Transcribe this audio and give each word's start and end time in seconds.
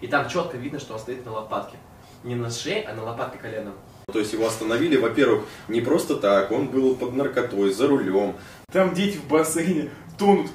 И 0.00 0.06
там 0.06 0.28
четко 0.28 0.56
видно, 0.56 0.78
что 0.78 0.94
он 0.94 1.00
стоит 1.00 1.24
на 1.24 1.32
лопатке. 1.32 1.76
Не 2.24 2.34
на 2.34 2.50
шее, 2.50 2.86
а 2.88 2.94
на 2.94 3.04
лопатке 3.04 3.38
коленом. 3.38 3.74
То 4.12 4.18
есть 4.18 4.32
его 4.32 4.46
остановили, 4.46 4.96
во-первых, 4.96 5.44
не 5.68 5.80
просто 5.80 6.16
так, 6.16 6.50
он 6.50 6.68
был 6.68 6.96
под 6.96 7.14
наркотой, 7.14 7.72
за 7.72 7.86
рулем. 7.86 8.36
Там 8.72 8.94
дети 8.94 9.18
в 9.18 9.28
бассейне 9.28 9.90
тонут. 10.18 10.50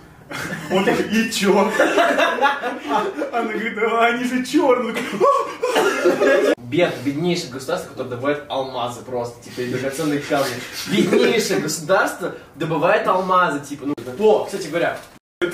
Он 0.72 0.84
такой, 0.84 1.06
и 1.06 1.32
чё? 1.32 1.72
Она 3.32 3.52
говорит, 3.52 3.78
а 3.78 4.06
они 4.06 4.24
же 4.24 4.44
черные. 4.46 4.96
Бед, 6.58 6.96
беднейшее 7.06 7.52
государство, 7.52 7.90
которое 7.90 8.10
добывает 8.10 8.44
алмазы 8.50 9.02
просто, 9.02 9.44
типа, 9.44 9.62
и 9.62 9.72
драгоценные 9.72 10.20
камни. 10.22 10.56
Беднейшее 10.92 11.60
государство 11.60 12.36
добывает 12.56 13.08
алмазы, 13.08 13.60
типа, 13.60 13.86
ну, 13.86 13.94
о, 14.20 14.46
кстати 14.46 14.68
говоря, 14.68 14.98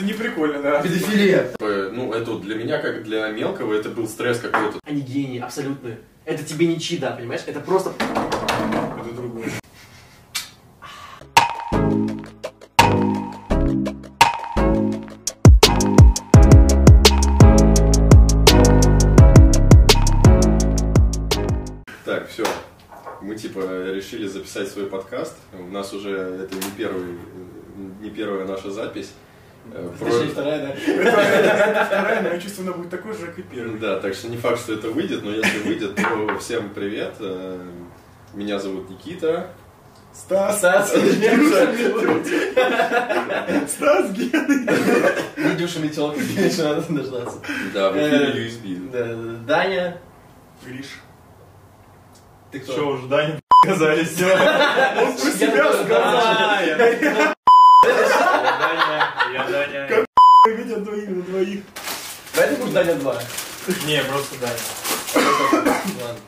не 0.10 0.16
прикольно, 0.16 0.62
да. 0.62 0.82
педофилия. 0.82 1.52
Э, 1.60 1.92
Ну, 1.94 2.12
это 2.14 2.32
вот 2.32 2.42
для 2.42 2.56
меня, 2.56 2.80
как 2.80 3.04
для 3.04 3.30
мелкого, 3.30 3.76
это 3.76 3.90
был 3.90 4.08
стресс 4.08 4.40
какой-то. 4.40 4.80
Они 4.84 5.02
гении, 5.02 5.40
абсолютно. 5.40 5.98
Это 6.26 6.44
тебе 6.44 6.66
не 6.66 6.80
чида, 6.80 7.12
понимаешь? 7.12 7.42
Это 7.46 7.60
просто... 7.60 7.94
Это 8.00 9.14
другое. 9.16 9.46
Так, 22.04 22.28
все. 22.30 22.46
Мы 23.22 23.36
типа 23.36 23.60
решили 23.94 24.28
записать 24.28 24.70
свой 24.70 24.88
подкаст. 24.88 25.38
У 25.54 25.72
нас 25.72 25.94
уже 25.94 26.10
это 26.10 26.56
не 26.56 26.72
первый, 26.76 27.20
не 28.02 28.10
первая 28.10 28.48
наша 28.48 28.72
запись. 28.72 29.12
Э, 29.74 29.90
про- 30.00 30.06
Точнее, 30.10 30.30
вторая, 30.30 30.60
да. 30.68 30.74
Вторая, 31.86 32.22
но 32.22 32.30
я 32.30 32.40
чувствую, 32.40 32.68
она 32.70 32.78
будет 32.78 32.90
такой 32.90 33.14
же, 33.14 33.26
как 33.28 33.40
и 33.40 33.42
первый. 33.44 33.80
Да, 33.80 34.00
так 34.00 34.14
что 34.14 34.28
не 34.28 34.38
факт, 34.38 34.60
что 34.60 34.74
это 34.74 34.90
выйдет, 34.90 35.24
но 35.24 35.32
если 35.32 35.60
выйдет, 35.60 35.96
то 35.96 36.38
всем 36.40 36.70
привет. 36.72 37.14
Э, 37.20 37.60
Меня 38.34 38.60
зовут 38.60 38.90
Никита. 38.90 39.48
Стас. 40.14 40.58
Стас, 40.58 40.90
Стас 43.68 44.12
Гены. 44.12 44.68
Видюша 45.38 45.80
метелка, 45.80 46.20
конечно, 46.36 46.64
надо 46.76 46.82
дождаться. 46.94 47.38
Да, 47.74 47.92
в 47.92 47.96
Э, 47.96 48.08
эфире 48.32 48.48
USB. 48.48 48.90
Да, 48.92 49.06
Даня, 49.54 49.98
Гриш. 50.66 50.88
ты 52.52 52.60
кто? 52.60 52.72
Что, 52.74 52.88
уже 52.90 53.08
Даня 53.08 53.40
сказали, 53.64 54.04
все. 54.04 54.26
Он 54.34 55.14
про 55.14 55.32
себя 55.32 55.74
сказал. 55.74 56.14
Я 56.66 56.78
Даня, 56.78 57.36
я 59.34 59.44
Даня. 59.50 60.06
Видят 60.48 60.84
двоих 60.84 61.10
на 61.10 61.22
двоих. 61.22 61.62
Давай 62.36 62.50
ты 62.50 62.56
будешь 62.56 62.59
Даня 62.74 62.96
2. 62.96 63.16
Не, 63.86 64.04
просто 64.04 64.36
Даня. 64.40 64.54
Ладно. 66.02 66.20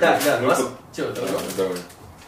Так, 0.00 0.24
да, 0.24 0.36
у 0.38 0.40
мы 0.42 0.46
нас... 0.48 0.58
под- 0.60 1.56
давай. 1.56 1.76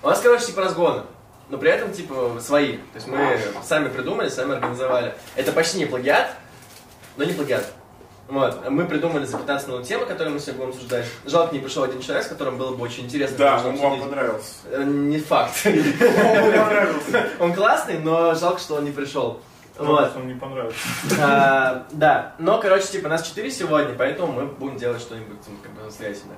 У 0.02 0.08
нас, 0.08 0.20
короче, 0.20 0.46
типа 0.46 0.62
разгоны. 0.62 1.02
Но 1.48 1.58
при 1.58 1.70
этом, 1.70 1.92
типа, 1.92 2.38
свои. 2.40 2.76
То 2.76 2.96
есть 2.96 3.06
мы 3.06 3.40
сами 3.64 3.88
придумали, 3.88 4.28
сами 4.28 4.54
организовали. 4.54 5.14
Это 5.34 5.50
почти 5.52 5.78
не 5.78 5.86
плагиат, 5.86 6.30
но 7.16 7.24
не 7.24 7.32
плагиат. 7.32 7.72
Вот. 8.28 8.68
Мы 8.68 8.84
придумали 8.84 9.24
за 9.24 9.38
15 9.38 9.68
минут 9.68 9.86
темы, 9.88 10.04
которые 10.04 10.34
мы 10.34 10.38
сегодня 10.40 10.58
будем 10.66 10.74
обсуждать. 10.76 11.06
Жалко, 11.24 11.54
не 11.54 11.60
пришел 11.60 11.82
один 11.84 12.02
человек, 12.02 12.26
с 12.26 12.28
которым 12.28 12.58
было 12.58 12.76
бы 12.76 12.84
очень 12.84 13.04
интересно. 13.06 13.38
Да, 13.38 13.62
он 13.64 13.76
вам 13.76 14.00
понравился. 14.00 14.52
Э, 14.66 14.84
Не 14.84 15.18
факт. 15.18 15.54
Он 15.64 15.72
понравился. 16.52 17.28
Он 17.40 17.54
классный, 17.54 17.98
но 17.98 18.34
жалко, 18.34 18.60
что 18.60 18.74
он 18.74 18.84
не 18.84 18.90
пришел. 18.90 19.40
Вот. 19.78 20.16
Он 20.16 20.26
не 20.26 20.34
понравился. 20.34 20.78
А, 21.20 21.86
да, 21.92 22.34
но, 22.38 22.58
короче, 22.58 22.88
типа, 22.88 23.08
нас 23.08 23.26
четыре 23.26 23.50
сегодня, 23.50 23.94
поэтому 23.96 24.32
мы 24.32 24.46
будем 24.46 24.76
делать 24.76 25.00
что-нибудь 25.00 25.38
ну, 25.46 25.54
как 25.62 25.72
бы 25.72 25.80
самостоятельно. 25.80 26.34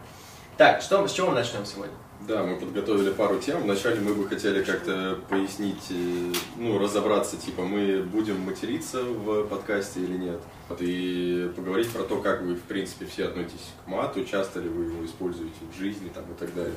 Так, 0.56 0.82
что, 0.82 1.06
с 1.06 1.12
чего 1.12 1.28
мы 1.28 1.34
начнем 1.34 1.64
сегодня? 1.64 1.94
Да, 2.28 2.42
мы 2.42 2.56
подготовили 2.56 3.10
пару 3.12 3.38
тем. 3.38 3.62
Вначале 3.62 3.98
мы 4.00 4.12
бы 4.12 4.28
хотели 4.28 4.62
как-то 4.62 5.18
пояснить, 5.30 5.86
э, 5.88 6.32
ну, 6.56 6.78
разобраться, 6.78 7.38
типа, 7.38 7.62
мы 7.62 8.02
будем 8.02 8.40
материться 8.40 9.02
в 9.02 9.44
подкасте 9.44 10.00
или 10.00 10.18
нет. 10.18 10.40
Вот, 10.68 10.78
и 10.82 11.50
поговорить 11.56 11.90
про 11.90 12.02
то, 12.02 12.20
как 12.20 12.42
вы, 12.42 12.56
в 12.56 12.62
принципе, 12.62 13.06
все 13.06 13.24
относитесь 13.24 13.72
к 13.84 13.88
мату, 13.88 14.22
часто 14.26 14.60
ли 14.60 14.68
вы 14.68 14.84
его 14.84 15.04
используете 15.06 15.56
в 15.72 15.78
жизни 15.78 16.10
там, 16.14 16.24
и 16.24 16.34
так 16.38 16.54
далее. 16.54 16.74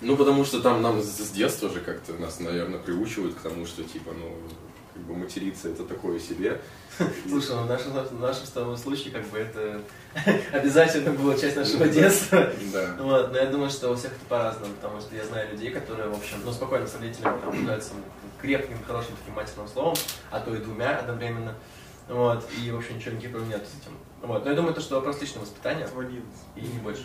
Ну, 0.00 0.16
потому 0.16 0.44
что 0.44 0.60
там 0.60 0.80
нам 0.80 1.02
с 1.02 1.30
детства 1.30 1.68
же 1.68 1.80
как-то 1.80 2.14
нас, 2.14 2.40
наверное, 2.40 2.78
приучивают 2.78 3.34
к 3.34 3.40
тому, 3.40 3.66
что, 3.66 3.82
типа, 3.82 4.12
ну, 4.18 4.34
как 4.96 5.04
бы 5.04 5.14
материться 5.14 5.68
это 5.68 5.84
такое 5.84 6.18
себе. 6.18 6.60
Слушай, 7.28 7.56
ну 7.56 7.62
в 7.64 7.66
нашем, 7.66 7.92
в 7.92 8.20
нашем 8.20 8.46
с 8.46 8.50
тобой 8.50 8.78
случае, 8.78 9.12
как 9.12 9.26
бы, 9.26 9.38
это 9.38 9.82
обязательно 10.52 11.12
была 11.12 11.36
часть 11.36 11.56
нашего 11.56 11.86
детства. 11.86 12.50
Да. 12.72 12.96
Вот, 12.98 13.32
но 13.32 13.38
я 13.38 13.46
думаю, 13.46 13.70
что 13.70 13.90
у 13.90 13.94
всех 13.94 14.12
это 14.12 14.24
по-разному, 14.28 14.72
потому 14.74 15.00
что 15.00 15.14
я 15.14 15.24
знаю 15.24 15.50
людей, 15.52 15.70
которые, 15.70 16.08
в 16.08 16.16
общем, 16.16 16.38
ну, 16.44 16.52
спокойно 16.52 16.86
с 16.86 16.94
родителями 16.94 17.38
там 17.42 17.54
являются 17.54 17.92
крепким, 18.40 18.82
хорошим 18.86 19.14
таким 19.18 19.34
матерным 19.34 19.68
словом, 19.68 19.96
а 20.30 20.40
то 20.40 20.54
и 20.54 20.58
двумя 20.58 20.98
одновременно. 20.98 21.54
Вот, 22.08 22.48
и, 22.62 22.70
в 22.70 22.76
общем, 22.76 22.96
ничего 22.96 23.12
никаких 23.12 23.32
проблем 23.32 23.50
нет 23.50 23.66
с 23.66 23.82
этим. 23.82 23.96
Вот, 24.22 24.44
но 24.44 24.50
я 24.50 24.56
думаю, 24.56 24.74
то, 24.74 24.80
что 24.80 24.94
вопрос 24.96 25.20
личного 25.20 25.44
воспитания, 25.44 25.86
и 26.56 26.60
не 26.60 26.78
больше. 26.78 27.04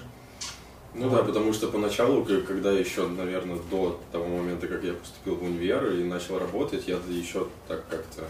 Ну 0.94 1.09
да, 1.09 1.24
потому 1.24 1.53
что 1.53 1.68
поначалу, 1.68 2.25
когда 2.25 2.72
еще, 2.72 3.07
наверное, 3.07 3.59
до 3.69 4.00
того 4.12 4.28
момента, 4.28 4.68
как 4.68 4.84
я 4.84 4.94
поступил 4.94 5.35
в 5.35 5.44
универ 5.44 5.94
и 5.94 6.03
начал 6.03 6.38
работать, 6.38 6.88
я 6.88 6.97
еще 7.09 7.47
так 7.68 7.88
как-то, 7.90 8.24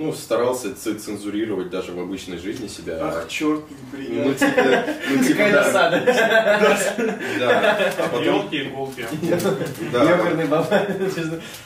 ну, 0.00 0.14
старался 0.14 0.74
цензурировать 0.74 1.68
даже 1.68 1.92
в 1.92 2.00
обычной 2.00 2.38
жизни 2.38 2.68
себя. 2.68 2.98
Ах, 3.02 3.28
черт, 3.28 3.60
Ну, 3.92 3.98
неприятно. 3.98 4.34
типа, 4.34 4.92
ну, 5.10 5.22
типа, 5.24 5.28
Какая 5.36 5.52
да, 5.52 5.64
досада. 5.64 7.18
да. 7.38 7.92
А 7.98 8.08
потом, 8.08 8.24
Елки, 8.24 8.62
иголки. 8.62 9.06
да, 9.92 10.02
Ёбарный 10.10 10.46
баба. 10.46 10.86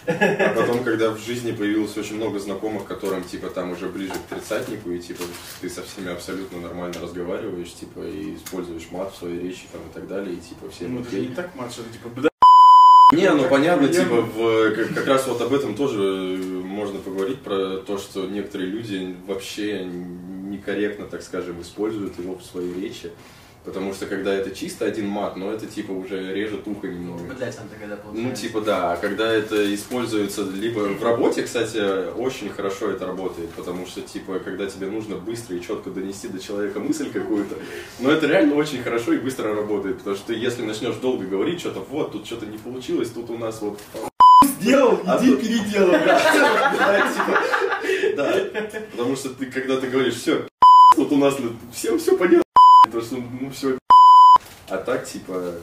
а 0.07 0.53
потом, 0.57 0.83
когда 0.83 1.11
в 1.11 1.19
жизни 1.21 1.53
появилось 1.53 1.97
очень 1.97 2.17
много 2.17 2.41
знакомых, 2.41 2.87
которым, 2.87 3.23
типа, 3.23 3.51
там 3.51 3.71
уже 3.71 3.87
ближе 3.87 4.15
к 4.15 4.35
тридцатнику, 4.35 4.91
и, 4.91 4.99
типа, 4.99 5.23
ты 5.61 5.71
со 5.71 5.83
всеми 5.83 6.13
абсолютно 6.13 6.61
нормально 6.61 6.97
разговариваешь, 7.01 7.73
типа, 7.73 8.01
и 8.01 8.35
используешь 8.35 8.89
мат 8.91 9.13
в 9.15 9.19
своей 9.19 9.39
речи, 9.41 9.63
там, 9.71 9.81
и 9.83 9.95
так 9.95 10.09
далее, 10.09 10.35
и, 10.35 10.39
типа, 10.39 10.69
все 10.71 10.89
Ну, 10.89 11.03
это 11.03 11.17
не 11.17 11.29
так, 11.29 11.55
мат, 11.55 11.73
что 11.73 11.83
это 11.83 11.93
типа, 11.93 12.29
Не, 13.13 13.31
ну 13.31 13.49
понятно, 13.49 13.87
типа, 13.89 14.23
в, 14.23 14.75
как, 14.75 14.93
как 14.93 15.07
раз 15.07 15.27
вот 15.29 15.41
об 15.41 15.53
этом 15.55 15.77
тоже 15.77 16.01
э, 16.03 16.64
можно 16.75 16.99
поговорить, 16.99 17.41
про 17.41 17.79
то, 17.79 17.99
что 17.99 18.27
некоторые 18.27 18.71
люди 18.71 19.17
вообще 19.27 19.85
некорректно, 19.85 21.07
так 21.07 21.23
скажем, 21.23 21.61
используют 21.63 22.19
его 22.19 22.37
в 22.37 22.45
своей 22.45 22.75
речи. 22.75 23.11
Потому 23.65 23.95
что 23.95 24.05
когда 24.05 24.35
это 24.35 24.55
чисто 24.55 24.85
один 24.85 25.09
мат, 25.09 25.37
но 25.37 25.51
это 25.51 25.67
типа 25.67 25.91
уже 25.91 26.35
режет 26.35 26.69
ухо 26.69 26.87
немного. 26.87 27.23
Блять, 27.35 27.59
он 27.59 27.69
тогда 27.69 27.97
получается. 27.97 28.29
Ну, 28.29 28.37
типа, 28.37 28.61
да, 28.61 28.93
а 28.93 28.97
когда 28.99 29.33
это 29.33 29.75
используется 29.75 30.43
либо 30.43 30.81
в 30.81 31.03
работе, 31.03 31.43
кстати, 31.43 32.13
очень 32.13 32.51
хорошо 32.51 32.91
это 32.91 33.07
работает, 33.07 33.49
потому 33.51 33.87
что, 33.87 34.03
типа, 34.03 34.39
когда 34.39 34.67
тебе 34.67 34.89
нужно 34.89 35.17
быстро 35.17 35.57
и 35.57 35.63
четко 35.63 35.89
донести 35.89 36.29
до 36.29 36.41
человека 36.41 36.79
мысль 36.79 37.11
какую-то, 37.11 37.57
но 38.01 38.11
это 38.11 38.27
реально 38.27 38.55
очень 38.57 38.83
хорошо 38.83 39.15
и 39.15 39.19
быстро 39.19 39.55
работает, 39.55 39.97
потому 39.97 40.17
что 40.17 40.35
если 40.35 40.63
начнешь 40.63 40.97
долго 40.97 41.25
говорить, 41.25 41.61
что-то 41.61 41.81
вот, 41.89 42.13
тут 42.13 42.27
что-то 42.27 42.45
не 42.45 42.59
получилось, 42.59 43.09
тут 43.09 43.31
у 43.31 43.39
нас 43.39 43.63
вот 43.63 43.81
сделал, 44.65 45.01
А 45.07 45.19
иди 45.21 45.37
переделай. 45.37 45.99
да, 46.07 47.13
типа, 47.13 47.43
да, 48.17 48.35
потому 48.91 49.17
что 49.17 49.31
ты, 49.31 49.47
когда 49.47 49.79
ты 49.81 49.89
говоришь, 49.89 50.15
все, 50.15 50.47
вот 50.97 51.13
у 51.13 51.17
нас 51.17 51.35
всем 51.73 51.99
все 51.99 52.17
понятно, 52.17 52.43
то 52.91 53.01
что, 53.01 53.17
ну, 53.17 53.51
все, 53.51 53.79
а 54.69 54.77
так, 54.79 55.05
типа, 55.05 55.55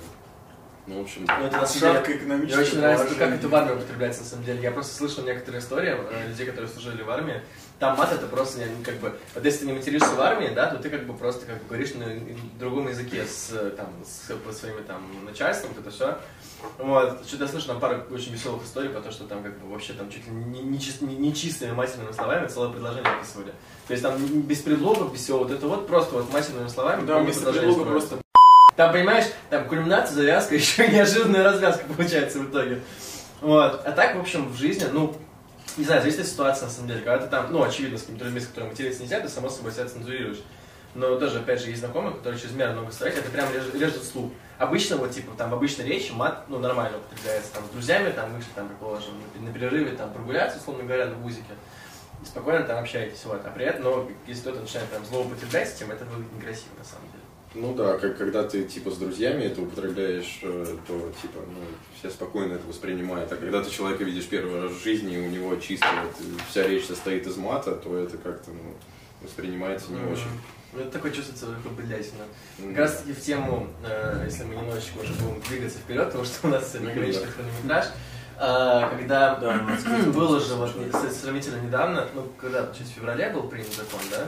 ну, 0.87 0.99
в 0.99 1.01
общем, 1.03 1.25
Ну, 1.27 1.45
это 1.45 1.57
на 1.57 1.65
самом 1.67 2.03
деле- 2.03 2.37
Мне 2.37 2.57
очень 2.57 2.79
нравится, 2.79 3.15
как 3.15 3.31
это 3.33 3.47
в 3.47 3.55
армии 3.55 3.73
употребляется 3.73 4.21
на 4.21 4.27
самом 4.27 4.45
деле. 4.45 4.61
Я 4.61 4.71
просто 4.71 4.95
слышал 4.95 5.23
некоторые 5.23 5.61
истории 5.61 5.95
э, 5.95 6.27
людей, 6.29 6.45
которые 6.45 6.69
служили 6.69 7.01
в 7.01 7.09
армии. 7.09 7.41
Там 7.81 7.97
мат 7.97 8.13
это 8.13 8.27
просто 8.27 8.59
как 8.85 8.97
бы. 8.97 9.11
Вот 9.33 9.43
если 9.43 9.61
ты 9.61 9.65
не 9.65 9.73
материшься 9.73 10.11
в 10.11 10.21
армии, 10.21 10.49
да, 10.53 10.67
то 10.67 10.77
ты 10.77 10.87
как 10.91 11.07
бы 11.07 11.15
просто 11.15 11.47
как 11.47 11.57
бы 11.57 11.67
говоришь 11.67 11.95
на 11.95 12.05
другом 12.59 12.87
языке 12.87 13.25
с 13.25 13.47
там 13.75 13.87
с 14.05 14.27
своими 14.55 14.81
там 14.81 15.01
начальством, 15.25 15.71
это 15.75 15.89
все. 15.89 16.15
Вот. 16.77 17.25
Что-то 17.25 17.45
я 17.45 17.49
слышал 17.49 17.69
там 17.69 17.79
пару 17.79 18.03
очень 18.11 18.33
веселых 18.33 18.63
историй 18.65 18.89
про 18.89 19.01
то, 19.01 19.11
что 19.11 19.23
там 19.23 19.41
как 19.41 19.57
бы 19.57 19.71
вообще 19.71 19.93
там 19.93 20.11
чуть 20.11 20.27
ли 20.27 20.31
не, 20.31 20.61
не, 20.61 20.77
не- 20.77 21.15
не 21.15 21.33
чистыми 21.33 21.71
матерными 21.71 22.11
словами 22.11 22.47
целое 22.47 22.69
предложение 22.69 23.11
описывали. 23.13 23.51
То 23.87 23.93
есть 23.93 24.03
там 24.03 24.15
без 24.43 24.59
предлогов, 24.59 25.11
без 25.11 25.21
всего. 25.21 25.39
Вот 25.39 25.49
это 25.49 25.65
вот 25.65 25.87
просто 25.87 26.13
вот 26.13 26.31
матерными 26.31 26.67
словами. 26.67 27.03
Да, 27.07 27.15
предложение 27.23 27.61
предлога 27.61 27.89
просто 27.89 28.19
Там, 28.75 28.93
понимаешь, 28.93 29.25
там 29.49 29.67
кульминация, 29.67 30.13
завязка, 30.13 30.53
еще 30.61 30.87
неожиданная 30.87 31.43
развязка 31.45 31.85
получается 31.97 32.37
в 32.41 32.51
итоге. 32.51 32.83
Вот. 33.41 33.81
А 33.83 33.91
так, 33.91 34.17
в 34.17 34.19
общем, 34.19 34.49
в 34.49 34.55
жизни, 34.55 34.85
ну, 34.93 35.15
не 35.77 35.85
знаю, 35.85 36.01
зависит 36.01 36.21
от 36.21 36.27
ситуации, 36.27 36.65
на 36.65 36.71
самом 36.71 36.87
деле. 36.87 37.01
Когда 37.01 37.23
ты 37.23 37.29
там, 37.29 37.51
ну, 37.51 37.63
очевидно, 37.63 37.97
с 37.97 38.01
какими-то 38.01 38.25
людьми, 38.25 38.39
с 38.39 38.47
которыми 38.47 38.69
материться 38.69 39.01
нельзя, 39.01 39.19
ты, 39.19 39.29
само 39.29 39.49
собой, 39.49 39.71
себя 39.71 39.87
цензурируешь. 39.87 40.41
Но 40.93 41.15
тоже, 41.17 41.39
опять 41.39 41.61
же, 41.61 41.69
есть 41.69 41.79
знакомые, 41.79 42.13
которые 42.13 42.39
чрезмерно 42.39 42.81
много 42.81 42.91
говорят, 42.91 43.17
это 43.17 43.29
прям 43.29 43.53
режет, 43.53 43.75
режет 43.75 44.03
слух. 44.03 44.31
Обычно, 44.57 44.97
вот, 44.97 45.11
типа, 45.11 45.31
там, 45.37 45.49
в 45.49 45.53
обычной 45.53 45.85
речи 45.85 46.11
мат, 46.11 46.45
ну, 46.49 46.59
нормально 46.59 46.97
употребляется, 46.97 47.53
там, 47.53 47.63
с 47.65 47.69
друзьями, 47.69 48.11
там, 48.11 48.33
вышли, 48.35 48.49
там, 48.53 48.67
предположим, 48.67 49.13
на 49.39 49.53
перерыве, 49.53 49.95
там, 49.95 50.11
прогуляться, 50.13 50.59
условно 50.59 50.83
говоря, 50.83 51.05
на 51.05 51.15
бузике. 51.15 51.53
спокойно 52.25 52.65
там 52.65 52.83
общаетесь, 52.83 53.23
вот. 53.25 53.41
А 53.45 53.49
при 53.49 53.65
этом, 53.65 53.83
но 53.83 54.09
если 54.27 54.41
кто-то 54.41 54.59
начинает 54.59 54.91
там 54.91 55.05
злоупотреблять 55.05 55.73
этим, 55.73 55.91
это 55.91 56.05
выглядит 56.05 56.33
некрасиво, 56.33 56.77
на 56.77 56.83
самом 56.83 57.09
деле. 57.11 57.20
Ну 57.53 57.73
да, 57.73 57.97
как, 57.97 58.17
когда 58.17 58.43
ты 58.43 58.63
типа 58.63 58.91
с 58.91 58.97
друзьями 58.97 59.43
это 59.43 59.61
употребляешь, 59.61 60.39
э, 60.41 60.65
то 60.87 61.11
типа, 61.21 61.39
ну, 61.47 61.59
все 61.99 62.09
спокойно 62.09 62.53
это 62.53 62.65
воспринимают. 62.65 63.29
А 63.31 63.35
когда 63.35 63.61
ты 63.61 63.69
человека 63.69 64.05
видишь 64.05 64.27
первый 64.27 64.61
раз 64.61 64.71
в 64.71 64.81
жизни, 64.81 65.15
и 65.15 65.19
у 65.19 65.29
него 65.29 65.55
чисто 65.57 65.85
вот, 66.03 66.15
вся 66.49 66.65
речь 66.65 66.85
состоит 66.85 67.27
из 67.27 67.35
мата, 67.35 67.73
то 67.75 67.97
это 67.97 68.17
как-то 68.17 68.51
ну, 68.51 68.73
воспринимается 69.21 69.91
не 69.91 69.97
Мгм. 69.99 70.13
очень. 70.13 70.27
Ну, 70.73 70.79
это 70.79 70.91
такое 70.91 71.11
чувствуется 71.11 71.47
как 71.61 71.73
блядина. 71.73 72.23
М. 72.59 72.69
Как 72.69 72.77
раз 72.77 72.97
таки 72.99 73.11
в 73.11 73.19
тему, 73.19 73.67
э, 73.85 74.23
если 74.25 74.45
мы 74.45 74.55
немножечко 74.55 74.99
уже 74.99 75.11
будем 75.15 75.41
двигаться 75.41 75.77
вперед, 75.79 76.05
потому 76.05 76.23
что 76.23 76.47
у 76.47 76.51
нас 76.51 76.71
сегодня 76.71 76.95
Ну, 76.95 77.01
конечный 77.01 77.25
да. 77.25 77.31
хронометраж, 77.31 77.85
э, 78.37 78.97
когда 78.97 79.35
Да, 79.35 80.11
было 80.13 80.39
же 80.39 80.55
вот 80.55 80.71
сравнительно 81.21 81.57
недавно, 81.61 82.07
ну, 82.15 82.25
когда, 82.39 82.71
чуть 82.77 82.87
в 82.87 82.91
феврале 82.91 83.29
был 83.31 83.43
принят 83.49 83.73
закон, 83.73 83.99
да? 84.09 84.27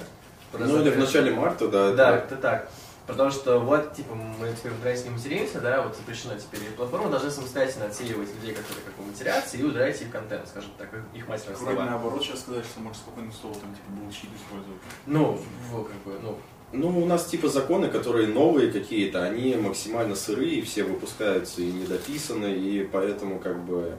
Про 0.51 0.65
Ну 0.65 0.81
или 0.81 0.89
в 0.89 0.97
начале 0.99 1.31
марта, 1.31 1.69
да. 1.69 1.93
Да, 1.93 2.17
это- 2.17 2.25
это 2.33 2.41
так. 2.41 2.69
Потому 3.05 3.31
что 3.31 3.59
вот, 3.59 3.93
типа, 3.93 4.15
мы 4.15 4.53
теперь 4.57 4.71
в 4.71 4.77
интернете 4.77 5.03
не 5.05 5.09
материмся, 5.09 5.59
да, 5.59 5.81
вот 5.81 5.95
запрещено 5.95 6.35
теперь. 6.35 6.61
И 6.63 6.75
платформа 6.75 7.09
должны 7.09 7.29
самостоятельно 7.29 7.87
отсеивать 7.87 8.29
людей, 8.35 8.53
которые 8.55 8.85
как 8.85 8.95
бы 8.95 9.03
матерятся, 9.11 9.57
и 9.57 9.63
удалять 9.63 10.01
их 10.01 10.09
контент, 10.09 10.47
скажем 10.47 10.71
так, 10.77 10.89
их 11.13 11.27
матерные 11.27 11.57
Вроде 11.57 11.75
слова. 11.75 11.89
наоборот 11.89 12.23
сейчас 12.23 12.39
сказать, 12.39 12.65
что 12.65 12.79
можно 12.79 12.97
спокойно 12.97 13.31
слово 13.33 13.55
там 13.55 13.75
типа 13.75 13.89
bullshit 13.91 14.29
использовать. 14.37 14.81
Ну, 15.05 15.37
в, 15.69 15.83
как 15.83 15.97
бы, 16.05 16.19
ну, 16.23 16.37
Ну, 16.71 17.03
у 17.03 17.05
нас 17.05 17.25
типа 17.25 17.49
законы, 17.49 17.89
которые 17.89 18.27
новые 18.29 18.71
какие-то, 18.71 19.23
они 19.23 19.55
максимально 19.55 20.15
сырые, 20.15 20.61
все 20.61 20.83
выпускаются 20.83 21.61
и 21.61 21.71
недописаны, 21.71 22.53
и 22.53 22.83
поэтому 22.85 23.39
как 23.39 23.59
бы, 23.65 23.97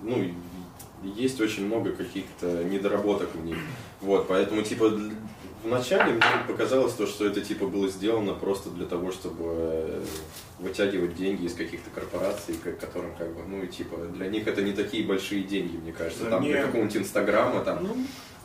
ну, 0.00 0.24
есть 1.02 1.40
очень 1.40 1.66
много 1.66 1.92
каких-то 1.92 2.64
недоработок 2.64 3.34
в 3.34 3.44
них. 3.44 3.58
Вот, 4.00 4.28
поэтому 4.28 4.62
типа 4.62 4.92
вначале 5.64 6.12
мне 6.14 6.22
показалось 6.46 6.92
то, 6.94 7.06
что 7.06 7.26
это 7.26 7.40
типа 7.40 7.66
было 7.66 7.88
сделано 7.88 8.34
просто 8.34 8.70
для 8.70 8.86
того, 8.86 9.10
чтобы 9.12 9.44
э, 9.46 10.04
вытягивать 10.58 11.14
деньги 11.16 11.44
из 11.46 11.54
каких-то 11.54 11.90
корпораций, 11.90 12.54
ко- 12.54 12.72
которым 12.72 13.14
как 13.16 13.34
бы, 13.34 13.42
ну 13.48 13.62
и 13.62 13.66
типа 13.68 13.96
для 14.14 14.26
них 14.28 14.46
это 14.46 14.62
не 14.62 14.72
такие 14.72 15.04
большие 15.06 15.42
деньги, 15.42 15.76
мне 15.76 15.92
кажется. 15.92 16.24
Да 16.24 16.30
Там 16.30 16.44
для 16.44 16.62
какого-нибудь 16.62 16.96
инстаграма 16.96 17.60
там. 17.64 17.78
Ну, 17.82 17.96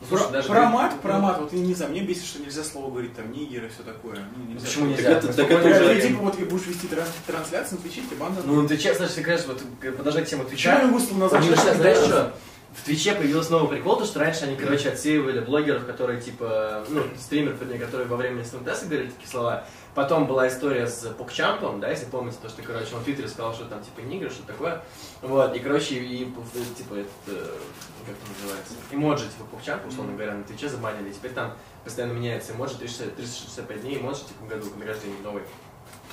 слушай, 0.09 0.23
про, 0.23 0.31
даже 0.31 0.47
про 0.47 0.55
говорить- 0.55 0.73
мат, 0.73 1.01
про 1.01 1.19
мат, 1.19 1.39
вот 1.41 1.53
я 1.53 1.59
не 1.59 1.73
знаю, 1.75 1.91
мне 1.91 2.01
бесит, 2.01 2.25
что 2.25 2.41
нельзя 2.41 2.63
слово 2.63 2.89
говорить 2.89 3.15
там 3.15 3.31
нигер 3.31 3.65
и 3.65 3.69
все 3.69 3.83
такое. 3.83 4.17
Ну, 4.35 4.45
нельзя. 4.53 4.65
почему 4.65 4.87
Так 4.87 4.97
нельзя? 4.97 5.11
это- 5.11 5.27
Мы 5.27 5.33
так 5.33 5.45
спокойно 5.45 5.67
это 5.75 5.83
уже- 5.85 6.01
Ты, 6.01 6.07
типа 6.07 6.19
вот 6.23 6.37
ты 6.37 6.45
будешь 6.45 6.65
вести 6.67 6.87
тран- 6.87 7.05
трансляцию 7.27 7.77
на 7.77 7.83
Твиче, 7.89 8.01
тебе 8.07 8.15
банда. 8.17 8.41
Ну, 8.45 8.67
ты 8.67 8.77
честно, 8.77 9.05
значит, 9.05 9.15
ты 9.15 9.21
говоришь, 9.21 9.45
вот, 9.45 9.61
продолжать 9.95 10.29
тему 10.29 10.43
Почему 10.43 10.71
я 10.73 10.81
Твича. 10.81 10.87
назвать? 10.87 11.07
Потому 11.09 11.43
что, 11.43 11.55
что 11.55 11.75
знаешь 11.75 11.97
что? 11.97 12.33
В 12.75 12.85
Твиче 12.85 13.13
появился 13.13 13.51
новый 13.51 13.67
прикол, 13.67 13.97
то, 13.97 14.05
что 14.05 14.19
раньше 14.19 14.45
они, 14.45 14.55
короче, 14.55 14.89
отсеивали 14.89 15.41
блогеров, 15.41 15.85
которые, 15.85 16.21
типа, 16.21 16.85
ну, 16.87 17.03
стримеров, 17.19 17.59
вернее, 17.59 17.79
которые 17.79 18.07
во 18.07 18.15
время 18.15 18.45
СМТС 18.45 18.85
говорили 18.85 19.09
такие 19.09 19.27
слова. 19.27 19.65
Потом 19.93 20.25
была 20.25 20.47
история 20.47 20.87
с 20.87 21.05
Покчампом, 21.17 21.81
да, 21.81 21.89
если 21.89 22.05
помните, 22.05 22.37
то, 22.41 22.47
что, 22.47 22.61
короче, 22.61 22.95
он 22.95 23.01
в 23.01 23.03
Твиттере 23.03 23.27
сказал, 23.27 23.53
что 23.53 23.65
там, 23.65 23.83
типа, 23.83 23.99
нигер, 23.99 24.31
что 24.31 24.43
такое. 24.43 24.81
Вот, 25.21 25.53
и, 25.53 25.59
короче, 25.59 25.95
и, 25.95 26.23
э, 26.23 26.77
типа, 26.77 26.93
этот, 26.93 27.11
э, 27.27 27.57
как 28.05 28.15
это 28.15 28.41
называется, 28.41 28.73
эмоджи, 28.89 29.25
типа, 29.25 29.43
Покчампа, 29.51 29.87
условно 29.87 30.13
говоря, 30.13 30.35
на 30.35 30.43
Твиче 30.43 30.69
забанили. 30.69 31.09
И 31.09 31.13
теперь 31.13 31.31
там 31.31 31.53
постоянно 31.83 32.13
меняется 32.13 32.53
эмоджи, 32.53 32.75
360 32.75 33.15
365 33.17 33.81
дней 33.81 33.97
эмоджи, 33.97 34.21
типа, 34.21 34.45
в 34.45 34.47
году, 34.47 34.69
к 34.69 34.77
награждению 34.77 35.21
новый. 35.23 35.43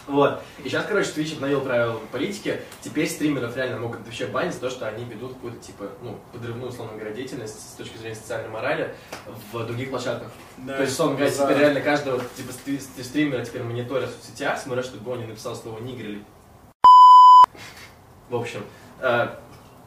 Вот. 0.08 0.40
И 0.64 0.68
сейчас, 0.68 0.86
короче, 0.86 1.10
Twitch 1.10 1.34
обновил 1.34 1.60
правила 1.60 2.00
политики. 2.10 2.60
Теперь 2.80 3.06
стримеров 3.08 3.54
реально 3.56 3.78
могут 3.78 4.00
вообще 4.04 4.26
банить 4.26 4.54
за 4.54 4.60
то, 4.60 4.70
что 4.70 4.88
они 4.88 5.04
ведут 5.04 5.34
какую-то, 5.34 5.58
типа, 5.58 5.84
ну, 6.02 6.18
подрывную, 6.32 6.70
условно 6.70 6.94
говоря, 6.96 7.14
деятельность 7.14 7.60
с 7.60 7.74
точки 7.74 7.96
зрения 7.98 8.16
социальной 8.16 8.48
морали 8.48 8.94
в 9.52 9.64
других 9.66 9.90
площадках. 9.90 10.30
Да, 10.56 10.76
То 10.76 10.82
есть, 10.82 10.94
условно 10.94 11.16
говоря, 11.16 11.30
за- 11.32 11.44
теперь 11.44 11.58
реально 11.58 11.80
каждого, 11.82 12.20
типа, 12.36 12.52
стри- 12.52 12.78
стри- 12.80 13.04
стримера 13.04 13.44
теперь 13.44 13.62
мониторят 13.62 14.08
в 14.10 14.12
соцсетях, 14.14 14.58
смотрят, 14.58 14.86
чтобы 14.86 15.12
он 15.12 15.20
не 15.20 15.26
написал 15.26 15.54
слово 15.54 15.78
нигер 15.80 16.06
или 16.06 16.24
в 18.30 18.36
общем, 18.36 18.62
э, 19.00 19.28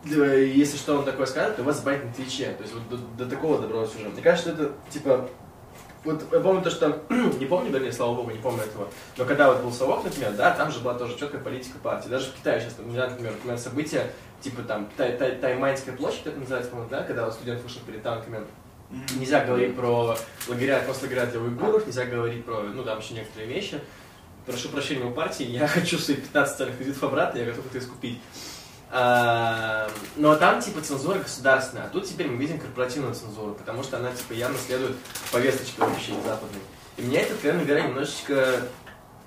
если 0.04 0.78
что 0.78 0.98
он 0.98 1.06
такое 1.06 1.28
скажет, 1.28 1.58
то 1.58 1.62
его 1.62 1.72
забанят 1.72 2.06
на 2.06 2.14
Твиче. 2.14 2.52
То 2.54 2.64
есть 2.64 2.74
вот 2.74 2.90
до, 2.90 2.98
до 3.24 3.30
такого 3.30 3.60
добралось 3.62 3.96
уже. 3.96 4.10
Мне 4.10 4.22
кажется, 4.22 4.52
что 4.54 4.64
это 4.64 4.74
типа. 4.90 5.30
Вот 6.04 6.24
я 6.32 6.40
помню 6.40 6.64
то, 6.64 6.70
что. 6.72 7.00
не 7.10 7.46
помню, 7.46 7.72
вернее, 7.72 7.92
слава 7.92 8.16
богу, 8.16 8.32
не 8.32 8.40
помню 8.40 8.64
этого. 8.64 8.88
Но 9.18 9.26
когда 9.26 9.52
вот 9.52 9.62
был 9.62 9.72
совок, 9.72 10.04
например, 10.04 10.32
да, 10.34 10.52
там 10.52 10.72
же 10.72 10.80
была 10.80 10.96
тоже 10.96 11.18
четкая 11.18 11.40
политика 11.42 11.78
партии. 11.78 12.10
Даже 12.10 12.32
в 12.32 12.34
Китае 12.34 12.60
сейчас, 12.62 12.78
например, 12.78 13.12
например 13.32 13.58
события, 13.58 14.12
типа 14.42 14.64
там 14.64 14.90
Тай- 14.98 15.16
Тай- 15.16 15.36
Тайманьская 15.36 15.96
площадь, 15.96 16.26
это 16.26 16.40
называется, 16.40 16.72
да, 16.90 17.04
когда 17.04 17.26
вот 17.26 17.34
студент 17.34 17.62
вышел 17.62 17.82
перед 17.86 18.02
танками. 18.02 18.40
Нельзя 19.16 19.46
говорить 19.46 19.76
про 19.76 20.18
лагеря, 20.50 20.82
концлагеря 20.82 21.26
для 21.28 21.40
уйгуров, 21.40 21.86
нельзя 21.86 22.06
говорить 22.06 22.44
про, 22.44 22.62
ну, 22.62 22.84
там 22.84 23.00
еще 23.00 23.14
некоторые 23.14 23.48
вещи. 23.54 23.80
Прошу 24.46 24.70
прощения 24.70 25.06
у 25.06 25.12
партии, 25.12 25.46
я 25.46 25.68
хочу 25.68 25.98
свои 25.98 26.18
15 26.18 26.52
социальных 26.52 26.78
кредитов 26.78 27.04
обратно, 27.04 27.38
я 27.38 27.46
готов 27.46 27.68
это 27.68 27.78
искупить. 27.78 28.20
А, 28.94 29.90
но 30.18 30.36
там, 30.36 30.60
типа, 30.60 30.82
цензура 30.82 31.20
государственная, 31.20 31.86
а 31.86 31.90
тут 31.90 32.06
теперь 32.06 32.28
мы 32.28 32.36
видим 32.36 32.60
корпоративную 32.60 33.16
цензуру, 33.16 33.54
потому 33.54 33.84
что 33.84 33.98
она, 33.98 34.12
типа, 34.12 34.34
явно 34.34 34.58
следует 34.58 34.98
повесточке 35.32 35.82
общей 35.82 36.14
западной. 36.26 36.60
И 36.98 37.02
меня 37.02 37.22
это, 37.22 37.34
откровенно 37.34 37.64
говоря, 37.64 37.88
немножечко, 37.88 38.64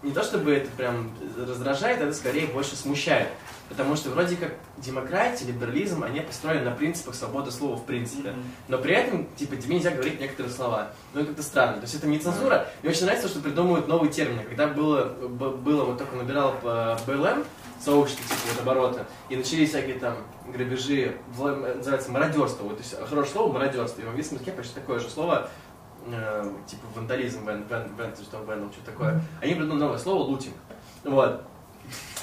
не 0.02 0.12
то 0.12 0.22
чтобы 0.22 0.52
это 0.52 0.70
прям 0.76 1.16
раздражает, 1.38 2.02
это 2.02 2.12
скорее 2.12 2.46
больше 2.48 2.76
смущает. 2.76 3.28
Потому 3.76 3.96
что 3.96 4.10
вроде 4.10 4.36
как 4.36 4.54
демократия, 4.78 5.46
либерализм, 5.46 6.04
они 6.04 6.20
построены 6.20 6.64
на 6.64 6.70
принципах 6.70 7.16
свободы 7.16 7.50
слова 7.50 7.76
в 7.76 7.84
принципе. 7.84 8.30
Мгм. 8.30 8.42
Но 8.68 8.78
при 8.78 8.94
этом, 8.94 9.26
типа, 9.34 9.56
тебе 9.56 9.74
нельзя 9.74 9.90
говорить 9.90 10.20
некоторые 10.20 10.52
слова. 10.52 10.92
Ну, 11.12 11.20
это 11.20 11.28
как-то 11.28 11.42
странно. 11.42 11.74
То 11.78 11.82
есть 11.82 11.94
это 11.96 12.06
не 12.06 12.20
цензура. 12.20 12.68
Мне 12.82 12.92
очень 12.92 13.04
нравится, 13.04 13.28
что 13.28 13.40
придумывают 13.40 13.88
новые 13.88 14.12
термины. 14.12 14.44
Когда 14.44 14.68
было, 14.68 15.06
было 15.06 15.84
вот 15.84 15.98
только 15.98 16.14
набирал 16.14 16.54
по 16.62 16.96
БЛМ, 17.04 17.44
сообщество, 17.80 18.24
типа, 18.24 18.40
вот 18.52 18.62
оборота, 18.62 19.06
и 19.28 19.36
начались 19.36 19.70
всякие 19.70 19.98
там 19.98 20.18
грабежи, 20.52 21.16
называется 21.36 22.12
мародерство. 22.12 22.64
Вот, 22.64 22.76
то 22.76 22.82
есть 22.82 22.96
хорошее 23.08 23.32
слово 23.32 23.52
мародерство. 23.52 24.00
И 24.00 24.04
в 24.04 24.08
английском 24.08 24.36
языке 24.36 24.52
почти 24.52 24.74
такое 24.74 25.00
же 25.00 25.10
слово, 25.10 25.48
э, 26.06 26.52
типа 26.66 26.82
вандализм, 26.94 27.44
вен, 27.46 27.64
вен, 27.68 27.94
вен, 27.98 28.14
что 28.14 28.30
там 28.30 28.46
вендал, 28.46 28.70
что 28.72 28.84
такое. 28.84 29.20
Они 29.40 29.54
придумали 29.54 29.80
новое 29.80 29.98
слово 29.98 30.22
лутинг. 30.22 30.54
Вот. 31.02 31.42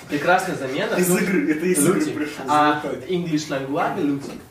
Прекрасная 0.09 0.55
замена. 0.55 0.95
Из 0.95 1.09
игры, 1.09 1.51
это 1.51 1.65
из 1.65 1.85
игры 1.87 2.01
пришло. 2.01 2.45
А. 2.47 2.81
English 3.07 3.47
language 3.49 4.01
лутинг. 4.01 4.41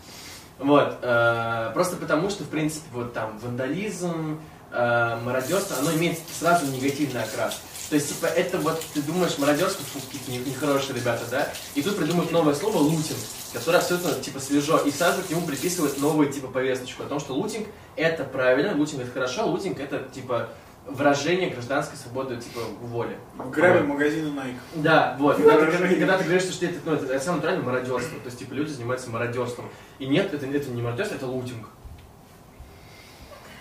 Вот. 0.58 0.98
э, 1.02 1.70
просто 1.74 1.96
потому, 1.96 2.30
что, 2.30 2.44
в 2.44 2.48
принципе, 2.48 2.86
вот 2.92 3.12
там 3.14 3.38
вандализм, 3.38 4.40
э, 4.72 5.18
мародерство, 5.24 5.76
оно 5.78 5.92
имеет 5.94 6.18
сразу 6.38 6.66
негативный 6.66 7.22
окрас. 7.22 7.60
То 7.88 7.96
есть, 7.96 8.08
типа, 8.08 8.26
это 8.26 8.58
вот, 8.58 8.80
ты 8.94 9.02
думаешь, 9.02 9.36
мародерство, 9.38 9.84
фу, 9.84 9.98
какие-то 10.00 10.30
не- 10.30 10.50
нехорошие 10.50 10.94
ребята, 10.94 11.24
да? 11.30 11.48
И 11.74 11.82
тут 11.82 11.96
придумают 11.96 12.30
новое 12.30 12.54
слово 12.54 12.78
лутинг, 12.78 13.18
которое 13.52 13.78
абсолютно, 13.78 14.14
типа, 14.14 14.38
свежо, 14.38 14.78
и 14.78 14.92
сразу 14.92 15.22
к 15.22 15.30
нему 15.30 15.42
приписывают 15.42 15.98
новую, 15.98 16.30
типа, 16.30 16.46
повесточку 16.48 17.02
о 17.02 17.06
том, 17.06 17.18
что 17.18 17.34
лутинг— 17.34 17.66
это 17.96 18.22
правильно, 18.22 18.76
лутинг— 18.76 19.02
это 19.02 19.10
хорошо, 19.10 19.46
лутинг— 19.46 19.80
это, 19.80 20.04
типа, 20.14 20.50
выражение 20.86 21.50
гражданской 21.50 21.96
свободы, 21.96 22.36
типа, 22.36 22.60
воли. 22.82 23.16
Грабим 23.50 23.88
магазины 23.88 24.28
Nike. 24.28 24.56
Да, 24.76 25.16
вот. 25.18 25.36
Когда 25.36 25.52
ты, 25.52 25.66
Выражение. 25.66 25.98
когда 25.98 26.18
ты 26.18 26.24
говоришь, 26.24 26.42
что 26.42 26.66
это, 26.66 26.78
ну, 26.84 26.92
это, 26.94 27.06
это 27.06 27.24
самое 27.24 27.36
натуральное 27.36 27.64
мародерство. 27.64 28.18
То 28.18 28.26
есть, 28.26 28.38
типа, 28.38 28.54
люди 28.54 28.70
занимаются 28.70 29.10
мародерством. 29.10 29.68
И 29.98 30.06
нет, 30.06 30.32
это, 30.32 30.46
это 30.46 30.70
не 30.70 30.82
мародерство, 30.82 31.14
это 31.14 31.26
лутинг. 31.26 31.68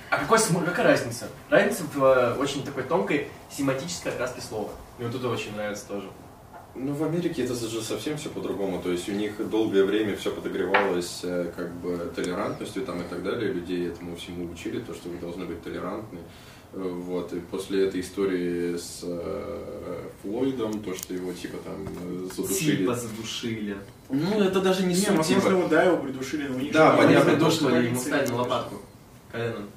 А 0.09 0.17
какой, 0.17 0.39
какая 0.65 0.87
разница? 0.87 1.27
Разница 1.49 1.83
в 1.93 2.03
э, 2.03 2.33
очень 2.39 2.63
такой 2.63 2.83
тонкой 2.83 3.27
семантической 3.51 4.11
окраске 4.11 4.41
слова. 4.41 4.71
Мне 4.97 5.07
вот 5.07 5.15
это 5.15 5.29
очень 5.29 5.55
нравится 5.55 5.87
тоже. 5.87 6.09
Ну, 6.75 6.93
в 6.93 7.03
Америке 7.03 7.43
это 7.43 7.53
же 7.53 7.81
совсем 7.81 8.17
все 8.17 8.29
по-другому. 8.29 8.81
То 8.81 8.91
есть 8.91 9.07
у 9.07 9.11
них 9.11 9.33
долгое 9.49 9.83
время 9.83 10.15
все 10.15 10.31
подогревалось 10.31 11.21
э, 11.23 11.51
как 11.55 11.71
бы 11.75 12.11
толерантностью 12.15 12.85
там 12.85 13.01
и 13.01 13.03
так 13.03 13.23
далее. 13.23 13.51
Людей 13.53 13.87
этому 13.87 14.15
всему 14.15 14.51
учили, 14.51 14.79
то, 14.79 14.95
что 14.95 15.09
вы 15.09 15.17
должны 15.17 15.45
быть 15.45 15.61
толерантны. 15.61 16.19
Э, 16.73 16.79
Вот. 16.81 17.33
И 17.33 17.39
после 17.39 17.87
этой 17.87 18.01
истории 18.01 18.77
с 18.77 19.01
э, 19.03 20.09
Флойдом, 20.21 20.81
то, 20.81 20.95
что 20.95 21.13
его 21.13 21.33
типа 21.33 21.57
там 21.63 21.87
э, 22.03 22.27
задушили. 22.35 22.77
Типа 22.77 22.95
задушили. 22.95 23.77
Ну, 24.09 24.41
это 24.41 24.61
даже 24.61 24.83
не 24.83 24.89
Не, 24.89 24.95
суть, 24.95 25.09
возможно, 25.17 25.35
типа. 25.41 25.49
его, 25.49 25.67
да, 25.67 25.83
его 25.83 25.97
придушили, 25.97 26.47
но 26.47 26.57
они 26.57 26.71
Да, 26.71 26.91
понятно, 26.95 27.31
придушили, 27.31 27.69
полиция, 27.69 27.89
ему 27.89 27.99
стали 27.99 28.27
на 28.27 28.35
лопатку. 28.37 28.75
Коленом. 29.31 29.69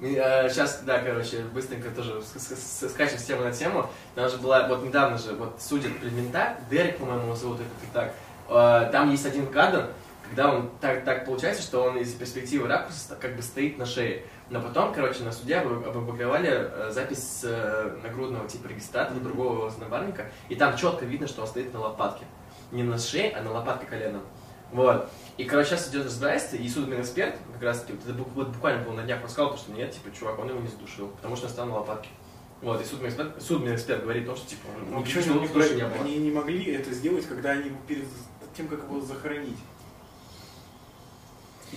Сейчас, 0.00 0.82
да, 0.84 0.98
короче, 0.98 1.44
быстренько 1.54 1.88
тоже 1.90 2.20
скачем 2.22 3.18
с 3.18 3.22
темы 3.24 3.44
на 3.44 3.52
тему. 3.52 3.88
Там 4.14 4.28
же 4.28 4.36
была, 4.38 4.68
вот 4.68 4.82
недавно 4.84 5.16
же, 5.16 5.32
вот 5.34 5.56
судят 5.60 5.96
предмета, 5.98 6.58
Дерек, 6.70 6.98
по-моему, 6.98 7.22
его 7.26 7.36
зовут, 7.36 7.58
это 7.60 7.86
и 7.86 7.94
так. 7.94 8.14
Э, 8.48 8.90
Там 8.92 9.10
есть 9.10 9.24
один 9.24 9.46
кадр, 9.46 9.88
когда 10.34 10.52
он 10.52 10.68
так, 10.80 11.04
так 11.04 11.24
получается, 11.26 11.62
что 11.62 11.84
он 11.84 11.96
из 11.96 12.12
перспективы 12.12 12.66
ракурса 12.66 13.16
как 13.20 13.36
бы 13.36 13.42
стоит 13.42 13.78
на 13.78 13.86
шее. 13.86 14.24
Но 14.50 14.60
потом, 14.60 14.92
короче, 14.92 15.22
на 15.22 15.30
суде 15.30 15.58
опубликовали 15.58 16.50
э, 16.50 16.90
запись 16.90 17.22
с 17.22 17.44
э, 17.44 17.96
нагрудного 18.02 18.48
типа 18.48 18.66
регистратора 18.66 19.20
другого 19.20 19.72
напарника, 19.78 20.26
и 20.48 20.56
там 20.56 20.76
четко 20.76 21.04
видно, 21.04 21.28
что 21.28 21.42
он 21.42 21.46
стоит 21.46 21.72
на 21.72 21.78
лопатке. 21.78 22.24
Не 22.72 22.82
на 22.82 22.98
шее, 22.98 23.30
а 23.30 23.42
на 23.42 23.52
лопатке 23.52 23.86
коленом. 23.86 24.22
Вот. 24.72 25.08
И, 25.36 25.44
короче, 25.44 25.70
сейчас 25.70 25.88
идет 25.90 26.06
разбирательство, 26.06 26.56
и 26.56 26.68
судебный 26.68 27.00
эксперт, 27.00 27.36
как 27.52 27.62
раз 27.62 27.82
таки, 27.82 27.96
вот 28.04 28.26
вот 28.34 28.48
буквально 28.48 28.82
был 28.82 28.92
на 28.92 29.04
днях 29.04 29.22
рассказал, 29.22 29.56
что 29.56 29.70
нет, 29.70 29.92
типа, 29.92 30.14
чувак, 30.16 30.40
он 30.40 30.48
его 30.48 30.58
не 30.58 30.66
задушил, 30.66 31.08
потому 31.08 31.36
что 31.36 31.46
он 31.46 31.52
стал 31.52 31.66
на 31.66 31.74
лопатке. 31.76 32.08
Вот, 32.60 32.80
и 32.80 32.84
судебный 32.84 33.10
эксперт, 33.10 33.40
судебный 33.40 33.74
эксперт 33.76 34.02
говорит 34.02 34.26
то, 34.26 34.34
что, 34.34 34.48
типа, 34.48 34.66
Ну, 34.90 34.96
он 34.96 35.02
ничего 35.04 35.22
слушай, 35.46 35.76
не 35.76 35.84
было. 35.84 36.00
они 36.00 36.16
не 36.16 36.32
могли 36.32 36.72
это 36.72 36.90
сделать, 36.92 37.24
когда 37.26 37.50
они 37.52 37.68
его 37.68 37.78
перед 37.86 38.06
тем, 38.56 38.66
как 38.66 38.82
его 38.82 39.00
захоронить? 39.00 39.58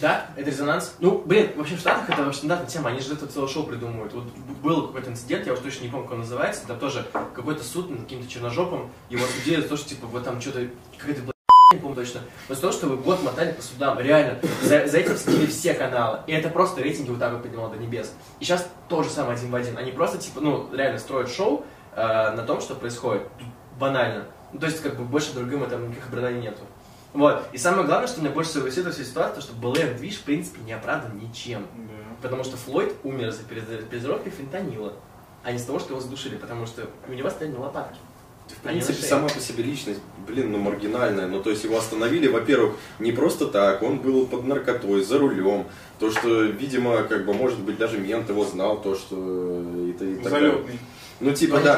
Да, 0.01 0.27
это 0.35 0.49
резонанс. 0.49 0.95
Ну, 0.99 1.23
блин, 1.25 1.51
вообще 1.55 1.75
в 1.75 1.79
Штатах 1.79 2.09
это 2.09 2.23
вообще 2.23 2.39
стандартная 2.39 2.69
тема, 2.69 2.89
они 2.89 2.99
же 2.99 3.13
это 3.13 3.27
целое 3.27 3.47
шоу 3.47 3.63
придумывают. 3.63 4.13
Вот 4.13 4.25
был 4.61 4.87
какой-то 4.87 5.09
инцидент, 5.09 5.47
я 5.47 5.53
уж 5.53 5.59
точно 5.59 5.83
не 5.83 5.89
помню, 5.89 6.05
как 6.05 6.13
он 6.13 6.19
называется, 6.19 6.67
там 6.67 6.79
тоже 6.79 7.05
какой-то 7.33 7.63
суд 7.63 7.89
над 7.89 8.01
каким-то 8.01 8.29
черножопом, 8.29 8.91
его 9.09 9.25
судили 9.25 9.61
за 9.61 9.69
то, 9.69 9.77
что, 9.77 9.89
типа, 9.89 10.07
вот 10.07 10.23
там 10.23 10.39
что-то, 10.41 10.67
какая-то 10.97 11.21
не 11.73 11.79
помню 11.79 11.95
точно, 11.95 12.21
но 12.47 12.55
за 12.55 12.61
то, 12.61 12.71
что 12.71 12.87
вы 12.87 12.95
год 12.95 13.21
мотали 13.23 13.51
по 13.51 13.61
судам, 13.61 13.99
реально, 13.99 14.39
за, 14.61 14.87
за 14.87 14.99
этим 14.99 15.17
следили 15.17 15.47
все 15.47 15.73
каналы, 15.73 16.19
и 16.25 16.31
это 16.31 16.49
просто 16.49 16.81
рейтинги 16.81 17.09
вот 17.09 17.19
так 17.19 17.33
вот 17.33 17.43
поднимало 17.43 17.71
до 17.71 17.77
небес. 17.77 18.13
И 18.39 18.45
сейчас 18.45 18.69
то 18.87 19.03
же 19.03 19.09
самое 19.09 19.35
один 19.35 19.51
в 19.51 19.55
один, 19.55 19.77
они 19.77 19.91
просто, 19.91 20.17
типа, 20.17 20.39
ну, 20.39 20.69
реально 20.73 20.97
строят 20.97 21.29
шоу 21.29 21.65
э, 21.93 22.31
на 22.31 22.43
том, 22.43 22.61
что 22.61 22.73
происходит, 22.73 23.23
банально. 23.77 24.27
Ну, 24.53 24.59
то 24.59 24.67
есть, 24.67 24.81
как 24.81 24.95
бы, 24.95 25.03
больше 25.03 25.33
другим 25.33 25.61
этом 25.61 25.89
никаких 25.89 26.07
оправданий 26.07 26.39
нету. 26.39 26.61
Вот. 27.17 27.43
И 27.51 27.57
самое 27.57 27.87
главное, 27.87 28.07
что 28.07 28.21
меня 28.21 28.29
больше 28.29 28.51
всего 28.51 28.91
всей 28.91 29.03
ситуации, 29.03 29.35
то, 29.35 29.41
что 29.41 29.53
БЛМ 29.53 29.97
движ, 29.97 30.17
в 30.17 30.23
принципе, 30.23 30.61
не 30.61 30.73
оправдан 30.73 31.17
ничем. 31.17 31.65
Да. 31.75 31.93
Потому 32.21 32.43
что 32.43 32.57
Флойд 32.57 32.93
умер 33.03 33.31
за 33.31 33.43
передозировкой 33.43 34.31
фентанила, 34.31 34.93
а 35.43 35.51
не 35.51 35.57
с 35.57 35.63
того, 35.63 35.79
что 35.79 35.93
его 35.93 36.01
задушили, 36.01 36.35
потому 36.35 36.67
что 36.67 36.87
у 37.07 37.13
него 37.13 37.29
стояли 37.31 37.55
на 37.55 37.61
лопатке. 37.61 37.97
В 38.47 38.61
принципе, 38.61 38.93
нашли. 38.93 39.07
сама 39.09 39.27
по 39.27 39.39
себе 39.39 39.63
личность, 39.63 39.99
блин, 40.27 40.51
ну 40.51 40.59
маргинальная. 40.59 41.25
Ну, 41.25 41.41
то 41.41 41.49
есть 41.49 41.63
его 41.63 41.77
остановили, 41.77 42.27
во-первых, 42.27 42.75
не 42.99 43.11
просто 43.11 43.47
так, 43.47 43.81
он 43.81 43.97
был 43.97 44.27
под 44.27 44.45
наркотой, 44.45 45.03
за 45.03 45.17
рулем. 45.17 45.65
То, 45.99 46.11
что, 46.11 46.43
видимо, 46.43 47.01
как 47.03 47.25
бы, 47.25 47.33
может 47.33 47.59
быть, 47.59 47.77
даже 47.77 47.97
мент 47.97 48.29
его 48.29 48.45
знал, 48.45 48.79
то, 48.79 48.95
что 48.95 49.15
это 49.89 50.05
и 50.05 50.15
так 50.17 50.31
далее. 50.31 50.51
Залетный. 50.51 50.79
Ну, 51.19 51.33
типа, 51.33 51.57
да. 51.65 51.73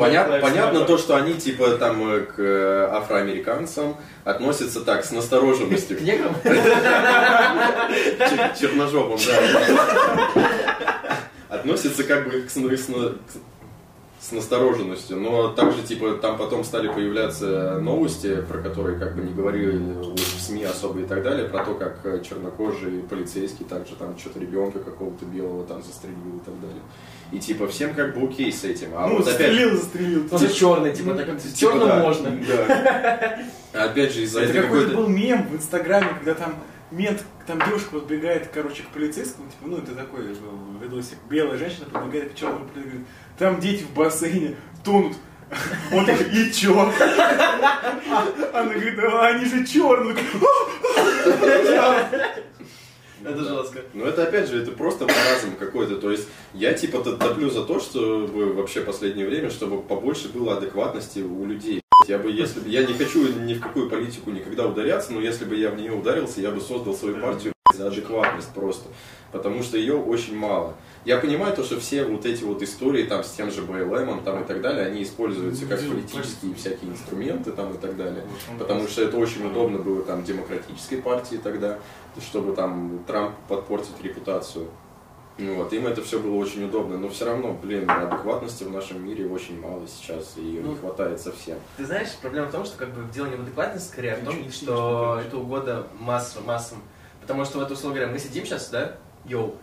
Понят- 0.00 0.26
понятно 0.42 0.80
то, 0.86 0.98
что 0.98 1.16
они, 1.16 1.34
типа, 1.34 1.70
там, 1.78 2.06
э, 2.12 2.20
к 2.20 2.34
э, 2.38 2.88
афроамериканцам 2.92 3.96
относятся 4.24 4.82
так, 4.82 5.04
с 5.04 5.10
настороженностью. 5.10 5.96
К 5.96 6.00
неграм? 6.02 6.34
Чер- 6.44 6.60
Черножопом, 8.60 9.18
да. 9.26 10.42
Относятся 11.56 12.04
как 12.04 12.28
бы 12.28 12.42
к, 12.42 12.50
с 14.26 14.32
на- 14.32 14.40
с 14.40 14.46
настороженностью, 14.46 15.18
но 15.18 15.48
также, 15.48 15.82
типа, 15.82 16.12
там 16.14 16.38
потом 16.38 16.64
стали 16.64 16.88
появляться 16.88 17.78
новости, 17.80 18.42
про 18.48 18.58
которые, 18.58 18.98
как 18.98 19.14
бы, 19.14 19.22
не 19.22 19.32
говорили 19.32 19.76
в 19.76 20.40
СМИ 20.40 20.64
особо 20.64 21.00
и 21.00 21.04
так 21.04 21.22
далее, 21.22 21.48
про 21.48 21.64
то, 21.64 21.74
как 21.74 22.00
э, 22.04 22.22
чернокожий 22.22 23.00
полицейский 23.08 23.64
также 23.64 23.94
там 23.94 24.16
что-то 24.18 24.40
ребенка 24.40 24.80
какого-то 24.80 25.24
белого 25.24 25.64
там 25.66 25.82
застрелил 25.82 26.36
и 26.36 26.44
так 26.44 26.60
далее. 26.60 26.82
И, 27.32 27.38
типа, 27.38 27.66
всем 27.66 27.94
как 27.94 28.16
бы 28.16 28.26
окей 28.26 28.52
с 28.52 28.64
этим. 28.64 28.88
А 28.94 29.06
ну, 29.06 29.18
вот 29.18 29.28
опять... 29.28 29.38
застрелил, 29.38 29.76
застрелил. 29.76 30.28
Он 30.30 30.38
же 30.38 30.52
черный, 30.52 30.92
типа, 30.94 31.14
так 31.14 31.26
как 31.26 31.42
Типа, 31.42 31.56
черным 31.56 31.88
да, 31.88 32.00
можно. 32.00 32.30
Да. 32.30 33.38
А 33.72 33.84
Опять 33.90 34.12
же, 34.14 34.22
из-за 34.22 34.40
Это 34.40 34.50
этой 34.50 34.62
какой-то 34.62 34.96
был 34.96 35.08
мем 35.08 35.46
в 35.48 35.56
Инстаграме, 35.56 36.08
когда 36.18 36.34
там 36.34 36.54
мент, 36.90 37.22
там 37.46 37.60
девушка 37.66 37.90
подбегает, 37.90 38.48
короче, 38.52 38.82
к 38.82 38.88
полицейскому, 38.88 39.48
типа, 39.48 39.66
ну, 39.66 39.78
это 39.78 39.94
такой 39.94 40.22
был 40.22 40.78
видосик. 40.80 41.18
Белая 41.28 41.58
женщина 41.58 41.86
подбегает 41.86 42.32
к 42.32 42.36
черному 42.36 42.64
полицейскому, 42.66 42.90
говорит, 42.90 43.06
там 43.38 43.60
дети 43.60 43.82
в 43.82 43.94
бассейне 43.94 44.56
тонут. 44.84 45.14
Он 45.92 46.04
такой, 46.04 46.26
и 46.26 46.52
чё? 46.52 46.92
Она 48.52 48.72
говорит, 48.72 48.98
а 48.98 49.26
они 49.28 49.44
же 49.44 49.64
черные. 49.64 50.16
Это 53.24 53.42
жестко. 53.42 53.80
Ну 53.92 54.04
это 54.04 54.22
опять 54.22 54.48
же, 54.48 54.62
это 54.62 54.70
просто 54.72 55.04
маразм 55.04 55.56
какой-то. 55.58 55.96
То 55.96 56.10
есть 56.12 56.28
я 56.54 56.74
типа 56.74 57.02
топлю 57.02 57.50
за 57.50 57.64
то, 57.64 57.80
чтобы 57.80 58.52
вообще 58.52 58.80
последнее 58.80 59.26
время, 59.26 59.50
чтобы 59.50 59.82
побольше 59.82 60.28
было 60.28 60.56
адекватности 60.56 61.20
у 61.20 61.44
людей. 61.44 61.80
Я 62.06 62.18
бы, 62.18 62.30
если 62.30 62.60
бы, 62.60 62.68
я 62.68 62.84
не 62.84 62.94
хочу 62.94 63.26
ни 63.40 63.54
в 63.54 63.60
какую 63.60 63.90
политику 63.90 64.30
никогда 64.30 64.66
ударяться, 64.66 65.12
но 65.12 65.20
если 65.20 65.44
бы 65.44 65.56
я 65.56 65.70
в 65.70 65.76
нее 65.76 65.92
ударился, 65.92 66.40
я 66.40 66.52
бы 66.52 66.60
создал 66.60 66.94
свою 66.94 67.16
партию 67.20 67.52
за 67.74 67.88
адекватность 67.88 68.52
просто. 68.54 68.88
Потому 69.32 69.62
что 69.64 69.76
ее 69.76 69.96
очень 69.96 70.36
мало. 70.36 70.76
Я 71.06 71.18
понимаю 71.18 71.54
то, 71.54 71.62
что 71.62 71.78
все 71.78 72.04
вот 72.04 72.26
эти 72.26 72.42
вот 72.42 72.60
истории 72.62 73.04
там 73.04 73.22
с 73.22 73.30
тем 73.30 73.52
же 73.52 73.62
БЛМом 73.62 74.24
там 74.24 74.42
и 74.42 74.44
так 74.44 74.60
далее, 74.60 74.86
они 74.86 75.04
используются 75.04 75.64
как 75.66 75.78
политические 75.78 76.52
всякие 76.56 76.90
инструменты 76.90 77.52
там 77.52 77.72
и 77.72 77.78
так 77.78 77.96
далее. 77.96 78.24
Потому 78.58 78.88
что 78.88 79.02
это 79.02 79.16
очень 79.16 79.46
удобно 79.46 79.78
было 79.78 80.02
там 80.02 80.24
демократической 80.24 80.96
партии 80.96 81.36
тогда, 81.36 81.78
чтобы 82.20 82.56
там 82.56 83.04
Трамп 83.06 83.36
подпортить 83.48 84.02
репутацию. 84.02 84.66
Ну 85.38 85.54
Вот, 85.54 85.72
им 85.72 85.86
это 85.86 86.02
все 86.02 86.18
было 86.18 86.34
очень 86.34 86.64
удобно, 86.64 86.98
но 86.98 87.08
все 87.08 87.26
равно, 87.26 87.52
блин, 87.52 87.88
адекватности 87.88 88.64
в 88.64 88.72
нашем 88.72 89.06
мире 89.06 89.28
очень 89.28 89.60
мало 89.60 89.82
сейчас, 89.86 90.34
и 90.36 90.40
ее 90.40 90.62
Ну, 90.62 90.70
не 90.70 90.76
хватает 90.76 91.20
совсем. 91.20 91.58
Ты 91.76 91.84
знаешь, 91.84 92.08
проблема 92.20 92.48
в 92.48 92.50
том, 92.50 92.64
что 92.64 92.76
как 92.78 92.92
бы 92.92 93.04
дело 93.12 93.26
не 93.26 93.36
в 93.36 93.42
адекватности, 93.42 93.88
скорее, 93.92 94.14
а 94.14 94.16
в 94.16 94.24
том, 94.24 94.34
Ничего, 94.34 94.50
что 94.50 94.62
ничего, 94.72 95.20
это 95.20 95.36
угода 95.36 95.86
массам, 96.00 96.44
массам. 96.46 96.82
Потому 97.20 97.44
что 97.44 97.60
вот, 97.60 97.70
условно 97.70 97.98
говоря, 97.98 98.12
мы 98.12 98.18
сидим 98.18 98.44
сейчас, 98.44 98.70
да, 98.70 98.96
йоу, 99.24 99.54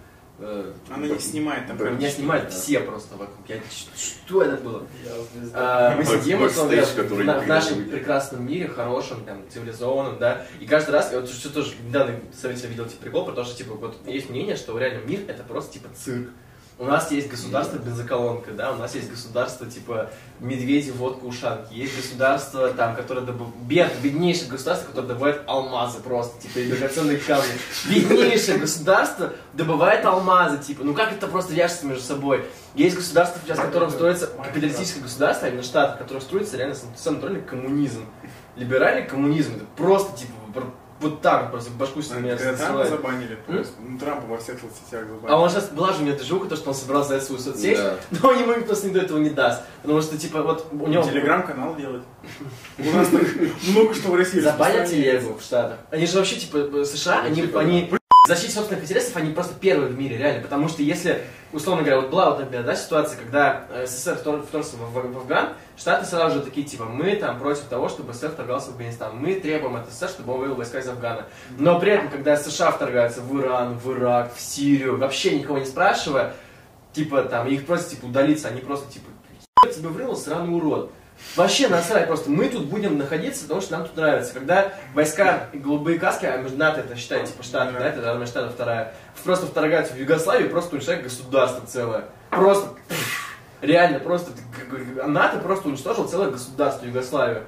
Она 0.89 1.07
не 1.07 1.19
снимает 1.19 1.67
там. 1.67 1.77
Меня 1.97 2.09
снимают 2.11 2.51
все 2.51 2.79
просто 2.79 3.15
вокруг. 3.15 3.37
Я, 3.47 3.57
что 3.95 4.41
это 4.43 4.57
было? 4.63 4.79
Вот. 4.79 5.27
А, 5.53 5.95
мы 5.95 6.03
сидим 6.05 6.37
который 6.95 7.23
в 7.23 7.25
на- 7.25 7.33
в 7.39 7.47
нашем 7.47 7.89
прекрасном 7.89 8.45
мире, 8.47 8.67
хорошем, 8.67 9.23
там, 9.25 9.41
цивилизованном, 9.49 10.19
да, 10.19 10.45
и 10.59 10.65
каждый 10.65 10.91
раз, 10.91 11.11
я 11.11 11.19
вот 11.19 11.29
что 11.29 11.49
тоже 11.53 11.73
недавно 11.87 12.19
совете 12.39 12.67
видел 12.67 12.85
типа, 12.85 13.01
прикол, 13.03 13.25
потому 13.25 13.45
что, 13.45 13.57
типа, 13.57 13.73
вот 13.75 13.95
есть 14.05 14.29
мнение, 14.29 14.55
что 14.55 14.77
реально 14.77 15.05
мир 15.05 15.21
это 15.27 15.43
просто, 15.43 15.73
типа, 15.73 15.89
цирк. 15.95 16.29
У 16.79 16.85
нас 16.85 17.11
есть 17.11 17.29
государство 17.29 17.77
бензоколонка, 17.77 18.51
да, 18.51 18.71
у 18.71 18.77
нас 18.77 18.95
есть 18.95 19.09
государство, 19.09 19.67
типа, 19.67 20.09
медведи, 20.39 20.89
водка, 20.89 21.23
ушанки, 21.25 21.71
есть 21.71 21.95
государство, 21.95 22.69
там, 22.71 22.95
которое 22.95 23.21
добывает, 23.21 23.55
бед, 23.61 23.91
беднейшее 24.01 24.49
государство, 24.49 24.87
которое 24.87 25.07
добывает 25.07 25.41
алмазы 25.45 25.99
просто, 25.99 26.41
типа, 26.41 26.59
и 26.59 26.69
драгоценные 26.69 27.17
камни. 27.19 27.45
Беднейшее 27.89 28.57
государство 28.57 29.33
добывает 29.53 30.03
алмазы, 30.03 30.57
типа, 30.57 30.83
ну 30.83 30.95
как 30.95 31.13
это 31.13 31.27
просто 31.27 31.53
вяжется 31.53 31.85
между 31.85 32.03
собой? 32.03 32.43
Есть 32.73 32.95
государство, 32.95 33.39
сейчас, 33.45 33.59
в 33.59 33.89
строится 33.91 34.27
капиталистическое 34.27 35.03
государство, 35.03 35.47
а 35.47 35.49
именно 35.51 35.63
штат, 35.63 35.95
в 35.95 35.97
котором 35.99 36.21
строится 36.21 36.57
реально 36.57 36.75
самый 36.95 37.15
натуральный 37.17 37.41
коммунизм. 37.43 38.05
Либеральный 38.55 39.05
коммунизм, 39.05 39.55
это 39.55 39.65
просто, 39.75 40.17
типа, 40.17 40.33
вот 41.03 41.21
так 41.21 41.43
вот 41.43 41.51
просто 41.51 41.69
в 41.69 41.77
башку 41.77 42.01
себе 42.01 42.19
меня 42.19 42.35
Когда 42.35 42.53
Трампа 42.57 42.83
засылает. 42.83 42.89
забанили, 42.89 43.37
ну, 43.47 43.97
Трампа 43.99 44.27
во 44.27 44.37
всех 44.37 44.59
соцсетях 44.59 45.07
забанили. 45.07 45.27
А 45.31 45.39
он 45.39 45.49
сейчас, 45.49 45.69
была 45.69 45.93
же 45.93 45.99
у 45.99 46.05
меня 46.05 46.15
движуха, 46.15 46.49
то, 46.49 46.55
что 46.55 46.69
он 46.69 46.75
собрался 46.75 47.19
за 47.19 47.25
свою 47.25 47.39
соцсеть, 47.41 47.77
Да. 47.77 47.95
но 48.23 48.31
ему 48.31 48.53
просто 48.65 48.87
никто 48.87 48.99
этого 49.01 49.17
не 49.19 49.29
даст. 49.29 49.61
Потому 49.81 50.01
что, 50.01 50.17
типа, 50.17 50.41
вот 50.41 50.67
у 50.71 50.87
него... 50.87 51.03
Телеграм-канал 51.03 51.75
делать. 51.75 52.03
У 52.79 52.91
нас 52.91 53.07
так 53.09 53.21
много 53.67 53.93
что 53.93 54.09
в 54.09 54.15
России 54.15 54.39
Забанят 54.39 54.89
телегу 54.89 55.37
в 55.37 55.41
Штатах. 55.43 55.77
Они 55.91 56.05
же 56.07 56.17
вообще, 56.17 56.37
типа, 56.37 56.85
США, 56.85 57.21
Ну, 57.21 57.27
они, 57.27 57.35
типа, 57.41 57.59
они 57.59 57.91
в 58.25 58.29
защите 58.29 58.53
собственных 58.53 58.83
интересов, 58.83 59.17
они 59.17 59.33
просто 59.33 59.53
первые 59.59 59.91
в 59.91 59.99
мире, 59.99 60.15
реально. 60.17 60.41
Потому 60.41 60.69
что 60.69 60.81
если, 60.81 61.23
условно 61.51 61.83
говоря, 61.83 61.99
вот 61.99 62.09
была 62.09 62.29
вот, 62.29 62.39
например, 62.39 62.63
да, 62.63 62.73
ситуация, 62.73 63.19
когда 63.19 63.65
э, 63.69 63.85
СССР 63.85 64.17
втор- 64.23 64.47
вторгся 64.47 64.77
в, 64.77 64.93
в- 64.93 65.13
в 65.13 65.17
Афган, 65.17 65.49
Штаты 65.75 66.05
сразу 66.05 66.37
же 66.37 66.41
такие, 66.45 66.65
типа, 66.65 66.85
мы 66.85 67.17
там 67.17 67.37
против 67.37 67.63
того, 67.63 67.89
чтобы 67.89 68.13
СССР 68.13 68.29
вторгался 68.29 68.67
в 68.67 68.75
Афганистан. 68.75 69.17
Мы 69.17 69.35
требуем 69.35 69.75
от 69.75 69.91
СССР, 69.91 70.07
чтобы 70.07 70.33
он 70.35 70.39
вывел 70.39 70.55
войска 70.55 70.79
из 70.79 70.87
Афгана. 70.87 71.25
Но 71.57 71.77
при 71.81 71.91
этом, 71.91 72.07
когда 72.09 72.37
США 72.37 72.71
вторгаются 72.71 73.19
в 73.19 73.37
Иран, 73.41 73.77
в 73.77 73.91
Ирак, 73.91 74.33
в 74.33 74.39
Сирию, 74.39 74.97
вообще 74.97 75.37
никого 75.37 75.57
не 75.57 75.65
спрашивая, 75.65 76.33
типа, 76.93 77.23
там, 77.23 77.45
их 77.49 77.65
просят, 77.65 77.89
типа, 77.89 78.05
удалиться, 78.05 78.47
они 78.47 78.61
просто, 78.61 78.89
типа, 78.89 79.09
«Ебать 79.65 79.75
тебе 79.75 79.89
врыл, 79.89 80.15
сраный 80.15 80.55
урод. 80.55 80.93
Вообще 81.35 81.67
насрать, 81.67 82.07
просто 82.07 82.29
мы 82.29 82.47
тут 82.49 82.65
будем 82.65 82.97
находиться, 82.97 83.43
потому 83.43 83.61
что 83.61 83.71
нам 83.77 83.87
тут 83.87 83.95
нравится. 83.97 84.33
Когда 84.33 84.73
войска 84.93 85.47
и 85.51 85.57
голубые 85.57 85.97
каски, 85.97 86.25
а 86.25 86.37
между 86.37 86.57
НАТО 86.57 86.81
это 86.81 86.95
считает 86.95 87.27
типа 87.27 87.41
штаты, 87.43 87.73
да, 87.77 87.87
это 87.87 88.11
армия 88.11 88.25
штатов 88.27 88.53
вторая, 88.53 88.93
просто 89.23 89.47
вторгаются 89.47 89.93
в 89.93 89.97
Югославию, 89.97 90.49
просто 90.49 90.75
уничтожают 90.75 91.03
государство 91.05 91.65
целое. 91.65 92.05
Просто, 92.29 92.69
реально, 93.61 93.99
просто, 93.99 94.31
г- 94.69 95.07
НАТО 95.07 95.39
просто 95.39 95.69
уничтожил 95.69 96.07
целое 96.07 96.29
государство 96.31 96.85
Югославию. 96.85 97.43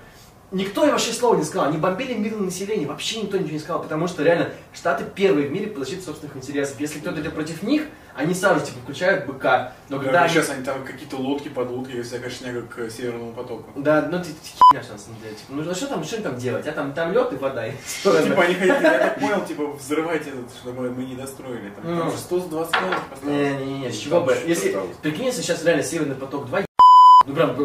Никто 0.51 0.85
и 0.87 0.91
вообще 0.91 1.11
слова 1.11 1.35
не 1.35 1.43
сказал, 1.43 1.67
они 1.69 1.77
бомбили 1.77 2.13
мирное 2.13 2.45
население, 2.45 2.87
вообще 2.87 3.21
никто 3.21 3.37
ничего 3.37 3.53
не 3.53 3.59
сказал, 3.59 3.81
потому 3.81 4.07
что 4.07 4.23
реально 4.23 4.49
Штаты 4.73 5.03
первые 5.03 5.47
в 5.47 5.51
мире 5.51 5.67
по 5.67 5.79
защите 5.79 6.01
собственных 6.01 6.37
интересов. 6.37 6.79
Если 6.79 6.99
кто-то 6.99 7.19
идет 7.19 7.33
против 7.33 7.61
них, 7.63 7.83
они 8.15 8.33
сразу 8.33 8.65
типа 8.65 8.79
включают 8.83 9.25
БК. 9.25 9.73
Но 9.89 9.99
когда 9.99 10.21
они- 10.23 10.29
сейчас 10.33 10.49
они 10.49 10.63
там 10.63 10.83
какие-то 10.83 11.17
лодки, 11.17 11.49
подлодки, 11.49 11.91
и 11.91 12.01
всякая 12.01 12.29
шняга 12.29 12.61
к 12.63 12.89
Северному 12.89 13.33
потоку. 13.33 13.69
Да, 13.75 14.07
ну 14.09 14.19
ты, 14.19 14.25
ты 14.29 14.35
херня, 14.71 14.87
на 14.91 14.97
самом 14.97 15.19
деле. 15.21 15.35
Типа, 15.35 15.53
ну 15.53 15.69
а 15.69 15.75
что 15.75 15.87
там, 15.87 16.03
что 16.03 16.21
там 16.21 16.37
делать? 16.37 16.65
А 16.67 16.71
там, 16.71 16.93
там 16.93 17.11
лед 17.13 17.33
и 17.33 17.35
вода. 17.35 17.63
всё. 17.85 18.21
Типа 18.23 18.41
они 18.43 18.55
хотят, 18.55 18.81
я 18.81 18.99
так 18.99 19.19
понял, 19.19 19.45
типа 19.45 19.67
взрывайте 19.73 20.29
этот, 20.29 20.49
чтобы 20.61 20.89
мы 20.89 21.03
не 21.05 21.15
достроили. 21.15 21.69
Там, 21.69 21.83
там 21.83 21.97
Ну. 22.05 22.11
же 22.11 22.17
120 22.17 22.71
километров 22.73 23.03
осталось. 23.13 23.35
Не-не-не, 23.59 23.91
с 23.91 23.97
чего 23.97 24.21
бы? 24.21 24.37
Если, 24.45 24.77
прикинь, 25.01 25.25
если 25.25 25.41
сейчас 25.41 25.63
реально 25.65 25.83
Северный 25.83 26.15
поток 26.15 26.45
2 26.47 26.61
ну 27.27 27.33
прям 27.33 27.55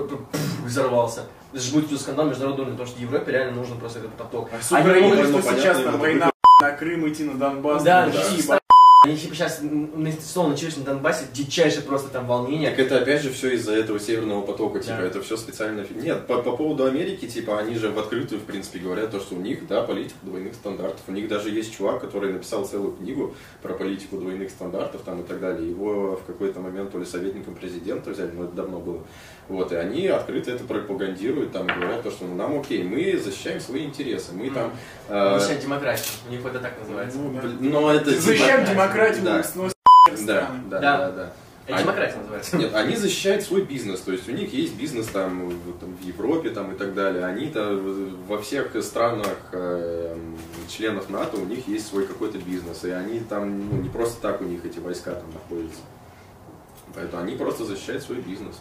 взорвался. 0.64 1.24
это 1.52 1.62
же 1.62 1.72
будет 1.72 2.00
скандал 2.00 2.26
международный 2.26 2.72
потому 2.72 2.88
что 2.88 3.00
Европе 3.00 3.32
реально 3.32 3.56
нужен 3.56 3.78
просто 3.78 3.98
этот 3.98 4.12
поток. 4.14 4.48
А 4.52 4.62
с 4.62 4.72
Они 4.72 4.88
Украиной, 4.88 5.22
ну, 5.28 5.40
что 5.40 5.52
сейчас 5.52 5.78
там 5.82 5.98
война 5.98 6.30
на 6.62 6.70
Крым 6.72 7.08
идти, 7.08 7.24
на 7.24 7.34
Донбасс, 7.34 7.82
Да, 7.82 8.06
да, 8.06 8.59
Они 9.02 9.16
типа 9.16 9.34
сейчас 9.34 9.60
снова 10.22 10.48
начались 10.48 10.76
на 10.76 10.84
Донбассе, 10.84 11.24
дичайшее 11.32 11.80
просто 11.80 12.10
там 12.10 12.26
волнение. 12.26 12.68
Так 12.68 12.80
это 12.80 12.98
опять 12.98 13.22
же 13.22 13.32
все 13.32 13.54
из-за 13.54 13.74
этого 13.74 13.98
северного 13.98 14.42
потока, 14.42 14.78
типа, 14.78 14.98
Да. 14.98 15.06
это 15.06 15.22
все 15.22 15.38
специально. 15.38 15.86
Нет, 15.94 16.26
по, 16.26 16.42
по 16.42 16.54
поводу 16.54 16.84
Америки, 16.84 17.26
типа, 17.26 17.58
они 17.60 17.76
же 17.76 17.90
в 17.92 17.98
открытую, 17.98 18.42
в 18.42 18.44
принципе, 18.44 18.78
говорят, 18.78 19.10
то, 19.10 19.18
что 19.18 19.36
у 19.36 19.38
них, 19.38 19.66
да, 19.66 19.84
политика 19.84 20.18
двойных 20.20 20.52
стандартов. 20.52 21.00
У 21.08 21.12
них 21.12 21.28
даже 21.28 21.48
есть 21.48 21.74
чувак, 21.74 22.02
который 22.02 22.30
написал 22.30 22.66
целую 22.66 22.92
книгу 22.92 23.34
про 23.62 23.72
политику 23.72 24.18
двойных 24.18 24.50
стандартов 24.50 25.00
там 25.02 25.22
и 25.22 25.26
так 25.26 25.40
далее. 25.40 25.70
Его 25.70 26.16
в 26.16 26.24
какой-то 26.26 26.60
момент 26.60 26.92
то 26.92 26.98
ли 26.98 27.06
советником 27.06 27.54
президента 27.54 28.10
взяли, 28.10 28.32
но 28.32 28.44
это 28.44 28.52
давно 28.52 28.80
было. 28.80 29.02
Вот, 29.50 29.72
и 29.72 29.74
они 29.74 30.06
открыто 30.06 30.52
это 30.52 30.62
пропагандируют, 30.62 31.50
там, 31.50 31.66
говорят 31.66 32.04
то, 32.04 32.10
что 32.12 32.24
ну, 32.24 32.36
нам 32.36 32.60
окей, 32.60 32.84
мы 32.84 33.18
защищаем 33.18 33.60
свои 33.60 33.84
интересы, 33.84 34.32
мы 34.32 34.48
там... 34.48 34.70
э, 35.08 35.38
Защищать 35.40 35.62
демократию, 35.62 36.06
у 36.28 36.30
них 36.30 36.46
это 36.46 36.60
так 36.60 36.78
называется. 36.78 37.18
Ну, 37.18 37.32
да. 37.32 37.48
но 37.58 37.92
это... 37.92 38.12
Защищаем 38.12 38.64
демократию, 38.64 39.24
Да. 39.24 39.38
мы 39.38 39.42
сносим 39.42 39.74
Да, 40.24 40.50
да, 40.70 40.78
Да. 40.78 40.98
да, 40.98 41.10
да. 41.10 41.32
Это 41.66 41.74
Они- 41.74 41.82
демократия 41.82 42.16
называется. 42.18 42.56
Нет, 42.58 42.74
они 42.74 42.94
защищают 42.94 43.42
свой 43.42 43.62
бизнес, 43.62 44.00
то 44.00 44.12
есть 44.12 44.28
у 44.28 44.32
них 44.32 44.52
есть 44.54 44.76
бизнес 44.76 45.08
там 45.08 45.48
в, 45.48 45.78
там, 45.80 45.96
в 45.96 46.02
Европе 46.04 46.50
там, 46.50 46.72
и 46.72 46.78
так 46.78 46.94
далее. 46.94 47.24
Они-то 47.24 47.76
во 48.28 48.40
всех 48.40 48.70
странах 48.84 49.36
э, 49.50 50.16
членов 50.68 51.10
НАТО 51.10 51.38
у 51.38 51.44
них 51.44 51.66
есть 51.66 51.88
свой 51.88 52.06
какой-то 52.06 52.38
бизнес, 52.38 52.84
и 52.84 52.90
они 52.90 53.18
там 53.18 53.68
ну, 53.68 53.82
не 53.82 53.88
просто 53.88 54.22
так 54.22 54.40
у 54.40 54.44
них 54.44 54.64
эти 54.64 54.78
войска 54.78 55.10
там 55.10 55.28
находятся. 55.32 55.80
Поэтому 56.94 57.22
они 57.24 57.34
просто 57.34 57.64
защищают 57.64 58.04
свой 58.04 58.18
бизнес. 58.18 58.60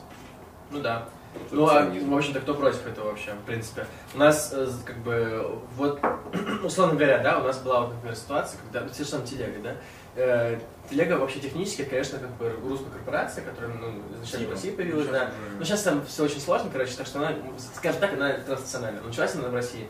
Ну 0.71 0.81
да. 0.81 1.05
Ну, 1.51 1.65
а, 1.65 1.81
Протекционизм. 1.81 2.09
в 2.11 2.17
общем-то, 2.17 2.39
кто 2.41 2.53
против 2.55 2.88
этого 2.88 3.09
вообще, 3.09 3.33
в 3.33 3.45
принципе? 3.45 3.85
У 4.15 4.17
нас, 4.17 4.51
э, 4.51 4.67
как 4.83 4.97
бы, 4.97 5.59
вот, 5.75 5.99
условно 6.63 6.95
говоря, 6.95 7.19
да, 7.19 7.38
у 7.39 7.43
нас 7.43 7.59
была, 7.59 7.81
вот, 7.81 7.93
например, 7.93 8.15
ситуация, 8.15 8.59
когда, 8.61 8.81
ну, 8.81 8.89
те 8.89 9.03
же 9.03 9.09
самые 9.09 9.27
телега, 9.27 9.59
да, 9.63 9.75
Э, 10.15 10.59
телега 10.89 11.13
вообще 11.13 11.39
технически, 11.39 11.83
конечно, 11.83 12.17
как 12.17 12.31
бы 12.31 12.49
русская 12.67 12.89
корпорация, 12.89 13.43
которая, 13.45 13.71
ну, 13.77 14.01
изначально 14.15 14.47
в 14.47 14.51
России 14.51 14.71
появилась, 14.71 15.05
Ну, 15.05 15.11
да. 15.13 15.21
уже- 15.25 15.57
Ну, 15.59 15.63
сейчас 15.65 15.83
там 15.83 16.03
все 16.05 16.23
очень 16.23 16.41
сложно, 16.41 16.69
короче, 16.73 16.93
так 16.97 17.05
что 17.05 17.19
она, 17.19 17.35
скажем 17.75 18.01
так, 18.01 18.13
она 18.13 18.33
транснациональная. 18.33 19.01
Началась 19.03 19.35
она 19.35 19.49
в 19.49 19.53
России. 19.53 19.88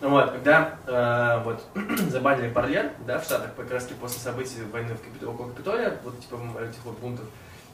Вот, 0.00 0.30
когда 0.32 0.78
э, 0.86 1.42
вот 1.44 1.62
забанили 2.10 2.50
Парлер, 2.50 2.92
да, 3.06 3.18
в 3.18 3.24
Штатах, 3.24 3.50
как 3.56 3.70
раз 3.70 3.86
после 4.00 4.20
событий 4.20 4.62
войны 4.72 4.94
в 4.94 5.00
Капит- 5.02 5.28
около 5.28 5.50
Капитолия, 5.50 5.96
вот 6.02 6.18
типа 6.18 6.36
этих 6.62 6.82
вот 6.84 6.98
бунтов, 6.98 7.26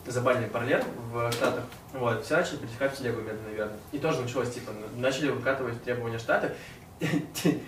забанили 0.07 0.47
Парлер 0.49 0.85
в 1.13 1.31
Штатах, 1.33 1.65
вот, 1.93 2.25
все 2.25 2.37
начали 2.37 2.57
перетекать 2.59 2.95
в 2.95 2.99
телегу 2.99 3.21
медленно, 3.21 3.49
наверное. 3.49 3.77
И 3.93 3.99
тоже 3.99 4.21
началось, 4.21 4.51
типа, 4.53 4.73
начали 4.97 5.31
выкатывать 5.31 5.83
требования 5.83 6.19
Штата, 6.19 6.55
те- 7.35 7.61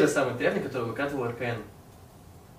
же 0.00 0.08
самые 0.08 0.36
требования, 0.36 0.64
которые 0.64 0.88
выкатывал 0.88 1.28
РКН. 1.28 1.60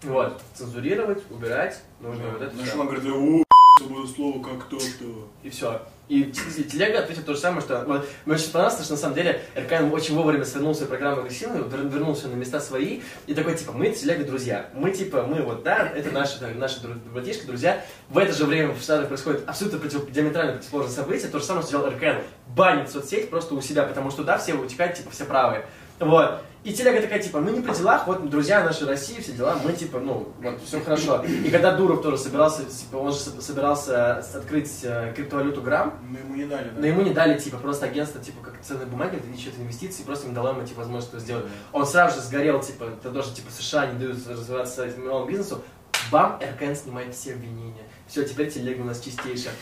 Вот, 0.03 0.41
цензурировать, 0.53 1.23
убирать, 1.31 1.81
нужно 1.99 2.29
вот 2.29 2.41
это 2.41 2.55
всё. 2.55 2.65
что 2.65 2.79
он 2.81 2.87
говорит, 2.87 3.44
свое 3.77 4.07
слово 4.07 4.41
как 4.41 4.69
то-то. 4.69 5.27
И 5.43 5.49
все. 5.49 5.81
И 6.07 6.31
телега 6.71 6.99
ответил 6.99 7.23
то 7.23 7.33
же 7.33 7.39
самое, 7.39 7.61
что 7.61 7.83
вот, 7.85 8.07
мне 8.25 8.35
очень 8.35 8.51
понравилось, 8.51 8.85
что 8.85 8.93
на 8.93 8.99
самом 8.99 9.15
деле 9.15 9.41
РКН 9.57 9.91
очень 9.91 10.15
вовремя 10.15 10.45
свернул 10.45 10.75
свою 10.75 10.87
программу 10.87 11.21
агрессивную, 11.21 11.65
вер- 11.65 11.89
вернулся 11.89 12.27
на 12.27 12.35
места 12.35 12.61
свои, 12.61 13.01
и 13.25 13.33
такой, 13.33 13.57
типа, 13.57 13.71
мы 13.71 13.89
телега 13.89 14.23
друзья. 14.23 14.69
Мы, 14.75 14.91
типа, 14.91 15.23
мы 15.23 15.41
вот, 15.41 15.63
да, 15.63 15.89
это 15.89 16.11
наши, 16.11 16.39
там, 16.39 16.57
наши 16.59 16.87
братишки, 17.11 17.45
друзья. 17.45 17.83
В 18.09 18.19
это 18.19 18.33
же 18.33 18.45
время 18.45 18.73
в 18.73 18.81
Штатах 18.81 19.07
происходит 19.07 19.43
абсолютно 19.47 19.79
против, 19.79 20.11
диаметрально 20.11 20.53
противоположное 20.53 20.95
событие. 20.95 21.29
То 21.29 21.39
же 21.39 21.45
самое, 21.45 21.63
что 21.65 21.71
делал 21.71 21.89
РКН. 21.89 22.23
Банит 22.55 22.91
соцсеть 22.91 23.31
просто 23.31 23.55
у 23.55 23.61
себя, 23.61 23.83
потому 23.83 24.11
что 24.11 24.21
туда 24.21 24.37
все 24.37 24.53
утекают, 24.53 24.95
типа, 24.95 25.09
все 25.09 25.25
правые. 25.25 25.65
Вот. 25.99 26.41
И 26.65 26.73
телега 26.73 26.99
такая, 26.99 27.19
типа, 27.21 27.39
мы 27.39 27.51
не 27.51 27.61
при 27.61 27.71
делах, 27.75 28.07
вот 28.07 28.27
друзья 28.27 28.63
нашей 28.63 28.87
России, 28.87 29.21
все 29.21 29.33
дела, 29.33 29.55
мы, 29.63 29.71
типа, 29.73 29.99
ну, 29.99 30.33
вот, 30.41 30.59
все 30.63 30.81
хорошо. 30.81 31.23
И 31.23 31.51
когда 31.51 31.75
Дуров 31.75 32.01
тоже 32.01 32.17
собирался, 32.17 32.65
типа, 32.65 32.95
он 32.97 33.13
же 33.13 33.19
со- 33.19 33.39
собирался 33.39 34.17
открыть 34.17 34.79
э, 34.81 35.13
криптовалюту 35.15 35.61
Грамм, 35.61 35.93
Мы 36.09 36.17
ему 36.17 36.33
не 36.35 36.45
дали, 36.45 36.69
да. 36.69 36.79
но 36.79 36.87
ему 36.87 37.03
не 37.03 37.11
дали, 37.13 37.37
типа, 37.37 37.57
просто 37.57 37.85
агентство, 37.85 38.19
типа, 38.19 38.43
как 38.43 38.59
ценные 38.63 38.87
бумаги, 38.87 39.21
или 39.27 39.39
что-то 39.39 39.61
инвестиции, 39.61 40.01
просто 40.01 40.27
не 40.27 40.33
дало 40.33 40.49
ему, 40.49 40.65
типа, 40.65 40.79
возможность 40.79 41.13
это 41.13 41.19
сделать. 41.21 41.45
Он 41.71 41.85
сразу 41.85 42.19
же 42.19 42.25
сгорел, 42.25 42.59
типа, 42.59 42.85
это 42.99 43.11
тоже, 43.11 43.31
типа, 43.31 43.51
США 43.51 43.85
не 43.85 43.99
дают 43.99 44.27
развиваться 44.27 44.85
этому 44.87 45.05
малому 45.05 45.27
бизнесу. 45.27 45.61
Бам, 46.11 46.39
РКН 46.41 46.73
снимает 46.75 47.13
все 47.15 47.33
обвинения. 47.33 47.83
Все, 48.07 48.23
теперь 48.23 48.51
телега 48.51 48.81
у 48.81 48.85
нас 48.85 48.99
чистейшая. 48.99 49.53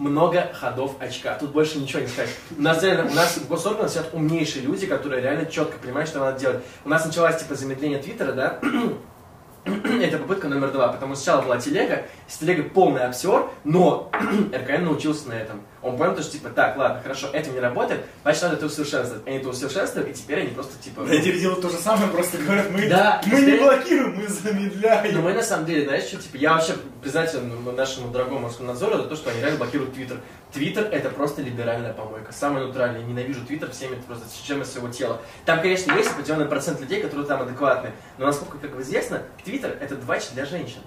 Много 0.00 0.50
ходов 0.54 0.94
очка. 0.98 1.34
Тут 1.34 1.52
больше 1.52 1.78
ничего 1.78 2.00
не 2.00 2.08
сказать. 2.08 2.30
У 2.56 2.62
нас 2.62 2.82
реально, 2.82 3.10
у 3.10 3.14
нас 3.14 3.36
в 3.36 3.46
госорганах 3.46 3.90
сидят 3.90 4.14
умнейшие 4.14 4.64
люди, 4.64 4.86
которые 4.86 5.20
реально 5.20 5.44
четко 5.44 5.78
понимают, 5.78 6.08
что 6.08 6.20
надо 6.20 6.40
делать. 6.40 6.62
У 6.86 6.88
нас 6.88 7.04
началось, 7.04 7.36
типа, 7.36 7.54
замедление 7.54 7.98
Твиттера, 7.98 8.32
да? 8.32 8.60
Это 9.66 10.16
попытка 10.16 10.48
номер 10.48 10.72
два, 10.72 10.88
потому 10.88 11.14
что 11.14 11.24
сначала 11.24 11.42
была 11.42 11.58
телега, 11.58 12.06
с 12.26 12.38
телегой 12.38 12.64
полный 12.64 13.02
обсер, 13.02 13.50
но 13.64 14.10
РКН 14.54 14.84
научился 14.84 15.28
на 15.28 15.34
этом. 15.34 15.60
Он 15.82 15.96
понял, 15.96 16.14
то, 16.14 16.22
что 16.22 16.32
типа, 16.32 16.50
так, 16.50 16.76
ладно, 16.76 17.00
хорошо, 17.02 17.28
это 17.32 17.50
не 17.50 17.58
работает, 17.58 18.04
значит, 18.22 18.42
надо 18.42 18.56
это 18.56 18.66
усовершенствовать. 18.66 19.26
Они 19.26 19.38
это 19.38 19.48
усовершенствовали, 19.48 20.10
и 20.10 20.12
теперь 20.12 20.40
они 20.40 20.50
просто 20.50 20.82
типа... 20.82 21.04
Да, 21.04 21.16
теперь 21.16 21.40
делают 21.40 21.62
то 21.62 21.70
же 21.70 21.78
самое, 21.78 22.10
просто 22.10 22.36
говорят, 22.36 22.70
мы, 22.70 22.86
Да, 22.88 23.22
мы 23.24 23.36
не 23.36 23.42
теперь- 23.46 23.62
блокируем, 23.62 24.16
мы 24.16 24.28
замедляем. 24.28 25.22
мы 25.22 25.32
на 25.32 25.42
самом 25.42 25.64
деле, 25.64 25.86
знаешь, 25.86 26.04
что, 26.04 26.18
типа, 26.18 26.36
я 26.36 26.52
вообще 26.54 26.74
признателен 27.00 27.52
нашему 27.74 28.12
дорогому 28.12 28.46
Роскомнадзору 28.48 28.98
за 28.98 29.04
то, 29.04 29.16
что 29.16 29.30
они 29.30 29.40
реально 29.40 29.58
блокируют 29.58 29.94
Твиттер. 29.94 30.18
Твиттер 30.52 30.84
это 30.90 31.08
просто 31.10 31.42
либеральная 31.42 31.94
помойка, 31.94 32.32
самая 32.32 32.66
натуральная. 32.66 33.00
Я 33.00 33.06
ненавижу 33.06 33.44
Твиттер 33.46 33.70
всеми 33.70 33.94
просто 33.94 34.24
чем 34.46 34.60
из 34.62 34.70
своего 34.70 34.88
тела. 34.88 35.20
Там, 35.46 35.62
конечно, 35.62 35.92
есть 35.96 36.10
определенный 36.10 36.46
процент 36.46 36.80
людей, 36.80 37.00
которые 37.00 37.26
там 37.26 37.40
адекватны, 37.42 37.92
но 38.18 38.26
насколько, 38.26 38.58
как 38.58 38.78
известно, 38.80 39.22
Твиттер 39.44 39.76
это 39.80 39.96
двач 39.96 40.28
для 40.34 40.44
женщин. 40.44 40.80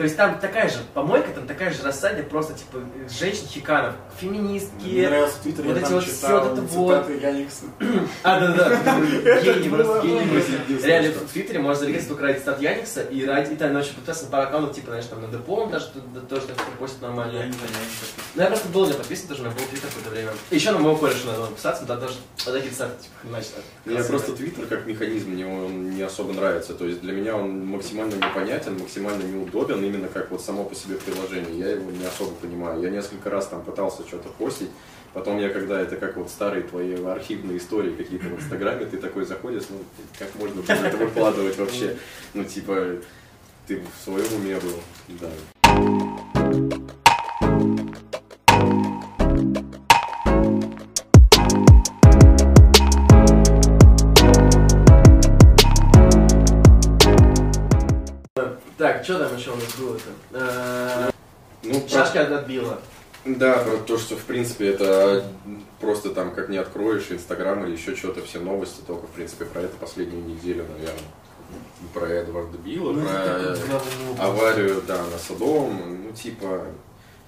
То 0.00 0.04
есть 0.04 0.16
там 0.16 0.38
такая 0.40 0.66
же 0.70 0.78
помойка, 0.94 1.28
там 1.30 1.46
такая 1.46 1.70
же 1.70 1.82
рассадня 1.82 2.22
просто 2.22 2.54
типа 2.54 2.78
женщин-хиканов, 3.20 3.92
Мне 4.22 4.30
феминистки. 4.32 5.06
нравился 5.06 5.34
Твиттер, 5.42 5.64
вот 5.64 5.72
я 5.72 5.76
эти 5.76 5.84
там 5.84 5.92
вот 5.92 6.04
все 6.04 6.14
читал 6.14 6.40
вот 6.40 6.52
это 6.52 6.62
вот. 6.62 7.04
цитаты 7.04 7.12
Яникса. 7.20 7.64
А, 8.22 8.40
да, 8.40 8.82
да, 8.82 9.00
гений, 9.42 9.68
просто 9.68 10.00
гений 10.00 10.38
очень. 10.38 10.82
Реально, 10.82 11.12
в 11.12 11.30
Твиттере 11.30 11.58
можно 11.58 11.80
зарегистрироваться 11.80 12.08
только 12.08 12.22
ради 12.22 12.38
стат 12.38 12.62
Яникса, 12.62 13.02
и 13.02 13.26
ради, 13.26 13.52
и 13.52 13.56
там 13.56 13.74
ночью 13.74 13.94
подписаться 13.94 14.24
на 14.24 14.30
пару 14.30 14.42
аккаунтов, 14.44 14.74
типа, 14.74 14.86
знаешь, 14.86 15.04
там 15.04 15.20
на 15.20 15.28
Депо, 15.28 15.54
он 15.54 15.70
даже 15.70 15.86
тоже 16.30 16.46
так 16.46 16.56
постит 16.78 17.02
нормально. 17.02 17.32
Я 17.32 17.46
не 17.46 17.52
знаю, 17.52 17.68
подписан. 17.68 18.24
Ну, 18.34 18.42
я 18.42 18.48
просто 18.48 18.68
был 18.68 18.86
не 18.86 18.92
подписан, 18.94 19.28
тоже 19.28 19.42
у 19.42 19.44
меня 19.44 19.54
был 19.54 19.64
Твиттер 19.66 19.88
какое-то 19.88 20.10
время. 20.10 20.30
И 20.50 20.54
еще 20.54 20.70
на 20.70 20.78
моего 20.78 20.96
кореша 20.96 21.26
надо 21.26 21.42
подписаться, 21.42 21.84
да, 21.84 21.96
даже 21.96 22.14
вот 22.46 22.54
такие 22.54 22.72
сайты, 22.72 22.94
типа, 23.02 23.28
значит, 23.28 23.52
Мне 23.84 24.02
просто 24.04 24.32
Твиттер 24.32 24.64
как 24.66 24.86
механизм 24.86 25.30
мне 25.30 25.46
он 25.46 25.90
не 25.90 26.02
особо 26.02 26.32
нравится. 26.32 26.72
То 26.72 26.86
есть 26.86 27.02
для 27.02 27.12
меня 27.12 27.36
он 27.36 27.66
максимально 27.66 28.14
непонятен, 28.14 28.78
максимально 28.78 29.24
неудобен, 29.24 29.89
именно 29.90 30.08
как 30.08 30.30
вот 30.30 30.40
само 30.40 30.64
по 30.64 30.74
себе 30.74 30.96
приложение. 30.96 31.58
Я 31.58 31.70
его 31.72 31.90
не 31.90 32.04
особо 32.04 32.32
понимаю. 32.34 32.80
Я 32.80 32.90
несколько 32.90 33.28
раз 33.30 33.48
там 33.48 33.62
пытался 33.62 34.06
что-то 34.06 34.28
постить. 34.30 34.70
Потом 35.12 35.38
я, 35.38 35.48
когда 35.50 35.80
это 35.80 35.96
как 35.96 36.16
вот 36.16 36.30
старые 36.30 36.62
твои 36.62 36.94
архивные 37.04 37.58
истории 37.58 37.94
какие-то 37.94 38.26
в 38.26 38.36
Инстаграме, 38.36 38.86
ты 38.86 38.96
такой 38.96 39.24
заходишь, 39.24 39.64
ну, 39.68 39.78
как 40.18 40.32
можно 40.36 40.62
было 40.62 40.86
это 40.86 40.96
выкладывать 40.96 41.58
вообще? 41.58 41.96
Ну, 42.32 42.44
типа, 42.44 42.98
ты 43.66 43.80
в 43.80 44.04
своем 44.04 44.32
уме 44.34 44.56
был, 44.60 44.80
да. 45.20 45.30
Так, 59.00 59.04
что 59.06 59.18
там 59.18 59.34
еще 59.36 59.50
у 59.52 59.54
нас 59.54 59.74
было-то? 59.78 60.10
Э, 60.32 61.10
Ну, 61.62 61.80
про- 61.80 61.88
Шашки 61.88 62.18
отбила. 62.18 62.78
Да, 63.24 63.58
про 63.58 63.78
то, 63.78 63.96
что 63.98 64.16
в 64.16 64.24
принципе 64.24 64.68
это 64.68 65.24
просто 65.80 66.10
там 66.10 66.34
как 66.34 66.50
не 66.50 66.58
откроешь 66.58 67.06
Инстаграм 67.10 67.64
или 67.64 67.72
еще 67.76 67.96
что-то, 67.96 68.22
все 68.22 68.40
новости 68.40 68.80
только 68.86 69.06
в 69.06 69.10
принципе 69.10 69.46
про 69.46 69.62
это 69.62 69.76
последнюю 69.78 70.22
неделю, 70.24 70.66
наверное. 70.70 71.00
Про 71.94 72.06
Эдварда 72.08 72.58
Билла, 72.58 72.92
Ну, 72.92 73.00
про 73.06 73.12
говно. 73.12 74.22
аварию, 74.22 74.82
да, 74.86 74.98
на 75.10 75.18
Садовом, 75.18 76.04
ну 76.04 76.12
типа, 76.12 76.66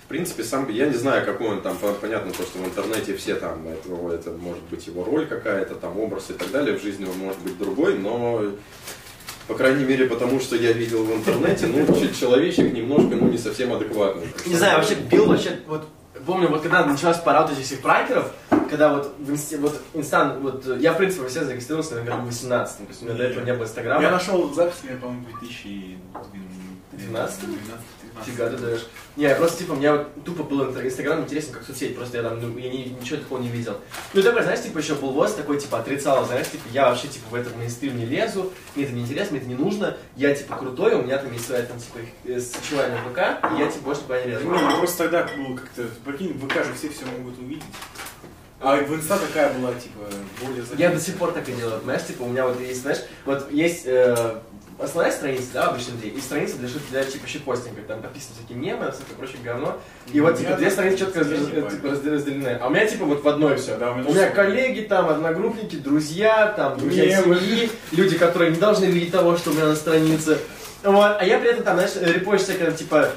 в 0.04 0.08
принципе, 0.08 0.44
сам, 0.44 0.68
я 0.70 0.86
не 0.88 0.94
знаю, 0.96 1.24
какой 1.24 1.48
он 1.48 1.62
там, 1.62 1.76
по- 1.78 1.92
понятно, 1.94 2.32
то, 2.32 2.42
что 2.42 2.58
в 2.58 2.64
интернете 2.66 3.16
все 3.16 3.34
там, 3.36 3.66
это, 3.66 3.88
это 4.14 4.30
может 4.32 4.62
быть 4.64 4.86
его 4.86 5.04
роль 5.04 5.26
какая-то, 5.26 5.74
там 5.76 5.98
образ 5.98 6.28
и 6.30 6.34
так 6.34 6.50
далее, 6.50 6.78
в 6.78 6.82
жизни 6.82 7.06
он 7.06 7.16
может 7.18 7.40
быть 7.40 7.56
другой, 7.58 7.98
но 7.98 8.42
по 9.48 9.54
крайней 9.54 9.84
мере, 9.84 10.06
потому 10.06 10.40
что 10.40 10.56
я 10.56 10.72
видел 10.72 11.04
в 11.04 11.14
интернете, 11.14 11.66
ну, 11.66 11.86
человечек 12.18 12.72
немножко, 12.72 13.16
ну, 13.16 13.28
не 13.28 13.38
совсем 13.38 13.72
адекватный. 13.72 14.28
Не 14.46 14.56
знаю, 14.56 14.78
вообще 14.78 14.94
Билл 14.94 15.26
вообще, 15.26 15.58
вот, 15.66 15.88
помню, 16.24 16.48
вот 16.48 16.62
когда 16.62 16.84
началась 16.84 17.18
пора 17.18 17.42
вот 17.42 17.52
этих 17.52 17.64
всех 17.64 17.80
прайкеров, 17.80 18.32
когда 18.70 18.94
вот 18.94 19.14
в 19.18 19.30
инсте, 19.30 19.58
вот 19.58 19.80
инстан, 19.94 20.40
вот, 20.40 20.64
я, 20.78 20.92
в 20.92 20.96
принципе, 20.96 21.28
все 21.28 21.44
зарегистрировался, 21.44 21.96
наверное, 21.96 22.22
в 22.22 22.26
18 22.26 22.78
то 22.78 22.84
есть 22.88 23.02
у 23.02 23.04
меня 23.04 23.14
до 23.14 23.24
этого 23.24 23.44
не 23.44 23.52
было 23.52 23.64
инстаграма. 23.64 24.02
Я 24.02 24.10
нашел 24.10 24.52
запись, 24.54 24.76
я, 24.88 24.96
по-моему, 24.96 25.26
2012 25.40 27.40
12? 27.42 28.01
Фига 28.24 28.50
ты 28.50 28.56
даешь. 28.56 28.86
Не, 29.16 29.24
я 29.24 29.34
просто, 29.34 29.58
типа, 29.58 29.74
мне 29.74 29.90
вот 29.92 30.24
тупо 30.24 30.42
было 30.42 30.64
инстаг- 30.70 30.86
Инстаграм 30.86 31.20
интересен 31.20 31.52
как 31.52 31.64
соцсеть, 31.64 31.96
просто 31.96 32.18
я 32.18 32.22
там, 32.22 32.40
ну, 32.40 32.56
я 32.58 32.70
ни- 32.70 32.96
ничего 33.00 33.18
такого 33.18 33.40
не 33.40 33.48
видел. 33.48 33.76
Ну, 34.14 34.22
такой, 34.22 34.42
знаешь, 34.42 34.62
типа, 34.62 34.78
еще 34.78 34.94
полвоз 34.94 35.34
такой, 35.34 35.58
типа, 35.60 35.78
отрицал, 35.80 36.24
знаешь, 36.26 36.48
типа, 36.48 36.64
я 36.72 36.88
вообще, 36.88 37.08
типа, 37.08 37.26
в 37.30 37.34
этот 37.34 37.56
мейнстрим 37.56 37.96
не 37.96 38.06
лезу, 38.06 38.52
мне 38.74 38.84
это 38.84 38.94
не 38.94 39.02
интересно, 39.02 39.32
мне 39.32 39.40
это 39.40 39.48
не 39.48 39.54
нужно, 39.56 39.96
я, 40.16 40.34
типа, 40.34 40.56
крутой, 40.56 40.94
у 40.94 41.02
меня 41.02 41.18
там 41.18 41.32
есть 41.32 41.46
своя, 41.46 41.62
там, 41.64 41.78
типа, 41.78 41.98
э, 42.24 42.40
сочевая 42.40 42.90
на 42.90 42.98
ВК, 43.10 43.18
и 43.54 43.60
я, 43.60 43.66
типа, 43.70 43.84
больше 43.84 44.02
туда 44.02 44.22
не 44.22 44.30
лезу. 44.30 44.48
Ну, 44.48 44.78
просто 44.78 44.98
тогда 44.98 45.24
было 45.36 45.56
как-то, 45.56 45.84
прикинь, 46.04 46.32
в 46.34 46.46
ВК 46.48 46.64
же 46.64 46.72
все 46.74 46.88
все 46.88 47.04
могут 47.06 47.38
увидеть. 47.38 47.64
А 48.60 48.76
в 48.76 48.94
инста 48.94 49.18
такая 49.18 49.52
была, 49.54 49.74
типа, 49.74 50.04
более 50.40 50.64
Я 50.78 50.90
до 50.90 51.00
сих 51.00 51.16
пор 51.16 51.32
так 51.32 51.48
и 51.48 51.52
делаю, 51.52 51.80
понимаешь, 51.80 52.04
типа, 52.06 52.22
у 52.22 52.28
меня 52.28 52.46
вот 52.46 52.60
есть, 52.60 52.82
знаешь, 52.82 53.00
вот 53.24 53.50
есть 53.50 53.82
э, 53.86 54.36
основная 54.82 55.12
страница, 55.12 55.46
да, 55.54 55.68
обычно 55.68 55.92
людей, 55.92 56.10
и 56.10 56.20
страница 56.20 56.56
для, 56.56 56.68
для 56.90 57.04
типа 57.04 57.26
щитпостинга, 57.26 57.82
там 57.82 58.02
написано 58.02 58.34
всякие 58.38 58.58
мемы, 58.58 58.90
всякое 58.92 59.14
прочее 59.16 59.38
говно, 59.44 59.78
и 60.12 60.20
вот, 60.20 60.36
типа, 60.38 60.50
Я 60.50 60.56
две 60.56 60.70
страницы 60.70 60.98
четко 60.98 61.20
раз- 61.20 61.28
типа, 61.28 61.86
разде- 61.86 62.10
разделены, 62.10 62.58
а 62.60 62.66
у 62.66 62.70
меня, 62.70 62.86
типа, 62.86 63.04
вот 63.04 63.22
в 63.22 63.28
одной 63.28 63.56
все. 63.56 63.76
Да, 63.76 63.92
у 63.92 63.94
меня 63.96 64.08
у 64.08 64.12
меня 64.12 64.30
коллеги, 64.30 64.80
там, 64.82 65.08
одногруппники, 65.08 65.76
друзья, 65.76 66.52
там, 66.56 66.78
друзья 66.78 67.04
семьи, 67.22 67.70
люди, 67.92 68.18
которые 68.18 68.50
не 68.50 68.58
должны 68.58 68.86
видеть 68.86 69.12
того, 69.12 69.36
что 69.36 69.50
у 69.50 69.54
меня 69.54 69.66
на 69.66 69.76
странице. 69.76 70.38
Вот, 70.82 71.16
а 71.18 71.24
я 71.24 71.38
при 71.38 71.50
этом 71.50 71.62
там, 71.62 71.76
знаешь, 71.76 71.92
репост 71.96 72.44
всякое, 72.44 72.72
типа, 72.72 73.10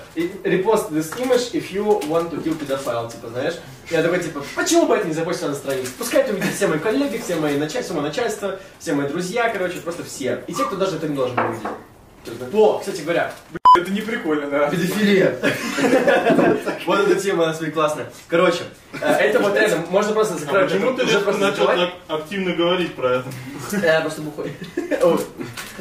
репост 0.43 0.91
this 0.91 1.15
image 1.17 1.51
if 1.53 1.71
you 1.71 1.99
want 2.07 2.29
to 2.29 2.43
kill 2.43 2.57
pedophile, 2.57 3.11
типа, 3.11 3.29
знаешь. 3.29 3.55
Я 3.89 4.03
такой, 4.03 4.19
типа, 4.19 4.43
почему 4.55 4.85
бы 4.85 4.95
это 4.95 5.07
не 5.07 5.13
запостить 5.13 5.47
на 5.47 5.55
странице? 5.55 5.91
Пускай 5.97 6.21
это 6.21 6.33
увидят 6.33 6.53
все 6.53 6.67
мои 6.67 6.79
коллеги, 6.79 7.17
все 7.17 7.35
мои 7.35 7.57
начальство, 7.57 7.95
мое 7.95 8.03
начальство, 8.03 8.59
все 8.77 8.93
мои 8.93 9.07
друзья, 9.07 9.49
короче, 9.49 9.79
просто 9.79 10.03
все. 10.03 10.43
И 10.47 10.53
те, 10.53 10.63
кто 10.65 10.75
даже 10.75 10.97
это 10.97 11.07
не 11.07 11.15
должен 11.15 11.35
был 11.35 11.53
видеть. 11.53 12.53
О, 12.53 12.79
кстати 12.79 13.01
говоря, 13.01 13.33
Это 13.75 13.91
не 13.91 14.01
прикольно, 14.01 14.49
да. 14.49 14.69
педофилия. 14.69 15.37
Вот 16.85 16.99
эта 16.99 17.19
тема 17.19 17.43
у 17.43 17.45
нас 17.47 17.57
будет 17.57 17.73
классная. 17.73 18.11
Короче, 18.27 18.63
э, 19.01 19.05
это 19.05 19.39
вот 19.39 19.55
реально, 19.55 19.85
можно 19.89 20.13
просто 20.13 20.35
А 20.35 20.37
закрыть. 20.37 20.71
почему 20.71 20.93
ты 20.93 21.03
уже 21.03 21.19
просто 21.19 21.41
начал 21.41 21.65
закрывать. 21.65 21.89
так 22.07 22.19
активно 22.19 22.53
говорить 22.53 22.93
про 22.93 23.15
это? 23.15 23.25
Я 23.83 24.01
просто 24.01 24.21
бухой. 24.21 24.53
Ой. 25.01 25.19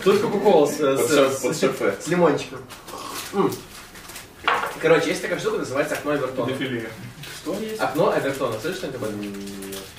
Тут 0.02 0.20
кока-кола 0.20 0.66
с, 0.66 2.08
лимончиком. 2.08 2.60
Короче, 4.80 5.10
есть 5.10 5.22
такая 5.22 5.38
штука, 5.38 5.58
называется 5.58 5.94
окно 5.94 6.16
Эвертона. 6.16 6.48
Педофилия. 6.48 6.90
Что 7.42 7.54
есть? 7.58 7.80
Окно 7.80 8.14
Эвертона, 8.16 8.58
слышишь 8.60 8.78
что-нибудь 8.78 9.02
об 9.02 9.08
этом? 9.08 9.34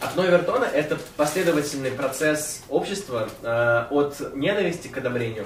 Окно 0.01 0.25
Эвертона– 0.25 0.65
это 0.73 0.97
последовательный 1.17 1.91
процесс 1.91 2.63
общества 2.69 3.29
э, 3.41 3.86
от 3.89 4.36
ненависти 4.36 4.88
к 4.88 4.97
одобрению. 4.97 5.45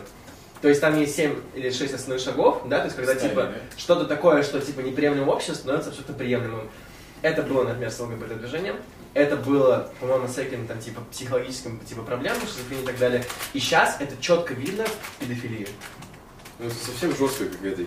То 0.62 0.68
есть 0.68 0.82
там 0.82 1.00
есть 1.00 1.16
7 1.16 1.36
или 1.56 1.70
6 1.70 1.94
основных 1.94 2.24
шагов, 2.24 2.64
да, 2.66 2.80
то 2.80 2.86
есть 2.86 2.96
когда 2.96 3.14
Стадии, 3.14 3.30
типа 3.30 3.44
да? 3.44 3.54
что-то 3.78 4.06
такое, 4.06 4.44
что 4.44 4.60
типа 4.60 4.82
неприемлемо 4.82 5.26
в 5.26 5.30
обществе, 5.30 5.56
становится 5.56 5.90
абсолютно 5.90 6.16
приемлемым. 6.16 6.70
Это 7.22 7.44
было, 7.44 7.64
например, 7.64 7.92
с 7.92 8.00
ЛГБТ-движением, 8.00 8.76
это 9.14 9.36
было, 9.38 9.92
по-моему, 10.00 10.28
с 10.28 10.32
всякими 10.32 10.68
там 10.68 10.80
типа 10.80 11.02
психологическими 11.12 11.80
типа 11.80 12.04
проблемами, 12.04 12.42
шизофренией 12.42 12.84
и 12.84 12.88
так 12.88 12.98
далее. 13.00 13.24
И 13.54 13.60
сейчас 13.60 13.98
это 14.00 14.16
четко 14.22 14.54
видно 14.54 14.86
в 14.86 15.20
педофилии. 15.20 15.68
Ну, 16.60 16.66
это 16.66 16.76
совсем 16.76 17.16
жесткая 17.16 17.48
какая-то, 17.48 17.84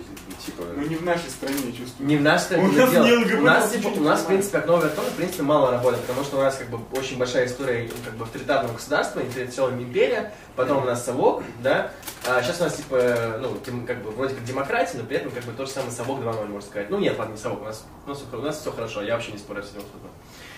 типа... 0.47 0.63
Ну 0.75 0.83
не 0.87 0.97
в 0.97 1.05
нашей 1.05 1.29
стране, 1.29 1.59
чувствую. 1.77 2.09
Не 2.09 2.17
в 2.17 2.23
нашей 2.23 2.43
стране 2.45 2.65
У 2.65 2.73
нас 2.73 2.91
дело. 2.91 3.05
не 3.05 3.13
ЛГБТ, 3.13 3.35
У 3.35 3.43
нас, 3.43 3.71
типа, 3.71 3.87
у 3.89 4.01
нас, 4.01 4.21
в 4.23 4.27
принципе, 4.27 4.59
окно 4.59 4.81
Вертона, 4.81 5.09
в 5.11 5.15
принципе, 5.15 5.43
мало 5.43 5.71
работает, 5.73 6.03
потому 6.07 6.25
что 6.25 6.39
у 6.39 6.41
нас, 6.41 6.57
как 6.57 6.71
бы, 6.71 6.79
очень 6.99 7.19
большая 7.19 7.47
история, 7.47 7.91
как 8.03 8.15
бы, 8.15 8.25
авторитарного 8.25 8.73
государства, 8.73 9.21
традиционная 9.35 9.83
империя, 9.83 10.33
потом 10.57 10.83
у 10.85 10.87
нас 10.87 11.05
совок, 11.05 11.43
да, 11.63 11.93
а 12.27 12.43
сейчас 12.43 12.61
у 12.61 12.65
нас, 12.65 12.77
типа, 12.77 13.39
ну, 13.43 13.55
как 13.87 14.03
бы, 14.03 14.11
вроде 14.11 14.35
как 14.37 14.45
демократия, 14.45 14.97
но 14.97 15.05
при 15.05 15.19
этом, 15.19 15.33
как 15.33 15.45
бы, 15.45 15.53
тот 15.53 15.69
же 15.69 15.75
самый 15.75 15.91
совок 15.93 16.21
2.0, 16.21 16.47
можно 16.49 16.63
сказать. 16.63 16.89
Ну, 16.89 16.99
нет, 16.99 17.19
ладно, 17.19 17.33
не 17.33 17.39
совок, 17.39 17.61
у 17.61 17.65
нас, 17.67 17.85
у 18.07 18.09
нас, 18.09 18.23
у 18.33 18.37
нас 18.39 18.59
все 18.59 18.73
хорошо, 18.73 19.03
я 19.03 19.17
вообще 19.17 19.33
не 19.33 19.39
спорю 19.39 19.63
с 19.63 19.67
этим 19.67 19.81
абсолютно. 19.81 20.09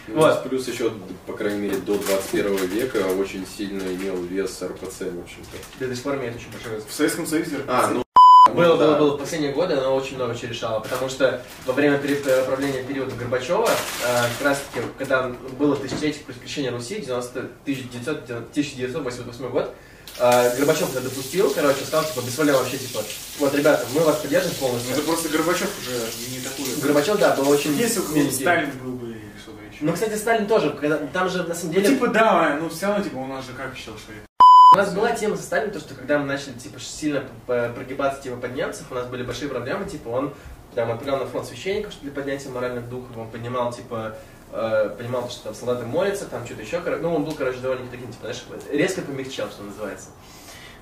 У 0.06 0.20
нас 0.20 0.36
Вот. 0.36 0.48
плюс 0.50 0.68
еще, 0.68 0.92
по 1.26 1.32
крайней 1.32 1.62
мере, 1.62 1.78
до 1.78 1.96
21 1.98 2.56
века 2.66 2.98
очень 3.18 3.44
сильно 3.46 3.82
имел 3.82 4.16
вес 4.22 4.62
РПЦ, 4.62 5.00
в 5.00 5.20
общем-то. 5.22 5.84
До 5.86 5.94
сих 5.96 6.04
пор 6.04 6.16
имеет 6.16 6.36
очень 6.36 6.52
большой 6.52 6.74
вес. 6.74 6.84
В 6.86 6.92
Советском 6.92 7.26
Союзе 7.26 7.56
А, 7.66 7.88
ну... 7.88 8.03
Было, 8.52 8.74
ну, 8.74 8.76
да. 8.76 8.86
было, 8.86 8.98
было. 8.98 9.16
В 9.16 9.20
последние 9.20 9.52
годы 9.52 9.72
оно 9.74 9.96
очень 9.96 10.16
много 10.16 10.34
чего 10.36 10.50
решало, 10.50 10.80
потому 10.80 11.08
что 11.08 11.42
во 11.64 11.72
время 11.72 11.96
э, 11.96 12.44
правления 12.44 12.82
периода 12.82 13.14
Горбачева, 13.16 13.66
э, 13.66 14.22
как 14.38 14.46
раз 14.46 14.62
таки, 14.70 14.86
когда 14.98 15.30
было 15.58 15.76
тысячелетие 15.76 16.22
крещения 16.40 16.70
Руси, 16.70 17.00
90, 17.00 17.38
1900, 17.40 18.24
1988 18.24 19.48
год, 19.48 19.74
э, 20.18 20.56
Горбачев 20.58 20.90
это 20.90 21.00
допустил, 21.00 21.50
короче, 21.54 21.84
стал 21.86 22.04
типа 22.04 22.20
бесполезно 22.20 22.60
вообще, 22.60 22.76
типа, 22.76 23.00
вот, 23.38 23.54
ребята, 23.54 23.86
мы 23.94 24.02
вас 24.02 24.16
поддержим 24.16 24.50
Ну, 24.60 24.66
полностью. 24.66 24.92
Это 24.92 25.02
просто 25.02 25.28
Горбачев 25.30 25.70
уже 25.80 26.30
не 26.30 26.40
такой. 26.40 26.82
Горбачев, 26.82 27.18
да, 27.18 27.34
был 27.36 27.48
очень... 27.48 27.72
Если. 27.72 28.30
Сталин 28.30 28.70
был 28.82 28.92
бы 28.92 29.06
или 29.06 29.32
что-то 29.42 29.64
еще. 29.64 29.78
Ну, 29.80 29.92
кстати, 29.94 30.16
Сталин 30.16 30.46
тоже, 30.46 30.70
когда, 30.78 30.98
там 30.98 31.30
же, 31.30 31.44
на 31.44 31.54
самом 31.54 31.74
Ну, 31.74 31.80
деле, 31.80 31.94
типа, 31.94 32.08
да, 32.08 32.58
ну 32.60 32.68
все 32.68 32.88
равно, 32.88 33.04
типа, 33.04 33.16
у 33.16 33.26
нас 33.26 33.46
же 33.46 33.52
как 33.56 33.74
считал, 33.74 33.94
что? 33.96 34.12
У 34.74 34.76
нас 34.76 34.92
была 34.92 35.12
тема 35.12 35.36
со 35.36 35.44
Сталином, 35.44 35.70
то, 35.70 35.78
что 35.78 35.94
когда 35.94 36.18
мы 36.18 36.26
начали 36.26 36.54
типа 36.54 36.80
сильно 36.80 37.22
прогибаться 37.46 38.20
типа 38.20 38.34
под 38.38 38.56
немцев, 38.56 38.90
у 38.90 38.94
нас 38.96 39.06
были 39.06 39.22
большие 39.22 39.48
проблемы, 39.48 39.88
типа 39.88 40.08
он 40.08 40.34
прям 40.74 40.90
отправлял 40.90 41.20
на 41.20 41.26
фронт 41.26 41.46
священников, 41.46 41.92
что 41.92 42.02
для 42.02 42.10
поднятия 42.10 42.48
моральных 42.48 42.88
духов, 42.88 43.16
он 43.16 43.30
поднимал 43.30 43.72
типа 43.72 44.16
э, 44.50 44.96
понимал, 44.98 45.30
что 45.30 45.44
там 45.44 45.54
солдаты 45.54 45.86
молятся, 45.86 46.24
там 46.24 46.44
что-то 46.44 46.62
еще, 46.62 46.80
ну 46.80 47.14
он 47.14 47.24
был, 47.24 47.34
короче, 47.34 47.60
довольно 47.60 47.86
таким, 47.88 48.08
типа, 48.08 48.22
знаешь, 48.22 48.44
резко 48.68 49.02
помягчал, 49.02 49.48
что 49.48 49.62
называется. 49.62 50.08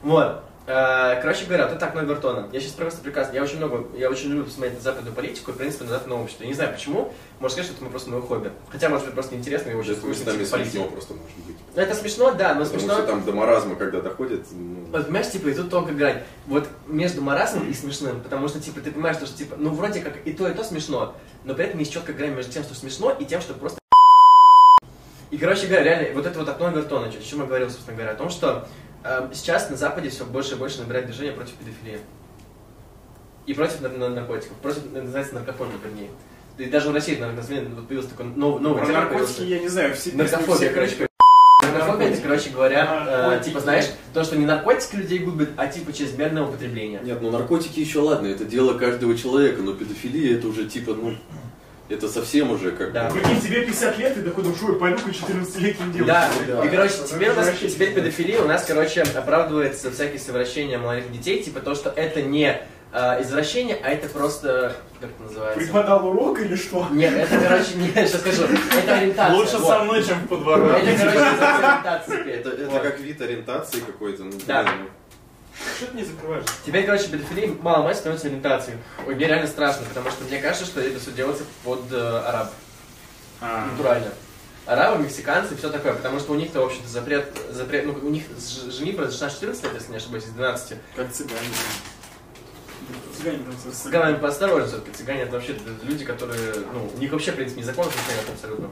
Вот. 0.02 0.42
Э, 0.66 1.20
Короче 1.20 1.46
говоря, 1.46 1.66
вот 1.66 1.74
это 1.74 1.86
окно 1.86 2.02
Эвертона. 2.02 2.48
Я 2.52 2.60
сейчас 2.60 2.72
просто 2.72 3.00
прекрасно, 3.00 3.34
я 3.34 3.42
очень 3.42 3.56
много, 3.56 3.84
я 3.96 4.08
очень 4.08 4.28
люблю 4.28 4.44
посмотреть 4.44 4.74
на 4.76 4.80
западную 4.80 5.14
политику 5.14 5.50
и, 5.50 5.54
в 5.54 5.56
принципе, 5.56 5.84
на 5.84 5.90
западное 5.90 6.18
общество. 6.18 6.44
Я 6.44 6.48
не 6.50 6.54
знаю 6.54 6.72
почему, 6.72 7.12
можно 7.40 7.54
сказать, 7.54 7.72
что 7.72 7.82
это 7.82 7.90
просто 7.90 8.10
мое 8.10 8.22
хобби. 8.22 8.52
Хотя, 8.70 8.88
может 8.88 9.06
быть, 9.06 9.14
просто 9.14 9.34
интересно 9.34 9.70
и 9.70 9.74
очень 9.74 9.94
скучно, 9.96 10.30
местами 10.30 10.44
типа, 10.44 10.56
смешно 10.56 10.84
просто 10.88 11.14
может 11.14 11.36
быть. 11.38 11.56
Ну, 11.74 11.82
это 11.82 11.94
смешно, 11.94 12.30
да, 12.32 12.54
но 12.54 12.60
Потому 12.64 12.80
смешно. 12.80 12.94
что 12.94 13.06
там 13.06 13.24
до 13.24 13.32
маразма, 13.32 13.74
когда 13.74 14.00
доходит, 14.00 14.46
ну, 14.52 14.86
Вот, 14.92 15.04
понимаешь, 15.06 15.30
типа, 15.30 15.48
и 15.48 15.54
тут 15.54 15.68
тонкая 15.70 15.96
грань. 15.96 16.22
Вот 16.46 16.68
между 16.86 17.22
маразмом 17.22 17.68
и 17.68 17.74
смешным, 17.74 18.20
потому 18.20 18.46
что, 18.46 18.60
типа, 18.60 18.80
ты 18.80 18.92
понимаешь, 18.92 19.16
что, 19.16 19.26
типа, 19.26 19.56
ну, 19.58 19.70
вроде 19.70 20.00
как 20.00 20.14
и 20.24 20.32
то, 20.32 20.48
и 20.48 20.54
то 20.54 20.62
смешно, 20.62 21.16
но 21.42 21.54
при 21.54 21.64
этом 21.64 21.80
есть 21.80 21.92
четкая 21.92 22.14
грань 22.14 22.34
между 22.34 22.52
тем, 22.52 22.62
что 22.62 22.74
смешно, 22.76 23.10
и 23.18 23.24
тем, 23.24 23.40
что 23.40 23.54
просто 23.54 23.80
И, 25.32 25.38
короче 25.38 25.66
говоря, 25.66 25.82
реально, 25.82 26.14
вот 26.14 26.26
это 26.26 26.38
вот 26.38 26.48
окно 26.48 26.70
Эвертона, 26.70 27.06
о 27.06 27.10
чем 27.10 27.40
я 27.40 27.46
говорил, 27.46 27.68
собственно 27.68 27.96
говоря, 27.96 28.12
о 28.12 28.16
том, 28.16 28.30
что 28.30 28.68
сейчас 29.32 29.70
на 29.70 29.76
Западе 29.76 30.10
все 30.10 30.24
больше 30.24 30.54
и 30.54 30.58
больше 30.58 30.80
набирает 30.80 31.06
движение 31.06 31.32
против 31.32 31.54
педофилии. 31.54 31.98
И 33.46 33.54
против 33.54 33.80
нар- 33.80 33.96
нар- 33.96 34.10
наркотиков, 34.10 34.56
против, 34.58 34.92
называется, 34.92 35.34
наркофобия, 35.34 35.74
вернее. 35.84 36.10
И 36.58 36.66
даже 36.66 36.90
в 36.90 36.94
России, 36.94 37.14
наверное, 37.14 37.36
название, 37.36 37.64
вот 37.74 37.88
появился 37.88 38.10
такой 38.10 38.26
новый, 38.26 38.60
новый 38.62 38.78
Про 38.78 38.86
термин 38.86 39.00
наркотики 39.00 39.42
я 39.42 39.58
не 39.58 39.68
знаю, 39.68 39.94
все 39.94 40.12
Наркофобия, 40.12 40.54
все, 40.54 40.70
короче, 40.70 41.08
Наркофобия, 41.62 42.08
это, 42.10 42.20
короче 42.20 42.50
говоря, 42.50 43.38
э, 43.40 43.44
типа, 43.44 43.60
знаешь, 43.60 43.86
то, 44.12 44.22
что 44.22 44.36
не 44.36 44.46
наркотики 44.46 44.96
людей 44.96 45.18
губят, 45.20 45.50
а 45.56 45.66
типа 45.66 45.92
чрезмерное 45.92 46.42
употребление. 46.44 47.00
Нет, 47.02 47.20
ну 47.22 47.30
наркотики 47.30 47.80
еще 47.80 48.00
ладно, 48.00 48.26
это 48.26 48.44
дело 48.44 48.78
каждого 48.78 49.16
человека, 49.16 49.62
но 49.62 49.72
педофилия 49.72 50.38
это 50.38 50.46
уже 50.48 50.68
типа, 50.68 50.94
ну, 50.94 51.16
это 51.92 52.08
совсем 52.08 52.50
уже 52.50 52.70
как 52.72 52.92
Да. 52.92 53.08
бы- 53.10 53.20
Прикинь, 53.20 53.40
тебе 53.40 53.62
50 53.66 53.98
лет, 53.98 54.16
и 54.16 54.22
такой, 54.22 54.44
ну 54.44 54.54
что, 54.54 54.72
пойду-ка 54.74 55.10
14-летним 55.10 55.92
девушкам. 55.92 56.06
Да, 56.06 56.30
да. 56.46 56.64
и, 56.64 56.68
короче, 56.70 56.94
теперь 57.08 57.30
у 57.30 57.34
нас, 57.34 57.50
теперь 57.60 57.94
педофилия 57.94 58.40
у 58.40 58.46
нас, 58.48 58.64
короче, 58.64 59.02
оправдывается 59.02 59.90
всякие 59.90 60.18
совращения 60.18 60.78
малолетних 60.78 61.12
детей, 61.20 61.42
типа 61.42 61.60
то, 61.60 61.74
что 61.74 61.90
это 61.90 62.22
не 62.22 62.58
э, 62.94 63.22
извращение, 63.22 63.78
а 63.82 63.88
это 63.90 64.08
просто, 64.08 64.76
как 65.00 65.10
это 65.10 65.22
называется? 65.22 65.60
Преподал 65.60 66.06
урок 66.08 66.40
или 66.40 66.56
что? 66.56 66.86
Нет, 66.90 67.12
это, 67.14 67.38
короче, 67.40 67.74
не, 67.76 67.88
сейчас 67.94 68.20
скажу, 68.20 68.42
это 68.44 68.94
ориентация. 68.94 69.36
Лучше 69.36 69.56
вот. 69.58 69.68
со 69.68 69.78
мной, 69.84 70.02
чем 70.04 70.18
в 70.20 70.28
подворотне. 70.28 70.92
Это, 70.92 71.02
короче, 71.10 71.18
ориентация. 71.28 72.24
Это, 72.24 72.50
это 72.50 72.70
Вот. 72.70 72.82
как 72.82 73.00
вид 73.00 73.20
ориентации 73.20 73.80
какой-то. 73.80 74.24
Ну, 74.24 74.32
Да. 74.46 74.62
блин, 74.62 74.74
Что 75.76 75.86
ты 75.86 75.96
не 75.96 76.04
закрываешь? 76.04 76.44
Теперь, 76.64 76.86
короче, 76.86 77.08
педофилия 77.08 77.52
мало-мало 77.60 77.92
становится 77.94 78.28
ориентацией. 78.28 78.78
Ой, 79.06 79.14
мне 79.14 79.26
реально 79.26 79.46
страшно, 79.46 79.84
потому 79.86 80.10
что 80.10 80.24
мне 80.24 80.38
кажется, 80.38 80.64
что 80.64 80.80
это 80.80 80.98
все 80.98 81.12
делается 81.12 81.44
под 81.64 81.92
э, 81.92 82.22
араб. 82.26 82.52
А, 83.40 83.66
Натурально. 83.66 84.12
Арабы, 84.64 85.02
мексиканцы 85.02 85.56
все 85.56 85.68
такое, 85.70 85.92
потому 85.94 86.20
что 86.20 86.32
у 86.32 86.34
них-то, 86.36 86.60
в 86.60 86.66
общем-то, 86.66 86.88
запрет, 86.88 87.36
запрет, 87.50 87.84
ну, 87.84 87.98
у 88.00 88.10
них 88.10 88.24
женитьба 88.70 89.10
с 89.10 89.20
16-14 89.20 89.46
лет, 89.64 89.74
если 89.74 89.90
не 89.90 89.96
ошибаюсь, 89.96 90.24
из 90.24 90.30
12. 90.30 90.78
как 90.94 91.12
цыгане. 91.12 91.40
Цыгане 93.16 93.38
там 93.38 93.72
С 93.72 93.76
цыганами 93.76 94.16
поосторожнее 94.18 94.68
все-таки. 94.68 94.96
Цыгане 94.96 95.22
это 95.22 95.32
вообще 95.32 95.56
люди, 95.82 96.04
которые, 96.04 96.54
ну, 96.72 96.90
у 96.94 96.98
них 96.98 97.10
вообще, 97.10 97.32
в 97.32 97.36
принципе, 97.36 97.60
незаконно 97.60 97.90
нет 97.90 98.30
абсолютно. 98.32 98.70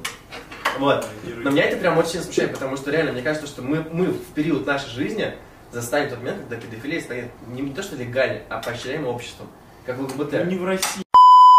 Вот. 0.79 1.07
Но 1.25 1.51
меня 1.51 1.65
это 1.65 1.77
прям 1.77 1.99
очень 1.99 2.23
смущает, 2.23 2.53
потому 2.53 2.77
что 2.77 2.91
реально, 2.91 3.13
мне 3.13 3.23
кажется, 3.23 3.49
что 3.49 3.63
мы, 3.63 3.85
мы 3.91 4.07
в 4.07 4.33
период 4.35 4.67
нашей 4.67 4.91
жизни 4.91 5.35
застанем 5.73 6.11
тот 6.11 6.19
момент, 6.19 6.39
когда 6.41 6.57
педофилия 6.57 7.01
станет 7.01 7.31
не, 7.49 7.69
то 7.73 7.83
что 7.83 7.97
легальной, 7.97 8.43
а 8.49 8.59
поощряемой 8.59 9.11
обществом. 9.11 9.49
Как 9.87 9.99
ЛГБТ. 9.99 10.33
Ну, 10.33 10.45
Не 10.45 10.57
в 10.57 10.65
России. 10.65 11.03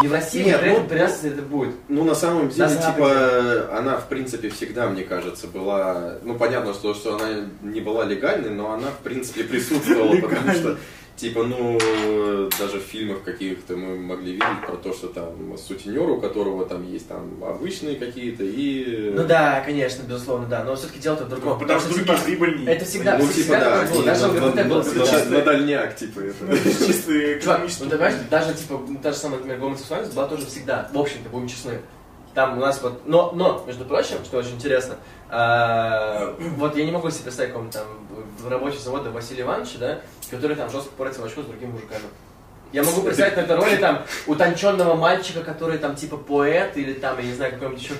Не 0.01 0.07
в 0.07 0.13
России, 0.13 0.43
Нет, 0.43 0.61
ну, 0.65 0.87
при 0.87 0.97
нас 0.97 1.23
это 1.23 1.41
будет. 1.43 1.75
Ну, 1.87 2.03
на 2.03 2.15
самом 2.15 2.49
деле, 2.49 2.69
На 2.69 2.75
типа, 2.75 3.77
она, 3.77 3.97
в 3.97 4.07
принципе, 4.07 4.49
всегда, 4.49 4.89
мне 4.89 5.03
кажется, 5.03 5.47
была... 5.47 6.15
Ну, 6.23 6.35
понятно, 6.35 6.73
что, 6.73 6.95
что 6.95 7.15
она 7.15 7.47
не 7.61 7.81
была 7.81 8.05
легальной, 8.05 8.49
но 8.49 8.71
она, 8.71 8.87
в 8.87 8.97
принципе, 9.03 9.43
присутствовала, 9.43 10.15
потому 10.19 10.51
что, 10.53 10.77
Типа, 11.21 11.43
ну, 11.43 11.77
даже 12.59 12.79
в 12.79 12.83
фильмах 12.83 13.21
каких-то 13.21 13.75
мы 13.77 13.95
могли 13.95 14.31
видеть 14.31 14.65
про 14.65 14.75
то, 14.75 14.91
что 14.91 15.07
там 15.07 15.55
сутенер, 15.55 16.09
у 16.09 16.19
которого 16.19 16.65
там 16.65 16.91
есть 16.91 17.07
там 17.07 17.43
обычные 17.43 17.95
какие-то 17.97 18.43
и... 18.43 19.11
Ну 19.15 19.23
да, 19.25 19.61
конечно, 19.63 20.01
безусловно, 20.01 20.47
да. 20.47 20.63
Но 20.63 20.75
все-таки 20.75 20.97
дело-то 20.97 21.25
в 21.25 21.29
другом. 21.29 21.59
Потому 21.59 21.79
что 21.79 21.93
типа, 21.93 22.15
другие 22.15 22.37
прибыльнее. 22.37 22.71
это 22.75 22.85
всегда, 22.85 23.19
Ну, 23.19 23.27
всегда 23.27 23.59
типа, 23.59 23.69
да, 23.69 23.93
было. 23.93 24.03
Даже 24.03 24.27
на- 24.27 24.33
на- 24.55 24.63
было 24.63 24.83
на- 24.83 25.25
на 25.37 25.41
дальняк, 25.43 25.95
типа, 25.95 26.19
это. 26.21 26.57
Чистые 26.87 27.37
экономические. 27.37 27.85
ну 27.85 27.91
понимаешь, 27.91 28.15
даже 28.31 28.53
типа 28.55 28.79
та 29.03 29.11
же 29.11 29.17
самая, 29.17 29.37
например, 29.37 29.59
гомосексуальность 29.59 30.15
была 30.15 30.27
тоже 30.27 30.47
всегда, 30.47 30.89
в 30.91 30.97
общем-то, 30.97 31.29
будем 31.29 31.47
честны. 31.47 31.81
Там 32.33 32.57
у 32.57 32.61
нас 32.61 32.81
вот, 32.81 33.01
но, 33.05 33.31
но, 33.35 33.63
между 33.67 33.85
прочим, 33.85 34.15
что 34.25 34.37
очень 34.39 34.55
интересно, 34.55 34.95
а, 35.33 36.35
вот 36.57 36.75
я 36.75 36.85
не 36.85 36.91
могу 36.91 37.09
себе 37.09 37.23
представить 37.23 37.53
какого 37.53 37.71
там 37.71 37.87
в 38.37 38.49
рабочий 38.49 38.79
завода 38.79 39.11
Василия 39.11 39.43
Ивановича, 39.43 39.79
да, 39.79 40.01
который 40.29 40.57
там 40.57 40.69
жестко 40.69 40.91
порется 40.97 41.21
в 41.21 41.25
очко 41.25 41.41
с 41.41 41.45
другими 41.45 41.71
мужиками. 41.71 42.03
Я 42.73 42.83
могу 42.83 43.01
представить 43.01 43.37
на 43.37 43.41
этой 43.41 43.55
роли 43.55 43.77
там 43.77 44.03
утонченного 44.27 44.95
мальчика, 44.95 45.41
который 45.41 45.77
там 45.77 45.95
типа 45.95 46.17
поэт 46.17 46.75
или 46.75 46.93
там, 46.93 47.17
я 47.19 47.25
не 47.25 47.33
знаю, 47.33 47.53
какой-нибудь 47.53 47.81
еще 47.81 47.93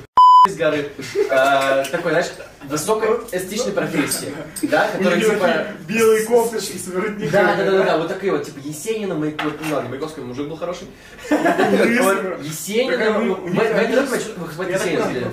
из 0.47 0.57
горы, 0.57 0.89
а, 1.29 1.83
такой, 1.85 2.11
знаешь, 2.11 2.31
высокоэстетичной 2.63 3.73
профессии, 3.73 4.33
да, 4.63 4.89
который 4.89 5.21
типа... 5.21 5.67
белые 5.87 6.25
кофточки 6.25 6.77
с 6.77 6.87
воротниками. 6.87 7.29
Да, 7.29 7.55
да, 7.55 7.63
да, 7.63 7.71
да, 7.71 7.83
да, 7.83 7.97
вот 7.97 8.07
такие 8.07 8.31
вот, 8.31 8.43
типа 8.43 8.57
Есенина, 8.57 9.13
Маяковский, 9.13 9.59
ну 9.69 9.75
ладно, 9.75 9.89
Маяковский 9.89 10.23
мужик 10.23 10.47
был 10.47 10.57
хороший. 10.57 10.87
Есенина, 11.29 12.95
а 12.95 13.83
Я 13.83 14.79
так 14.79 14.87
Есенина? 14.87 15.31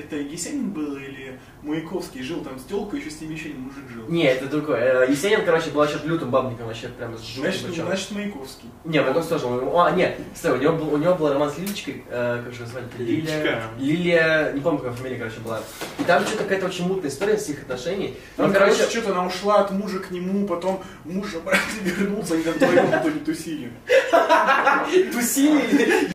Это 0.00 0.16
Есенин 0.16 0.70
был 0.70 0.96
или 0.96 1.38
Маяковский 1.62 2.22
жил 2.22 2.42
там 2.42 2.58
с 2.58 2.64
телкой, 2.64 3.00
еще 3.00 3.10
с 3.10 3.20
ними 3.20 3.34
еще 3.34 3.48
один 3.50 3.60
мужик 3.62 3.84
жил? 3.92 4.08
Не, 4.08 4.24
это 4.24 4.46
другое. 4.46 5.04
Э, 5.04 5.10
Есенин, 5.10 5.44
короче, 5.44 5.70
был 5.70 5.80
вообще 5.80 5.98
лютым 6.04 6.30
бабником, 6.30 6.66
вообще 6.66 6.88
прям 6.88 7.16
с 7.16 7.20
жутким 7.22 7.42
Значит, 7.42 7.66
причем. 7.66 7.86
значит 7.86 8.10
Маяковский. 8.12 8.68
Не, 8.84 9.00
Маяковский 9.02 9.30
тоже. 9.38 9.46
был. 9.46 9.78
А, 9.78 9.90
нет, 9.90 10.16
стой, 10.34 10.52
у 10.52 10.60
него 10.62 10.72
был, 10.74 10.94
у 10.94 10.96
него 10.96 11.14
был 11.14 11.32
роман 11.32 11.50
с 11.50 11.58
Лилечкой, 11.58 12.04
э, 12.08 12.42
как 12.44 12.52
же 12.52 12.60
его 12.62 12.70
звали? 12.70 12.86
Лилия. 12.98 13.14
Лилечка. 13.16 13.62
Лилия, 13.78 14.52
не 14.52 14.60
помню, 14.60 14.78
какая 14.78 14.94
фамилия, 14.94 15.18
короче, 15.18 15.40
была. 15.40 15.60
И 15.98 16.04
там 16.04 16.24
что-то 16.26 16.44
какая-то 16.44 16.66
очень 16.66 16.86
мутная 16.86 17.10
история 17.10 17.36
с 17.36 17.48
их 17.50 17.62
отношений. 17.62 18.16
Ну, 18.38 18.46
Ну, 18.46 18.52
короче, 18.52 18.76
короче, 18.76 18.90
что-то 18.98 19.12
она 19.12 19.26
ушла 19.26 19.60
от 19.60 19.70
мужа 19.70 19.98
к 19.98 20.10
нему, 20.10 20.46
потом 20.46 20.82
муж 21.04 21.34
обратно 21.34 21.60
вернулся, 21.84 22.34
они 22.34 22.42
там 22.42 22.54
вдвоем 22.54 22.86
в 22.86 22.90
итоге 23.02 23.18
тусили. 23.20 23.72
тусили. 25.12 26.10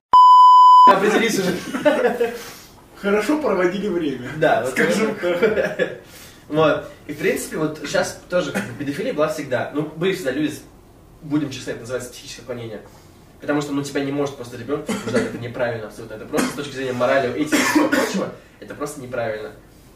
Определись 0.91 1.39
уже. 1.39 1.53
Хорошо 3.01 3.41
проводили 3.41 3.87
время. 3.87 4.29
Да, 4.37 4.61
вот 4.63 4.71
Скажем 4.71 5.15
так. 5.15 5.99
Вот. 6.47 6.87
И 7.07 7.13
в 7.13 7.17
принципе, 7.17 7.57
вот 7.57 7.79
сейчас 7.83 8.21
тоже 8.29 8.51
как 8.51 8.63
бы, 8.63 8.73
педофилия 8.77 9.13
была 9.13 9.29
всегда. 9.29 9.71
Ну, 9.73 9.81
были 9.95 10.13
всегда 10.13 10.29
люди, 10.29 10.51
с- 10.53 10.61
будем 11.23 11.49
честны, 11.49 11.71
это 11.71 11.79
называется 11.81 12.11
психическое 12.11 12.41
отклонение. 12.43 12.81
Потому 13.41 13.61
что 13.61 13.71
ну, 13.73 13.81
тебя 13.81 14.01
не 14.05 14.11
может 14.11 14.35
просто 14.35 14.55
ребенок 14.57 14.87
возбуждать, 14.87 15.23
это 15.23 15.37
неправильно 15.39 15.87
абсолютно. 15.87 16.13
Это 16.15 16.25
просто 16.25 16.47
с 16.49 16.53
точки 16.53 16.75
зрения 16.75 16.93
морали, 16.93 17.33
этики 17.33 17.55
и 17.55 17.57
всего 17.57 17.87
прочего, 17.89 18.29
это 18.59 18.75
просто 18.75 19.01
неправильно. 19.01 19.51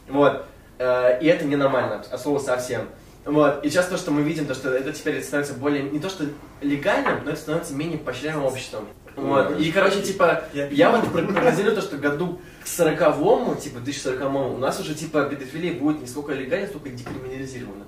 Вот. 0.08 0.44
Э, 0.78 1.20
И 1.22 1.26
это 1.26 1.44
ненормально, 1.44 2.02
от 2.10 2.20
слова 2.20 2.40
совсем. 2.40 2.88
Вот. 3.24 3.64
И 3.64 3.70
сейчас 3.70 3.86
то, 3.86 3.96
что 3.96 4.10
мы 4.10 4.22
видим, 4.22 4.46
то, 4.46 4.54
что 4.54 4.74
это 4.74 4.92
теперь 4.92 5.22
становится 5.22 5.54
более, 5.54 5.84
не 5.84 6.00
то 6.00 6.08
что 6.08 6.24
легальным, 6.62 7.24
но 7.24 7.30
это 7.30 7.40
становится 7.40 7.74
менее 7.74 7.98
поощряемым 7.98 8.44
обществом. 8.44 8.88
Вот. 9.16 9.58
И, 9.58 9.70
короче, 9.72 10.02
типа, 10.02 10.44
я 10.52 10.90
вот 10.90 11.10
про- 11.12 11.22
прогнозирую 11.22 11.74
то, 11.74 11.82
что 11.82 11.96
году 11.96 12.40
к 12.62 12.66
сороковому, 12.66 13.54
типа, 13.56 13.80
2040 13.80 14.54
у 14.54 14.58
нас 14.58 14.80
уже, 14.80 14.94
типа, 14.94 15.24
педофилия 15.24 15.74
будет 15.78 16.00
не 16.00 16.06
сколько 16.06 16.32
легальна, 16.32 16.66
сколько 16.68 16.90
декриминализирована. 16.90 17.84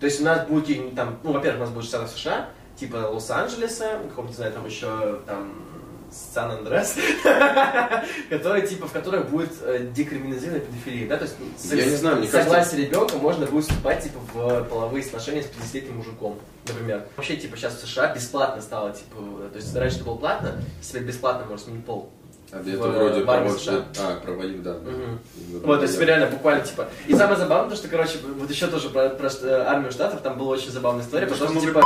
То 0.00 0.06
есть 0.06 0.20
у 0.20 0.24
нас 0.24 0.46
будет, 0.46 0.62
какие-нибудь 0.66 0.94
там, 0.94 1.18
ну, 1.22 1.32
во-первых, 1.32 1.60
у 1.60 1.64
нас 1.64 1.70
будет 1.70 1.84
штаты 1.84 2.08
США, 2.08 2.48
типа 2.76 2.96
Лос-Анджелеса, 2.96 3.98
каком, 4.08 4.26
не 4.28 4.32
знаю, 4.32 4.52
там 4.52 4.64
еще, 4.66 5.20
там, 5.26 5.52
Сан-Андрес, 6.10 6.96
которые, 8.30 8.66
типа, 8.66 8.86
в 8.86 8.92
которых 8.92 9.28
будет 9.28 9.50
э, 9.62 9.86
декриминализирована 9.94 10.60
педофилия, 10.60 11.08
да, 11.08 11.16
то 11.16 11.24
есть 11.24 11.36
ну, 11.38 11.46
с- 11.56 11.72
Я 11.72 11.84
не 11.86 11.96
знаю, 11.96 12.16
мне 12.16 12.28
с 12.28 12.30
кажется- 12.30 12.76
ребенка 12.76 13.16
можно 13.16 13.46
будет 13.46 13.64
вступать, 13.68 14.02
типа, 14.02 14.18
в 14.32 14.64
половые 14.64 15.04
отношения 15.04 15.42
с 15.42 15.46
50-летним 15.46 15.96
мужиком, 15.96 16.38
например. 16.66 17.04
Вообще, 17.16 17.36
типа, 17.36 17.56
сейчас 17.56 17.74
в 17.74 17.86
США 17.86 18.14
бесплатно 18.14 18.62
стало, 18.62 18.92
типа, 18.92 19.16
то 19.52 19.56
есть 19.56 19.74
раньше 19.76 19.96
это 19.96 20.04
было 20.06 20.14
платно, 20.16 20.60
теперь 20.80 21.02
бесплатно 21.02 21.44
можно 21.48 21.64
сменить 21.66 21.84
пол. 21.84 22.10
А 22.50 22.62
В, 22.62 22.66
это 22.66 22.78
вроде 22.78 23.20
в 23.20 23.24
про 23.26 23.34
армии 23.34 23.48
вот 23.50 23.60
США. 23.60 23.84
что- 23.92 24.08
А, 24.08 24.16
проводив, 24.20 24.62
да. 24.62 24.76
Именно 24.76 25.18
Вот, 25.64 25.80
то 25.80 25.82
есть 25.86 26.00
реально 26.00 26.28
буквально 26.28 26.64
типа. 26.64 26.88
И 27.06 27.14
самое 27.14 27.36
забавное, 27.36 27.68
то, 27.70 27.76
что, 27.76 27.88
короче, 27.88 28.18
вот 28.38 28.48
еще 28.50 28.68
тоже 28.68 28.88
про, 28.88 29.10
про 29.10 29.28
э, 29.28 29.50
армию 29.66 29.92
штатов, 29.92 30.22
там 30.22 30.38
была 30.38 30.50
очень 30.54 30.70
забавная 30.70 31.04
история, 31.04 31.26
То, 31.26 31.34
потому 31.34 31.60
что 31.60 31.70
что, 31.70 31.82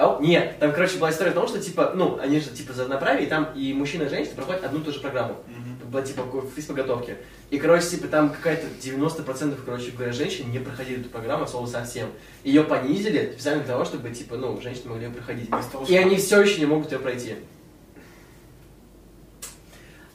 Ау, 0.00 0.18
нет, 0.22 0.58
там, 0.58 0.72
короче, 0.72 0.96
была 0.96 1.10
история 1.10 1.30
о 1.30 1.34
том, 1.34 1.46
что, 1.46 1.60
типа, 1.60 1.92
ну, 1.94 2.18
они 2.18 2.40
же, 2.40 2.48
типа, 2.48 2.72
за 2.72 2.84
равноправие, 2.84 3.26
и 3.26 3.28
там 3.28 3.52
и 3.54 3.74
мужчина, 3.74 4.04
и 4.04 4.08
женщина 4.08 4.34
проходят 4.34 4.64
одну 4.64 4.80
и 4.80 4.82
ту 4.82 4.92
же 4.92 5.00
программу. 5.00 5.36
Была, 5.84 6.00
типа, 6.00 6.22
физподготовки. 6.56 7.18
И, 7.50 7.58
короче, 7.58 7.86
типа, 7.86 8.08
там 8.08 8.30
какая-то 8.30 8.66
90%, 8.80 9.58
короче 9.62 9.90
говоря, 9.90 10.12
женщин 10.12 10.50
не 10.50 10.58
проходили 10.58 11.00
эту 11.00 11.10
программу, 11.10 11.46
слово 11.46 11.66
совсем. 11.66 12.08
Ее 12.44 12.62
понизили 12.62 13.32
специально 13.34 13.62
для 13.62 13.74
того, 13.74 13.84
чтобы, 13.84 14.08
типа, 14.08 14.36
ну, 14.36 14.58
женщины 14.62 14.88
могли 14.88 15.06
ее 15.06 15.12
проходить. 15.12 15.50
Того, 15.50 15.84
И 15.86 15.94
они 15.94 16.16
все 16.16 16.40
еще 16.40 16.60
не 16.60 16.66
могут 16.66 16.90
ее 16.92 16.98
пройти. 16.98 17.34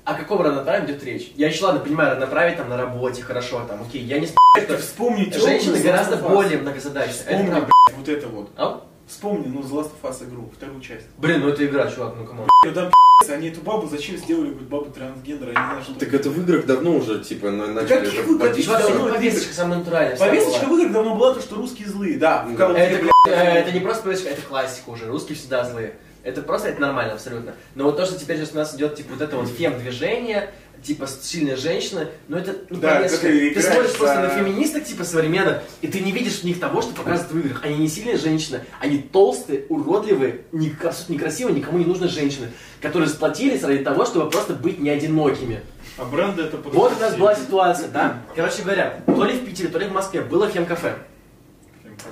О 0.03 0.15
каком 0.15 0.41
равноправии 0.41 0.85
идет 0.85 1.03
речь? 1.03 1.31
Я 1.35 1.49
еще, 1.49 1.63
ладно, 1.63 1.81
понимаю, 1.81 2.11
равноправие 2.11 2.57
там 2.57 2.69
на 2.69 2.77
работе, 2.77 3.21
хорошо, 3.21 3.63
там, 3.67 3.83
окей, 3.83 4.03
я 4.03 4.19
не 4.19 4.29
Это 4.57 4.79
спорю, 4.79 5.29
что 5.29 5.41
женщины 5.41 5.73
тёлку 5.73 5.79
из 5.79 5.83
гораздо 5.83 6.17
более 6.17 6.57
многозадачные. 6.57 7.21
Это 7.21 7.35
Вспомни, 7.35 7.49
правда. 7.49 7.71
блядь, 7.87 7.97
вот 7.97 8.09
это 8.09 8.27
вот. 8.27 8.49
Ау? 8.55 8.81
Вспомни, 9.07 9.47
ну, 9.47 9.61
The 9.61 9.71
Last 9.71 9.91
of 10.01 10.09
Us 10.09 10.27
игру, 10.27 10.49
вторую 10.55 10.81
часть. 10.81 11.05
Блин, 11.17 11.41
ну 11.41 11.49
это 11.49 11.65
игра, 11.65 11.89
чувак, 11.91 12.15
ну 12.17 12.25
камон. 12.25 12.47
И 12.65 12.69
там 12.71 12.91
они 13.29 13.47
эту 13.49 13.61
бабу 13.61 13.87
зачем 13.87 14.17
сделали, 14.17 14.49
говорит, 14.49 14.67
бабу 14.67 14.91
трансгендера, 14.91 15.53
я 15.53 15.59
не 15.59 15.65
знаю, 15.67 15.83
что 15.83 15.93
Так 15.93 16.13
это 16.13 16.29
в 16.29 16.39
играх 16.41 16.65
давно 16.65 16.97
уже, 16.97 17.23
типа, 17.23 17.49
на- 17.49 17.67
начали 17.67 17.99
каких 17.99 18.13
это 18.13 18.23
в 18.23 18.31
играх? 18.31 18.49
вводить. 18.49 18.65
Чувак, 18.65 18.81
всё 18.81 18.89
ну 18.89 18.97
равно 18.99 19.13
повесточка 19.15 19.53
самая 19.53 19.79
натуральная. 19.79 20.17
Повесточка 20.17 20.65
в 20.65 20.73
играх 20.77 20.91
давно 20.91 21.15
была, 21.15 21.33
то, 21.33 21.41
что 21.41 21.55
русские 21.55 21.87
злые, 21.87 22.17
да. 22.17 22.43
в 22.43 22.53
Это, 22.53 23.01
блядь, 23.01 23.13
это 23.25 23.71
не 23.71 23.79
просто 23.79 24.03
повесточка, 24.03 24.33
это 24.33 24.41
классика 24.41 24.89
уже. 24.89 25.05
Русские 25.05 25.37
всегда 25.37 25.63
злые. 25.63 25.95
Это 26.23 26.41
просто, 26.41 26.69
это 26.69 26.81
нормально 26.81 27.13
абсолютно. 27.13 27.53
Но 27.75 27.83
вот 27.83 27.97
то, 27.97 28.05
что 28.05 28.19
теперь 28.19 28.37
сейчас 28.37 28.53
у 28.53 28.55
нас 28.57 28.75
идет, 28.75 28.95
типа, 28.95 29.13
вот 29.13 29.21
это 29.21 29.37
вот 29.37 29.47
фем-движение, 29.47 30.49
типа, 30.85 31.07
сильная 31.07 31.55
женщина, 31.55 32.07
ну 32.27 32.37
это, 32.37 32.55
ну, 32.69 32.79
Да, 32.79 32.95
повестка. 32.95 33.27
это 33.27 33.59
ты 33.59 33.61
смотришь 33.61 33.93
просто 33.93 34.21
на 34.21 34.29
феминисток, 34.29 34.83
типа, 34.83 35.03
современных, 35.03 35.61
и 35.81 35.87
ты 35.87 35.99
не 35.99 36.11
видишь 36.11 36.39
в 36.39 36.43
них 36.43 36.59
того, 36.59 36.81
что 36.81 36.93
показывают 36.93 37.31
в 37.31 37.39
играх. 37.39 37.63
Они 37.63 37.77
не 37.77 37.87
сильные 37.87 38.17
женщины, 38.17 38.61
они 38.79 38.99
толстые, 38.99 39.65
уродливые, 39.69 40.41
не, 40.51 40.69
абсолютно 40.69 41.13
некрасивые, 41.13 41.55
никому 41.55 41.79
не 41.79 41.85
нужны 41.85 42.07
женщины, 42.07 42.51
которые 42.81 43.09
сплотились 43.09 43.63
ради 43.63 43.83
того, 43.83 44.05
чтобы 44.05 44.29
просто 44.29 44.53
быть 44.53 44.79
не 44.79 44.89
одинокими. 44.89 45.61
А 45.97 46.05
бренды 46.05 46.43
это 46.43 46.57
просто... 46.57 46.79
Вот 46.79 46.93
у 46.97 46.99
нас 46.99 47.15
была 47.15 47.35
ситуация, 47.35 47.87
да? 47.89 48.21
Короче 48.35 48.61
говоря, 48.63 48.99
то 49.05 49.23
ли 49.25 49.33
в 49.37 49.45
Питере, 49.45 49.69
то 49.69 49.79
ли 49.79 49.87
в 49.87 49.93
Москве 49.93 50.21
было 50.21 50.49
фем-кафе, 50.49 50.97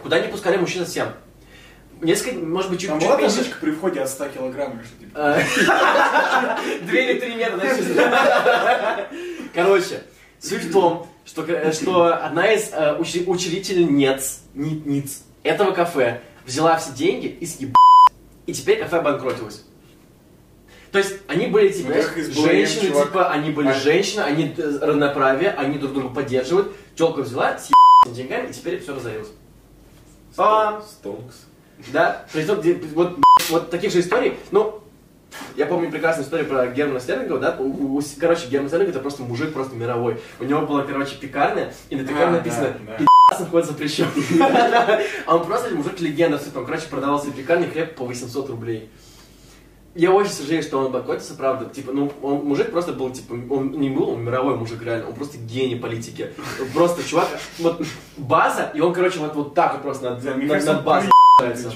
куда 0.01 0.19
не 0.19 0.29
пускали 0.29 0.57
мужчин 0.57 0.85
совсем. 0.85 1.09
Несколько, 2.03 2.39
может 2.39 2.69
быть, 2.71 2.81
чуть, 2.81 2.89
Там 2.89 2.99
чуть 2.99 3.07
была 3.07 3.17
меньше. 3.19 3.35
табличка 3.37 3.59
при 3.61 3.71
входе 3.71 4.01
от 4.01 4.09
100 4.09 4.27
килограмм 4.29 4.73
или 4.77 4.83
что 4.83 4.99
типа. 4.99 6.59
Две 6.85 7.11
или 7.11 7.19
три 7.19 7.35
метра. 7.35 7.61
Короче, 9.53 10.03
суть 10.39 10.63
в 10.63 10.71
том, 10.73 11.07
что, 11.25 11.43
э, 11.45 11.71
что 11.71 12.13
одна 12.25 12.51
из 12.51 12.69
э, 12.73 12.97
учи- 12.99 13.23
учредительниц 13.25 14.41
ни- 14.53 14.81
ниц 14.85 15.21
этого 15.43 15.71
кафе 15.71 16.21
взяла 16.45 16.77
все 16.77 16.91
деньги 16.91 17.27
и 17.27 17.45
съеб... 17.45 17.75
И 18.45 18.53
теперь 18.53 18.79
кафе 18.79 18.97
обанкротилось. 18.97 19.63
То 20.91 20.99
есть 20.99 21.15
они 21.27 21.47
были 21.47 21.69
типа 21.69 21.93
Ну, 22.35 22.45
женщины, 22.45 22.89
чувак. 22.89 23.07
типа, 23.07 23.29
они 23.31 23.49
были 23.51 23.69
А- 23.69 23.73
женщины, 23.73 24.21
они 24.21 24.53
э, 24.57 24.77
равноправие, 24.81 25.51
они 25.51 25.77
друг 25.77 25.93
друга 25.93 26.09
поддерживают. 26.13 26.75
Телку 26.95 27.21
взяла, 27.21 27.57
съеб 27.57 27.73
деньгами, 28.13 28.49
и 28.49 28.53
теперь 28.53 28.79
все 28.81 28.93
разорилось. 28.93 29.29
Стонкс. 30.33 31.45
Да, 31.91 32.25
притом, 32.31 32.59
где- 32.61 32.75
вот, 32.93 33.17
вот 33.49 33.69
таких 33.69 33.91
же 33.91 33.99
историй, 33.99 34.33
ну, 34.51 34.79
я 35.55 35.65
помню 35.65 35.89
прекрасную 35.91 36.25
историю 36.25 36.47
про 36.47 36.67
Германа 36.67 36.99
Стерлингова, 36.99 37.39
да, 37.39 37.55
у- 37.59 37.97
у- 37.97 38.01
короче, 38.19 38.47
Герман 38.47 38.69
Стерлингов 38.69 38.95
это 38.95 39.01
просто 39.01 39.23
мужик, 39.23 39.51
просто 39.53 39.75
мировой. 39.75 40.19
У 40.39 40.43
него 40.43 40.61
была, 40.61 40.83
короче, 40.83 41.15
пекарня, 41.15 41.73
и 41.89 41.95
на 41.95 42.03
пекарне 42.03 42.25
А, 42.25 42.37
написано 42.37 42.67
да, 42.85 42.97
да. 42.99 43.05
«Пи***ц 43.29 43.45
вход 43.45 43.65
запрещен». 43.65 44.07
А 45.25 45.35
он 45.35 45.45
просто 45.45 45.73
мужик 45.75 45.99
легенда, 45.99 46.37
все 46.37 46.51
там, 46.51 46.65
короче, 46.65 46.87
продавал 46.87 47.21
себе 47.21 47.33
пекарни 47.33 47.65
хлеб 47.65 47.95
по 47.95 48.05
800 48.05 48.49
рублей. 48.49 48.89
Я 49.95 50.11
очень 50.11 50.31
сожалею, 50.31 50.63
что 50.63 50.79
он 50.79 50.91
банкротился, 50.91 51.35
правда. 51.35 51.65
Типа, 51.71 51.91
ну, 51.91 52.11
он, 52.23 52.45
мужик 52.45 52.71
просто 52.71 52.93
был, 52.93 53.11
типа, 53.11 53.33
он 53.51 53.71
не 53.73 53.89
был, 53.91 54.09
он 54.09 54.23
мировой 54.23 54.55
мужик, 54.55 54.81
реально. 54.83 55.09
Он 55.09 55.13
просто 55.13 55.37
гений 55.37 55.75
политики. 55.75 56.31
Просто 56.73 57.03
чувак, 57.07 57.27
вот 57.59 57.83
база, 58.17 58.71
и 58.73 58.79
он, 58.81 58.91
короче, 58.93 59.19
вот, 59.19 59.35
вот 59.35 59.53
так 59.53 59.73
вот 59.73 59.81
просто 59.83 60.09
над, 60.11 60.23
мне 60.35 60.47
над, 60.47 60.65
над 60.65 60.83
базой 60.83 61.11
всё. 61.55 61.69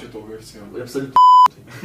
Абсолютно 0.82 1.14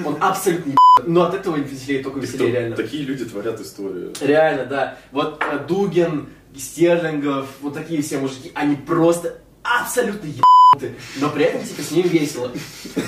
Он 0.06 0.17
абсолютно 0.22 0.69
еб- 0.72 0.78
Но 1.08 1.24
от 1.24 1.34
этого 1.34 1.56
веселее, 1.58 2.04
только 2.04 2.19
веселее, 2.19 2.52
реально. 2.52 2.76
Такие 2.76 3.04
люди 3.04 3.26
творят 3.26 3.60
историю. 3.60 4.13
Реально, 4.22 4.65
да. 4.65 4.98
Вот 5.12 5.41
э, 5.41 5.60
Дугин, 5.67 6.30
Стерлингов, 6.56 7.48
вот 7.62 7.74
такие 7.74 8.02
все 8.02 8.17
мужики, 8.19 8.52
они 8.54 8.76
просто 8.76 9.39
абсолютно 9.63 10.28
ебанутые, 10.28 10.96
но 11.19 11.30
при 11.30 11.46
этом, 11.46 11.63
типа, 11.63 11.82
с 11.82 11.91
ним 11.91 12.08
весело. 12.08 12.52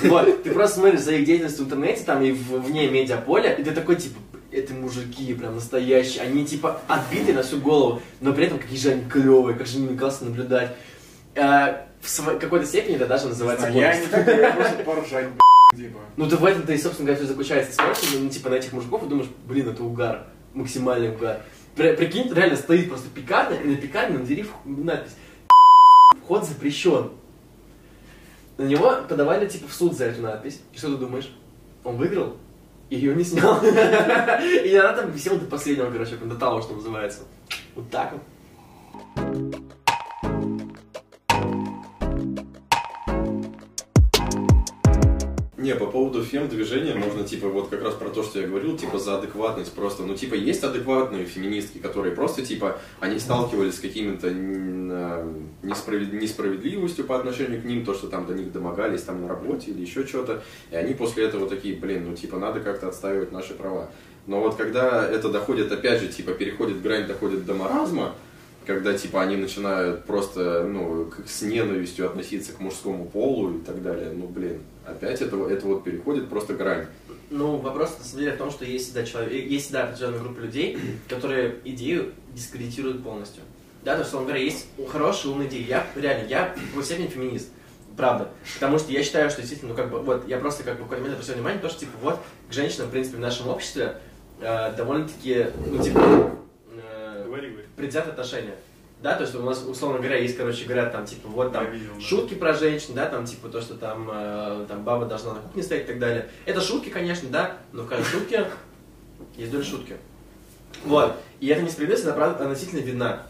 Вот, 0.04 0.42
ты 0.42 0.50
просто 0.50 0.78
смотришь 0.80 1.00
за 1.00 1.12
их 1.14 1.26
деятельность 1.26 1.58
в 1.58 1.62
интернете, 1.64 2.02
там, 2.04 2.22
и 2.22 2.32
вне 2.32 2.88
медиаполя, 2.88 3.52
и 3.52 3.62
ты 3.62 3.70
такой, 3.72 3.96
типа, 3.96 4.18
это 4.50 4.72
мужики 4.74 5.34
прям 5.34 5.54
настоящие, 5.56 6.22
они, 6.22 6.44
типа, 6.44 6.80
отбиты 6.88 7.32
на 7.34 7.42
всю 7.42 7.58
голову, 7.58 8.00
но 8.20 8.32
при 8.32 8.46
этом 8.46 8.58
какие 8.58 8.78
же 8.78 8.90
они 8.90 9.02
клевые, 9.08 9.56
как 9.56 9.66
же 9.66 9.78
ними 9.78 9.96
классно 9.96 10.28
наблюдать. 10.28 10.74
Э, 11.36 11.86
В 12.00 12.38
какой-то 12.38 12.66
степени 12.66 12.96
это 12.96 13.06
даже 13.06 13.28
называется 13.28 13.68
Я 13.68 13.98
не 13.98 14.06
так, 14.06 14.26
я 14.26 14.52
просто 14.52 14.76
поржать, 14.84 15.28
типа. 15.76 15.98
Ну, 16.16 16.28
ты 16.28 16.36
в 16.36 16.44
этом-то 16.44 16.72
и, 16.72 16.78
собственно 16.78 17.06
говоря, 17.06 17.18
все 17.22 17.28
заключается. 17.32 17.70
Ты 17.70 17.76
смотришь, 17.76 18.14
ну, 18.20 18.28
типа, 18.28 18.50
на 18.50 18.54
этих 18.54 18.72
мужиков 18.72 19.02
и 19.04 19.08
думаешь, 19.08 19.28
блин, 19.46 19.68
это 19.68 19.82
угар, 19.82 20.26
максимальный 20.54 21.10
угар. 21.10 21.40
При- 21.74 21.94
Прикинь, 21.94 22.32
реально 22.32 22.56
стоит 22.56 22.88
просто 22.88 23.08
пекарня, 23.10 23.60
и 23.60 23.68
на 23.68 23.76
пекарне 23.76 24.18
на 24.18 24.24
двери 24.24 24.46
надпись 24.64 25.12
«Вход 26.24 26.44
запрещен». 26.44 27.10
На 28.56 28.62
него 28.64 28.94
подавали, 29.06 29.46
типа, 29.46 29.68
в 29.68 29.74
суд 29.74 29.94
за 29.94 30.06
эту 30.06 30.22
надпись. 30.22 30.60
И 30.72 30.78
что 30.78 30.88
ты 30.92 30.96
думаешь? 30.96 31.30
Он 31.84 31.96
выиграл? 31.96 32.36
И 32.88 32.96
ее 32.96 33.14
не 33.14 33.24
снял. 33.24 33.60
И 33.64 34.74
она 34.76 34.92
там 34.94 35.10
висела 35.10 35.36
до 35.38 35.44
последнего, 35.46 35.90
короче, 35.90 36.16
до 36.16 36.36
того, 36.36 36.62
что 36.62 36.74
называется. 36.74 37.24
Вот 37.74 37.90
так 37.90 38.12
вот. 38.12 38.22
Не, 45.66 45.74
по 45.74 45.86
поводу 45.86 46.22
фем-движения 46.22 46.94
можно, 46.94 47.24
типа, 47.24 47.48
вот 47.48 47.70
как 47.70 47.82
раз 47.82 47.94
про 47.94 48.08
то, 48.08 48.22
что 48.22 48.38
я 48.38 48.46
говорил, 48.46 48.78
типа, 48.78 49.00
за 49.00 49.18
адекватность 49.18 49.72
просто. 49.72 50.04
Ну, 50.04 50.14
типа, 50.14 50.34
есть 50.34 50.62
адекватные 50.62 51.24
феминистки, 51.24 51.78
которые 51.78 52.14
просто, 52.14 52.46
типа, 52.46 52.78
они 53.00 53.18
сталкивались 53.18 53.74
с 53.74 53.80
какими-то 53.80 54.28
несправед- 54.30 56.12
несправедливостью 56.12 57.04
по 57.04 57.18
отношению 57.18 57.60
к 57.60 57.64
ним, 57.64 57.84
то, 57.84 57.94
что 57.94 58.06
там 58.06 58.26
до 58.26 58.34
них 58.34 58.52
домогались 58.52 59.02
там 59.02 59.22
на 59.22 59.26
работе 59.26 59.72
или 59.72 59.80
еще 59.80 60.06
что-то, 60.06 60.44
и 60.70 60.76
они 60.76 60.94
после 60.94 61.24
этого 61.24 61.48
такие, 61.48 61.74
блин, 61.74 62.10
ну, 62.10 62.14
типа, 62.14 62.38
надо 62.38 62.60
как-то 62.60 62.86
отстаивать 62.86 63.32
наши 63.32 63.52
права. 63.54 63.90
Но 64.28 64.38
вот 64.38 64.54
когда 64.54 65.04
это 65.04 65.30
доходит, 65.30 65.72
опять 65.72 66.00
же, 66.00 66.06
типа, 66.06 66.30
переходит 66.30 66.80
грань, 66.80 67.08
доходит 67.08 67.44
до 67.44 67.54
маразма, 67.54 68.14
когда 68.66 68.96
типа 68.96 69.22
они 69.22 69.36
начинают 69.36 70.04
просто 70.04 70.64
ну 70.64 71.08
с 71.24 71.42
ненавистью 71.42 72.06
относиться 72.06 72.52
к 72.52 72.60
мужскому 72.60 73.06
полу 73.06 73.58
и 73.58 73.60
так 73.60 73.80
далее, 73.82 74.12
ну 74.12 74.26
блин, 74.26 74.60
опять 74.86 75.20
это, 75.20 75.36
это 75.48 75.66
вот 75.66 75.84
переходит 75.84 76.28
просто 76.28 76.54
грань. 76.54 76.86
Ну, 77.30 77.56
вопрос 77.56 77.96
на 77.98 78.04
самом 78.04 78.20
деле 78.20 78.32
в 78.32 78.38
том, 78.38 78.50
что 78.50 78.64
есть 78.64 78.86
всегда 78.86 79.04
человек, 79.04 79.46
есть 79.46 79.64
всегда 79.64 79.84
определенная 79.84 80.20
группа 80.20 80.40
людей, 80.40 80.78
которые 81.08 81.56
идею 81.64 82.12
дискредитируют 82.34 83.02
полностью. 83.02 83.42
Да, 83.82 83.92
то 83.92 83.98
есть, 83.98 84.08
условно 84.08 84.28
говоря, 84.28 84.44
есть 84.44 84.66
хорошие, 84.88 85.32
умные 85.32 85.48
идеи. 85.48 85.64
Я, 85.68 85.86
реально, 85.94 86.28
я 86.28 86.54
в 86.56 86.68
какой 86.70 86.84
степени 86.84 87.06
феминист. 87.06 87.48
Правда. 87.96 88.28
Потому 88.54 88.78
что 88.78 88.92
я 88.92 89.02
считаю, 89.02 89.30
что 89.30 89.40
действительно, 89.40 89.72
ну 89.72 89.76
как 89.76 89.90
бы, 89.90 90.00
вот, 90.00 90.28
я 90.28 90.38
просто 90.38 90.64
как 90.64 90.76
бы 90.76 90.80
в 90.80 90.82
какой-то 90.84 91.02
момент 91.02 91.18
обратил 91.18 91.34
внимание, 91.34 91.60
то, 91.62 91.68
что, 91.68 91.80
типа, 91.80 91.92
вот, 92.02 92.18
к 92.48 92.52
женщинам, 92.52 92.88
в 92.88 92.90
принципе, 92.90 93.16
в 93.16 93.20
нашем 93.20 93.48
обществе 93.48 93.96
э, 94.40 94.74
довольно-таки, 94.76 95.46
ну, 95.66 95.82
типа, 95.82 96.30
э, 96.72 97.24
Говори, 97.24 97.50
говори. 97.50 97.66
Да, 99.06 99.14
то 99.14 99.22
есть 99.22 99.36
у 99.36 99.42
нас, 99.42 99.62
условно 99.64 99.98
говоря, 99.98 100.16
есть, 100.16 100.36
короче 100.36 100.64
говоря, 100.64 100.86
там, 100.86 101.06
типа, 101.06 101.28
вот 101.28 101.52
там, 101.52 101.70
видел, 101.70 101.94
да. 101.94 102.00
шутки 102.00 102.34
про 102.34 102.52
женщин, 102.54 102.92
да, 102.94 103.06
там, 103.06 103.24
типа, 103.24 103.48
то, 103.48 103.60
что 103.60 103.74
там, 103.74 104.10
э, 104.12 104.66
там 104.66 104.82
баба 104.82 105.06
должна 105.06 105.34
на 105.34 105.38
кухне 105.38 105.62
стоять 105.62 105.84
и 105.84 105.86
так 105.86 106.00
далее. 106.00 106.28
Это 106.44 106.60
шутки, 106.60 106.88
конечно, 106.88 107.28
да, 107.28 107.58
но 107.70 107.84
в 107.84 107.86
каждой 107.86 108.04
шутке 108.04 108.46
есть 109.36 109.52
доля 109.52 109.62
шутки. 109.62 109.96
Вот. 110.84 111.14
И 111.38 111.46
эта 111.46 111.62
несправедливость, 111.62 112.04
она, 112.04 112.32
относительно 112.32 112.80
видна. 112.80 113.22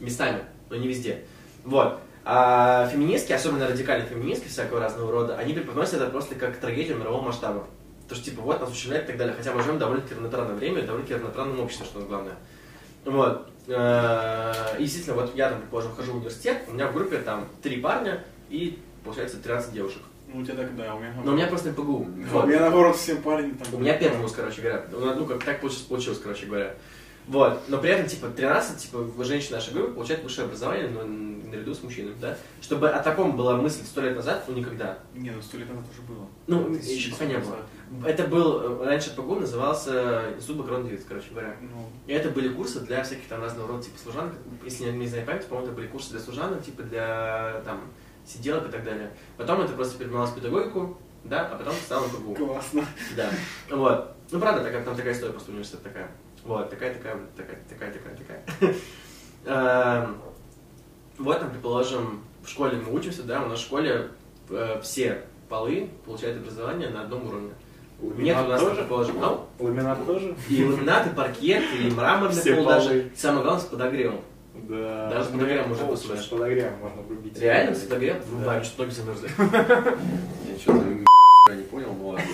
Местами, 0.00 0.42
но 0.68 0.76
не 0.76 0.86
везде. 0.86 1.24
Вот. 1.64 1.98
А 2.26 2.86
феминистки, 2.88 3.32
особенно 3.32 3.66
радикальные 3.66 4.06
феминистки 4.06 4.48
всякого 4.48 4.80
разного 4.80 5.10
рода, 5.10 5.38
они 5.38 5.54
преподносят 5.54 5.94
это 5.94 6.10
просто 6.10 6.34
как 6.34 6.58
трагедию 6.58 6.98
мирового 6.98 7.22
масштаба. 7.22 7.66
То, 8.06 8.14
что, 8.14 8.26
типа, 8.26 8.42
вот, 8.42 8.60
нас 8.60 8.70
ущемляют 8.70 9.06
и 9.06 9.12
так 9.12 9.16
далее. 9.16 9.34
Хотя 9.34 9.54
мы 9.54 9.62
живем 9.62 9.76
в 9.76 9.78
довольно-таки 9.78 10.14
равноправное 10.14 10.56
время, 10.56 10.82
довольно-таки 10.82 11.14
равноправном 11.14 11.60
обществе, 11.60 11.86
что 11.86 12.00
главное. 12.00 12.36
Вот. 13.06 13.48
Э, 13.66 14.76
И 14.78 14.82
действительно, 14.82 15.16
вот 15.16 15.34
я 15.34 15.48
там, 15.50 15.60
предположим, 15.60 15.92
хожу 15.94 16.12
в 16.12 16.16
университет, 16.16 16.62
у 16.68 16.72
меня 16.72 16.88
в 16.88 16.94
группе 16.94 17.18
там 17.18 17.46
три 17.62 17.80
парня 17.80 18.24
и, 18.50 18.78
получается, 19.04 19.38
13 19.38 19.72
девушек. 19.72 20.02
Ну, 20.32 20.40
у 20.40 20.44
тебя 20.44 20.56
так, 20.56 20.76
да, 20.76 20.94
у 20.94 20.98
меня... 20.98 21.14
Но 21.24 21.32
у 21.32 21.34
меня 21.34 21.46
просто 21.46 21.70
ПГУ. 21.72 21.96
У 21.98 22.06
Вот. 22.32 22.46
меня, 22.46 22.60
наоборот, 22.60 22.96
всем 22.96 23.22
парни 23.22 23.52
там... 23.52 23.74
У 23.74 23.78
меня 23.78 23.96
первый 23.96 24.20
вуз, 24.20 24.32
короче 24.32 24.60
говоря. 24.62 24.84
Ну, 24.90 25.14
ну, 25.14 25.26
как 25.26 25.44
так 25.44 25.60
получилось, 25.60 25.86
получилось, 25.86 26.18
короче 26.22 26.46
говоря. 26.46 26.74
Вот. 27.26 27.62
Но 27.68 27.78
при 27.78 27.90
этом, 27.90 28.06
типа, 28.06 28.28
13, 28.28 28.78
типа, 28.78 29.24
женщин 29.24 29.52
нашей 29.52 29.72
группы 29.72 29.92
получают 29.92 30.22
высшее 30.22 30.46
образование, 30.46 30.88
но 30.88 31.02
наряду 31.54 31.74
с 31.74 31.82
мужчинами, 31.82 32.16
да? 32.20 32.36
Чтобы 32.60 32.90
о 32.90 33.02
таком 33.02 33.36
была 33.36 33.56
мысль 33.56 33.84
сто 33.84 34.00
лет 34.00 34.16
назад, 34.16 34.44
ну, 34.48 34.54
никогда. 34.54 34.98
Не, 35.14 35.30
ну 35.30 35.40
сто 35.40 35.56
лет 35.56 35.68
назад 35.68 35.84
уже 35.92 36.02
было. 36.02 36.26
Ну, 36.46 36.74
еще 36.74 37.12
пока 37.12 37.26
не 37.26 37.38
было. 37.38 37.58
Это 38.04 38.24
был, 38.24 38.80
э, 38.80 38.84
раньше 38.86 39.14
ПГУ 39.14 39.36
назывался 39.36 40.32
Институт 40.36 40.58
Бакграунд 40.58 40.90
короче 41.06 41.30
говоря. 41.30 41.56
Ну, 41.60 41.88
И 42.06 42.12
это 42.12 42.30
были 42.30 42.48
курсы 42.48 42.80
для 42.80 43.04
всяких 43.04 43.28
там 43.28 43.40
разного 43.40 43.68
рода 43.68 43.84
типа 43.84 43.98
служанок. 43.98 44.34
Если 44.64 44.90
не 44.90 45.06
знаю 45.06 45.26
память, 45.26 45.46
по-моему, 45.46 45.68
это 45.68 45.76
были 45.76 45.86
курсы 45.88 46.10
для 46.10 46.20
служанок, 46.20 46.64
типа 46.64 46.82
для 46.82 47.62
там 47.64 47.82
сиделок 48.26 48.68
и 48.68 48.72
так 48.72 48.82
далее. 48.84 49.10
Потом 49.36 49.60
это 49.60 49.74
просто 49.74 49.98
переменялось 49.98 50.30
в 50.30 50.34
педагогику, 50.34 50.98
да, 51.24 51.46
а 51.46 51.56
потом 51.56 51.74
стало 51.74 52.08
ПГУ. 52.08 52.34
классно. 52.34 52.84
Да. 53.16 53.30
Вот. 53.70 54.16
Ну, 54.30 54.40
правда, 54.40 54.64
такая, 54.64 54.82
там 54.84 54.96
такая 54.96 55.12
история 55.12 55.32
просто 55.32 55.50
университет 55.50 55.82
такая. 55.82 56.10
Вот, 56.44 56.68
такая, 56.70 56.94
такая, 56.94 57.16
такая, 57.36 57.58
такая, 57.68 57.92
такая, 57.92 58.16
такая. 58.16 58.74
Эм, 60.06 60.16
Вот, 61.18 61.40
там, 61.40 61.50
предположим, 61.50 62.20
в 62.42 62.48
школе 62.48 62.78
мы 62.84 62.94
учимся, 62.94 63.22
да, 63.22 63.42
у 63.42 63.48
нас 63.48 63.58
в 63.60 63.62
школе 63.62 64.08
э, 64.50 64.80
все 64.82 65.22
полы 65.48 65.88
получают 66.04 66.38
образование 66.38 66.88
на 66.90 67.02
одном 67.02 67.26
уровне. 67.28 67.50
Нет 68.00 68.36
у 68.44 68.48
нас, 68.48 68.60
тоже? 68.60 68.76
предположим, 68.76 69.20
ну, 69.20 69.46
Ламинат 69.58 70.04
тоже? 70.04 70.34
и 70.50 70.64
ламинат, 70.64 71.06
и 71.06 71.10
паркет, 71.10 71.62
и 71.80 71.90
мраморный 71.90 72.40
Все 72.40 72.56
пол 72.56 72.64
полы. 72.64 72.74
даже. 72.74 73.10
Самое 73.16 73.42
главное, 73.44 73.62
с 73.62 73.66
подогревом. 73.66 74.20
Да. 74.54 75.10
Даже 75.10 75.28
с 75.28 75.32
подогревом 75.32 75.72
уже 75.72 75.80
Пол, 75.82 75.90
посмотришь. 75.90 76.24
С 76.24 76.28
подогревом 76.28 76.78
можно 76.80 77.02
врубить. 77.02 77.38
Реально, 77.38 77.74
с 77.74 77.80
подогревом? 77.82 78.20
Да. 78.20 78.26
Врубаем, 78.36 78.64
что 78.64 78.82
ноги 78.82 78.92
замерзли. 78.94 79.30
Я 79.38 80.58
что-то 80.58 80.84
не 81.52 81.62
понял, 81.64 81.92
ну 81.92 82.08
ладно. 82.08 82.24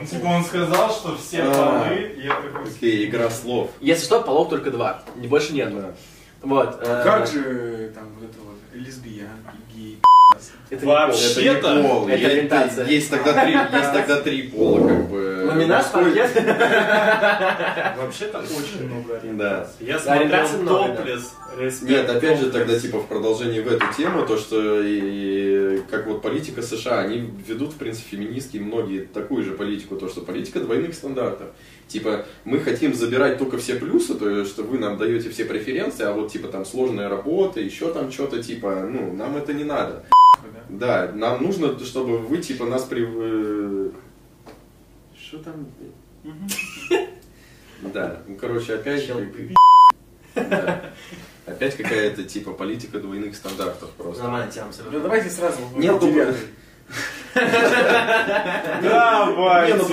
Ну, 0.00 0.06
Типа 0.06 0.26
он 0.26 0.44
сказал, 0.44 0.90
что 0.90 1.16
все 1.16 1.42
А. 1.44 1.84
полы, 1.84 2.14
я 2.20 2.34
такой... 2.34 2.68
Окей, 2.68 3.08
игра 3.08 3.30
слов. 3.30 3.70
Если 3.80 4.04
что, 4.06 4.22
полов 4.22 4.48
только 4.48 4.72
два, 4.72 5.04
не 5.14 5.28
больше 5.28 5.52
нет. 5.52 5.72
Вот. 6.42 6.78
э, 6.82 7.02
Как 7.04 7.28
же 7.28 7.92
там 7.94 8.08
вот 8.18 8.28
это 8.28 8.38
вот 8.40 8.56
лесбиянки, 8.74 9.56
геи, 9.72 9.98
Это 10.68 10.84
не 10.84 10.90
Вообще- 10.92 11.34
пол. 11.34 11.54
Это 11.54 11.74
не 11.74 11.88
пол. 11.88 12.08
Это 12.08 12.90
Есть- 12.90 13.10
тогда 13.10 13.44
три, 13.44 13.52
есть 13.52 13.92
тогда 13.92 14.20
три 14.20 14.42
пола, 14.48 14.88
как 14.88 15.08
бы. 15.08 15.44
Ламинат, 15.46 15.92
паркет. 15.92 16.30
Вообще-то 17.96 18.38
очень 18.38 18.86
много 18.88 19.12
Да. 19.14 19.16
ориентаций. 19.18 19.86
Я 19.86 19.96
Ориентаций 19.96 20.56
смотрел 20.58 20.88
да. 20.88 20.96
топлес, 20.96 21.82
Нет, 21.82 22.10
опять 22.10 22.40
же, 22.40 22.50
тогда 22.50 22.78
типа 22.78 22.98
в 22.98 23.06
продолжении 23.06 23.60
в 23.60 23.68
эту 23.72 23.84
тему, 23.96 24.26
то, 24.26 24.36
что 24.38 24.82
и, 24.82 25.82
как 25.90 26.06
вот 26.06 26.20
политика 26.22 26.62
США, 26.62 27.00
они 27.00 27.30
ведут, 27.46 27.72
в 27.72 27.76
принципе, 27.76 28.16
феминистки 28.16 28.58
многие 28.58 29.00
такую 29.06 29.44
же 29.44 29.52
политику, 29.52 29.96
то, 29.96 30.08
что 30.08 30.20
политика 30.22 30.60
двойных 30.60 30.94
стандартов. 30.94 31.48
Типа, 31.88 32.24
мы 32.44 32.58
хотим 32.58 32.92
забирать 32.94 33.38
только 33.38 33.58
все 33.58 33.76
плюсы, 33.76 34.14
то 34.14 34.28
есть, 34.28 34.50
что 34.50 34.64
вы 34.64 34.78
нам 34.78 34.98
даете 34.98 35.30
все 35.30 35.44
преференции, 35.44 36.04
а 36.04 36.12
вот 36.12 36.32
типа 36.32 36.48
там 36.48 36.64
сложная 36.66 37.08
работа, 37.08 37.60
еще 37.60 37.92
там 37.92 38.10
что-то, 38.10 38.42
типа, 38.42 38.88
ну, 38.90 39.12
нам 39.12 39.36
это 39.36 39.52
не 39.54 39.62
надо. 39.64 40.04
Да? 40.68 41.12
Нам 41.12 41.42
нужно, 41.42 41.78
чтобы 41.78 42.18
вы, 42.18 42.38
типа, 42.38 42.64
нас 42.66 42.84
при... 42.84 43.06
э, 43.06 43.90
Что 45.16 45.38
там? 45.38 45.66
Да, 47.82 48.22
ну, 48.26 48.36
короче, 48.36 48.74
опять... 48.74 49.10
Да. 50.34 50.92
Опять 51.46 51.76
какая-то, 51.76 52.24
типа, 52.24 52.52
политика 52.52 52.98
двойных 52.98 53.36
стандартов 53.36 53.90
просто. 53.92 54.22
Нормально 54.24 54.50
тема 54.50 54.70
Ну 54.90 55.00
давайте 55.00 55.30
сразу 55.30 55.58
Нет, 55.76 55.96
ну, 56.00 56.34
Давай! 58.82 59.74
Ну, 59.74 59.84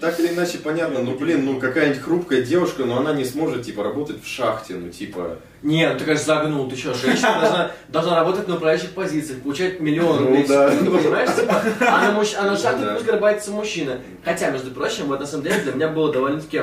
так 0.00 0.18
или 0.20 0.28
иначе 0.28 0.58
понятно, 0.58 1.00
ну 1.00 1.16
блин, 1.16 1.44
ну 1.44 1.60
какая-нибудь 1.60 2.02
хрупкая 2.02 2.42
девушка, 2.42 2.84
но 2.84 2.98
она 2.98 3.12
не 3.12 3.24
сможет 3.24 3.62
типа 3.64 3.82
работать 3.84 4.22
в 4.22 4.26
шахте, 4.26 4.74
ну 4.74 4.88
типа. 4.88 5.38
Не, 5.62 5.90
ну 5.92 5.98
ты, 5.98 6.04
конечно, 6.04 6.24
загнул, 6.26 6.70
ты 6.70 6.76
что, 6.76 6.94
женщина 6.94 7.38
должна, 7.40 7.70
должна 7.88 8.16
работать 8.16 8.48
на 8.48 8.54
управляющих 8.54 8.92
позициях, 8.92 9.40
получать 9.42 9.78
миллион 9.80 10.16
Ну 10.20 10.26
рублей 10.28 10.44
в 10.44 10.48
да. 10.48 10.70
секунду, 10.72 10.98
понимаешь, 10.98 11.34
типа, 11.34 11.62
а 11.80 12.04
на, 12.06 12.12
мужч... 12.12 12.34
а 12.38 12.42
на 12.44 12.56
шахте 12.56 12.84
Да. 12.86 12.94
пусть 12.94 13.04
горбается 13.04 13.50
мужчина. 13.50 13.98
Хотя, 14.24 14.50
между 14.50 14.70
прочим, 14.70 15.04
вот 15.06 15.20
на 15.20 15.26
самом 15.26 15.44
деле 15.44 15.58
для 15.60 15.72
меня 15.72 15.88
было 15.88 16.10
довольно-таки, 16.10 16.62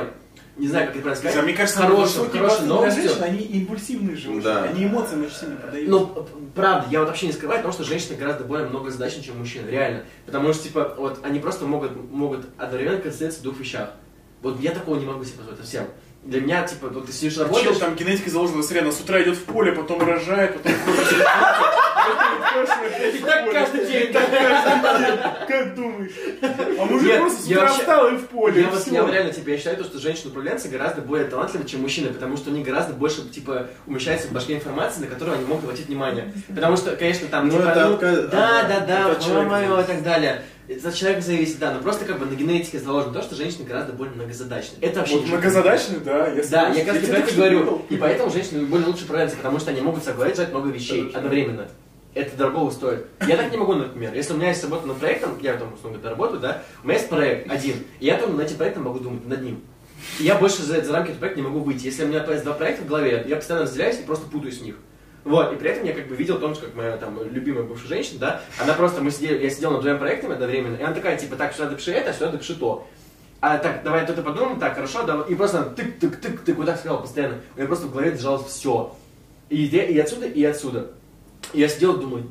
не 0.58 0.68
знаю, 0.68 0.86
как 0.88 0.96
это 0.96 1.02
правильно 1.04 1.30
сказать, 1.30 1.44
Мне 1.44 1.54
кажется, 1.54 1.80
хорошим, 1.80 2.02
высокие 2.02 2.42
пласты 2.42 2.64
для 2.64 2.74
новостью. 2.74 3.02
женщин, 3.04 3.22
они 3.22 3.38
импульсивные 3.38 4.16
очень. 4.16 4.42
Да. 4.42 4.64
Они 4.64 4.84
эмоциям 4.84 5.22
очень 5.22 5.34
сильно 5.36 5.56
поддаются. 5.56 5.90
Ну, 5.90 6.26
правда, 6.54 6.86
я 6.90 6.98
вот 7.00 7.08
вообще 7.08 7.26
не 7.26 7.32
скрываю, 7.32 7.60
потому 7.60 7.72
что 7.72 7.84
женщины 7.84 8.16
гораздо 8.16 8.44
более 8.44 8.66
многозадачнее, 8.68 9.24
чем 9.24 9.38
мужчины, 9.38 9.68
реально. 9.70 10.02
Потому 10.26 10.52
что, 10.52 10.64
типа, 10.64 10.94
вот 10.98 11.20
они 11.22 11.38
просто 11.38 11.64
могут, 11.64 11.92
могут 12.10 12.46
одновременно 12.58 12.98
концентрироваться 12.98 13.40
в 13.40 13.44
двух 13.44 13.60
вещах. 13.60 13.90
Вот 14.42 14.60
я 14.60 14.72
такого 14.72 14.98
не 14.98 15.06
могу 15.06 15.24
себе 15.24 15.38
позволить 15.38 15.60
совсем. 15.60 15.86
Для 16.24 16.40
меня, 16.40 16.66
типа, 16.66 16.88
вот 16.88 17.06
ты 17.06 17.12
сидишь 17.12 17.34
Чел 17.34 17.44
работаешь, 17.44 17.78
там 17.78 17.94
генетика 17.94 18.28
заложена 18.28 18.62
средно, 18.62 18.90
с 18.90 19.00
утра 19.00 19.22
идет 19.22 19.36
в 19.36 19.44
поле, 19.44 19.70
потом 19.72 20.00
рожает, 20.00 20.60
потом 20.60 20.72
ходит. 22.66 23.14
и 23.14 23.18
так 23.18 23.52
каждый 23.52 23.86
день, 23.86 24.12
так 24.12 24.28
Как 25.48 25.74
думаешь? 25.74 26.12
А 26.78 26.84
мужик 26.84 27.18
просто 27.18 27.42
с 27.42 27.46
я 27.46 27.56
утра 27.58 27.68
встал 27.68 28.08
и 28.08 28.16
в 28.16 28.26
поле. 28.26 28.68
Я 28.90 29.02
вот 29.02 29.12
реально 29.12 29.32
типа 29.32 29.50
я 29.50 29.56
считаю, 29.58 29.76
то, 29.76 29.84
что 29.84 29.98
женщины-управленцы 29.98 30.68
гораздо 30.68 31.02
более 31.02 31.26
талантливы, 31.26 31.64
чем 31.64 31.82
мужчины, 31.82 32.08
потому 32.08 32.36
что 32.36 32.50
у 32.50 32.52
них 32.52 32.66
гораздо 32.66 32.94
больше 32.94 33.28
типа 33.28 33.68
умещается 33.86 34.28
в 34.28 34.32
башке 34.32 34.54
информации, 34.54 35.00
на 35.00 35.06
которую 35.06 35.36
они 35.36 35.46
могут 35.46 35.64
обратить 35.64 35.86
внимание. 35.86 36.32
Потому 36.48 36.76
что, 36.76 36.96
конечно, 36.96 37.28
там 37.28 37.48
Ну, 37.48 37.52
типа, 37.52 37.68
это 37.68 37.88
ну, 37.88 37.98
ка- 37.98 38.22
да, 38.28 38.62
да, 38.68 38.80
да, 38.80 39.42
мое 39.44 39.80
и 39.82 39.86
так 39.86 40.02
далее. 40.02 40.42
Это 40.68 40.90
от 40.90 40.94
человека 40.94 41.22
зависит, 41.22 41.58
да, 41.58 41.72
но 41.72 41.80
просто 41.80 42.04
как 42.04 42.18
бы 42.18 42.26
на 42.26 42.34
генетике 42.34 42.78
заложено 42.78 43.14
то, 43.14 43.22
что 43.22 43.34
женщины 43.34 43.64
гораздо 43.64 43.94
более 43.94 44.14
многозадачны. 44.14 44.76
Это 44.82 44.98
вообще 45.00 45.14
Вот 45.16 45.26
многозадачный, 45.26 46.00
да. 46.00 46.28
я 46.28 46.42
Да, 46.46 46.68
я 46.68 46.84
как 46.84 46.94
раз 46.96 47.04
про 47.06 47.16
это 47.16 47.34
говорю. 47.36 47.82
И 47.88 47.96
поэтому 47.96 48.30
женщины 48.30 48.66
более 48.66 48.86
лучше 48.86 49.04
управляются, 49.04 49.38
потому 49.38 49.58
что 49.60 49.70
они 49.70 49.80
могут 49.80 50.04
согласовать 50.04 50.50
много 50.50 50.68
вещей 50.68 51.10
одновременно. 51.14 51.68
Это 52.18 52.36
дорого 52.36 52.72
стоит. 52.72 53.06
Я 53.28 53.36
так 53.36 53.52
не 53.52 53.56
могу, 53.56 53.74
например. 53.74 54.12
Если 54.12 54.32
у 54.32 54.36
меня 54.36 54.48
есть 54.48 54.64
работа 54.64 54.88
над 54.88 54.96
проектом, 54.96 55.38
я 55.40 55.54
там 55.54 55.72
условно 55.72 55.98
говоря, 55.98 56.16
работаю, 56.16 56.40
да, 56.40 56.62
у 56.82 56.86
меня 56.86 56.96
есть 56.98 57.08
проект 57.08 57.48
один, 57.48 57.76
и 58.00 58.06
я 58.06 58.16
там 58.16 58.36
над 58.36 58.46
этим 58.46 58.56
проектом 58.56 58.82
могу 58.82 58.98
думать, 58.98 59.24
над 59.24 59.40
ним. 59.40 59.62
И 60.18 60.24
я 60.24 60.34
больше 60.34 60.62
за, 60.62 60.82
за 60.82 60.92
рамки 60.92 61.10
этого 61.10 61.20
проекта 61.20 61.40
не 61.40 61.46
могу 61.46 61.60
выйти. 61.60 61.84
Если 61.84 62.02
у 62.02 62.08
меня 62.08 62.24
есть 62.28 62.42
два 62.42 62.54
проекта 62.54 62.82
в 62.82 62.88
голове, 62.88 63.24
я 63.28 63.36
постоянно 63.36 63.66
разделяюсь 63.66 64.00
и 64.00 64.02
просто 64.02 64.28
путаюсь 64.28 64.58
в 64.58 64.64
них. 64.64 64.74
Вот, 65.22 65.52
и 65.52 65.56
при 65.56 65.70
этом 65.70 65.84
я 65.84 65.92
как 65.92 66.08
бы 66.08 66.16
видел 66.16 66.40
том, 66.40 66.56
как 66.56 66.74
моя 66.74 66.96
там 66.96 67.20
любимая 67.30 67.62
бывшая 67.62 67.86
женщина, 67.86 68.18
да, 68.18 68.40
она 68.60 68.74
просто, 68.74 69.00
мы 69.00 69.12
сидели, 69.12 69.40
я 69.44 69.50
сидел 69.50 69.70
над 69.70 69.82
двумя 69.82 69.96
проектами 69.96 70.32
одновременно, 70.32 70.74
и 70.74 70.82
она 70.82 70.94
такая, 70.94 71.16
типа, 71.18 71.36
так, 71.36 71.52
сюда 71.52 71.68
допиши 71.68 71.92
это, 71.92 72.12
сюда 72.12 72.32
допиши 72.32 72.56
то. 72.56 72.88
А 73.40 73.58
так, 73.58 73.84
давай 73.84 74.04
тут 74.04 74.24
подумаем, 74.24 74.58
так, 74.58 74.74
хорошо, 74.74 75.04
давай. 75.04 75.30
И 75.30 75.36
просто 75.36 75.72
тык-тык-тык-тык, 75.76 76.54
вот 76.54 76.66
так 76.66 76.78
сказала 76.78 77.00
постоянно. 77.00 77.36
У 77.54 77.58
меня 77.58 77.68
просто 77.68 77.86
в 77.86 77.92
голове 77.92 78.10
держалось 78.10 78.44
все. 78.46 78.96
И, 79.50 79.66
и 79.66 79.98
отсюда, 80.00 80.26
и 80.26 80.44
отсюда. 80.44 80.90
Я 81.52 81.68
сидел 81.68 81.96
думаю, 81.96 82.30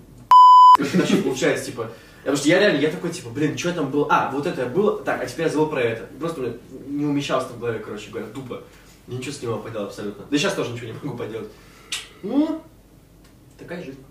как 0.77 0.87
это 0.87 0.97
вообще 0.99 1.17
получается, 1.17 1.65
типа. 1.65 1.91
Потому 2.19 2.37
что 2.37 2.49
я 2.49 2.59
реально, 2.59 2.79
я 2.79 2.89
такой, 2.89 3.11
типа, 3.11 3.29
блин, 3.29 3.57
что 3.57 3.71
там 3.71 3.89
было? 3.89 4.07
А, 4.09 4.29
вот 4.31 4.45
это 4.45 4.65
было, 4.65 5.01
так, 5.01 5.21
а 5.23 5.25
теперь 5.25 5.45
я 5.45 5.51
забыл 5.51 5.67
про 5.67 5.81
это. 5.81 6.07
Просто 6.19 6.41
меня 6.41 6.53
не 6.87 7.05
умещалось 7.05 7.45
в 7.45 7.59
голове, 7.59 7.79
короче 7.79 8.09
говоря, 8.09 8.27
тупо. 8.27 8.63
Ничего 9.07 9.31
с 9.31 9.41
ним 9.41 9.51
не 9.51 9.55
могу 9.55 9.67
поделать 9.67 9.87
абсолютно. 9.87 10.25
Да 10.29 10.37
сейчас 10.37 10.53
тоже 10.53 10.71
ничего 10.71 10.87
не 10.87 10.93
могу 11.01 11.17
поделать. 11.17 11.47
Ну, 12.23 12.61
такая 13.57 13.83
жизнь. 13.83 14.03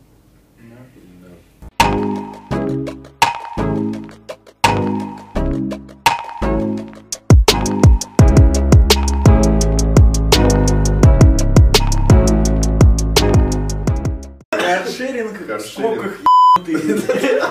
Скобках 15.61 16.21
ебанутый. 16.59 17.01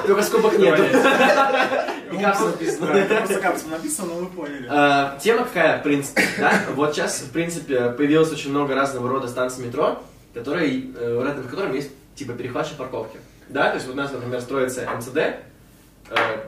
Только 0.07 0.23
скобок 0.23 0.57
нет. 0.57 0.79
И 2.11 2.17
написано. 2.17 2.91
это 2.91 3.15
просто 3.15 3.39
капсом 3.39 3.71
написано, 3.71 4.07
но 4.07 4.15
вы 4.15 4.27
поняли. 4.27 4.67
А, 4.69 5.17
Тема 5.21 5.45
какая, 5.45 5.79
в 5.79 5.83
принципе, 5.83 6.23
да? 6.37 6.61
Вот 6.75 6.93
сейчас, 6.93 7.21
в 7.21 7.31
принципе, 7.31 7.89
появилось 7.91 8.31
очень 8.31 8.51
много 8.51 8.73
разного 8.73 9.09
рода 9.09 9.27
станций 9.27 9.65
метро, 9.65 10.01
которые, 10.33 10.91
э, 10.95 11.23
рядом 11.23 11.43
с 11.43 11.47
которыми 11.47 11.77
есть, 11.77 11.91
типа, 12.15 12.33
перехватчик 12.33 12.77
парковки. 12.77 13.17
Да, 13.49 13.69
то 13.69 13.75
есть 13.75 13.87
вот 13.87 13.93
у 13.93 13.97
нас, 13.97 14.11
например, 14.11 14.41
строится 14.41 14.89
МЦД, 14.89 15.17
э, 15.17 15.35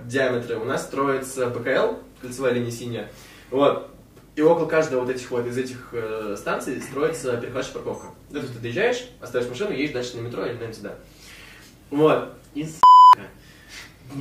диаметры, 0.05 0.57
у 0.57 0.65
нас 0.65 0.83
строится 0.83 1.47
БКЛ, 1.47 1.95
кольцевая 2.21 2.53
линия 2.53 2.71
синяя. 2.71 3.11
Вот. 3.51 3.89
И 4.35 4.41
около 4.41 4.67
каждого 4.67 5.01
вот 5.01 5.09
этих 5.09 5.29
вот 5.31 5.47
из 5.47 5.57
этих 5.57 5.89
э, 5.93 6.35
станций 6.37 6.79
строится 6.81 7.37
перехватчик 7.37 7.73
парковка. 7.73 8.07
Да, 8.29 8.39
то 8.39 8.45
есть 8.45 8.53
ты 8.53 8.61
доезжаешь, 8.61 9.09
оставишь 9.19 9.49
машину, 9.49 9.71
едешь 9.71 9.93
дальше 9.93 10.17
на 10.17 10.21
метро 10.21 10.45
или 10.45 10.57
на 10.57 10.67
МЦД. 10.67 10.87
Вот. 11.89 12.33
И 12.53 12.63
с***ка, 12.63 13.21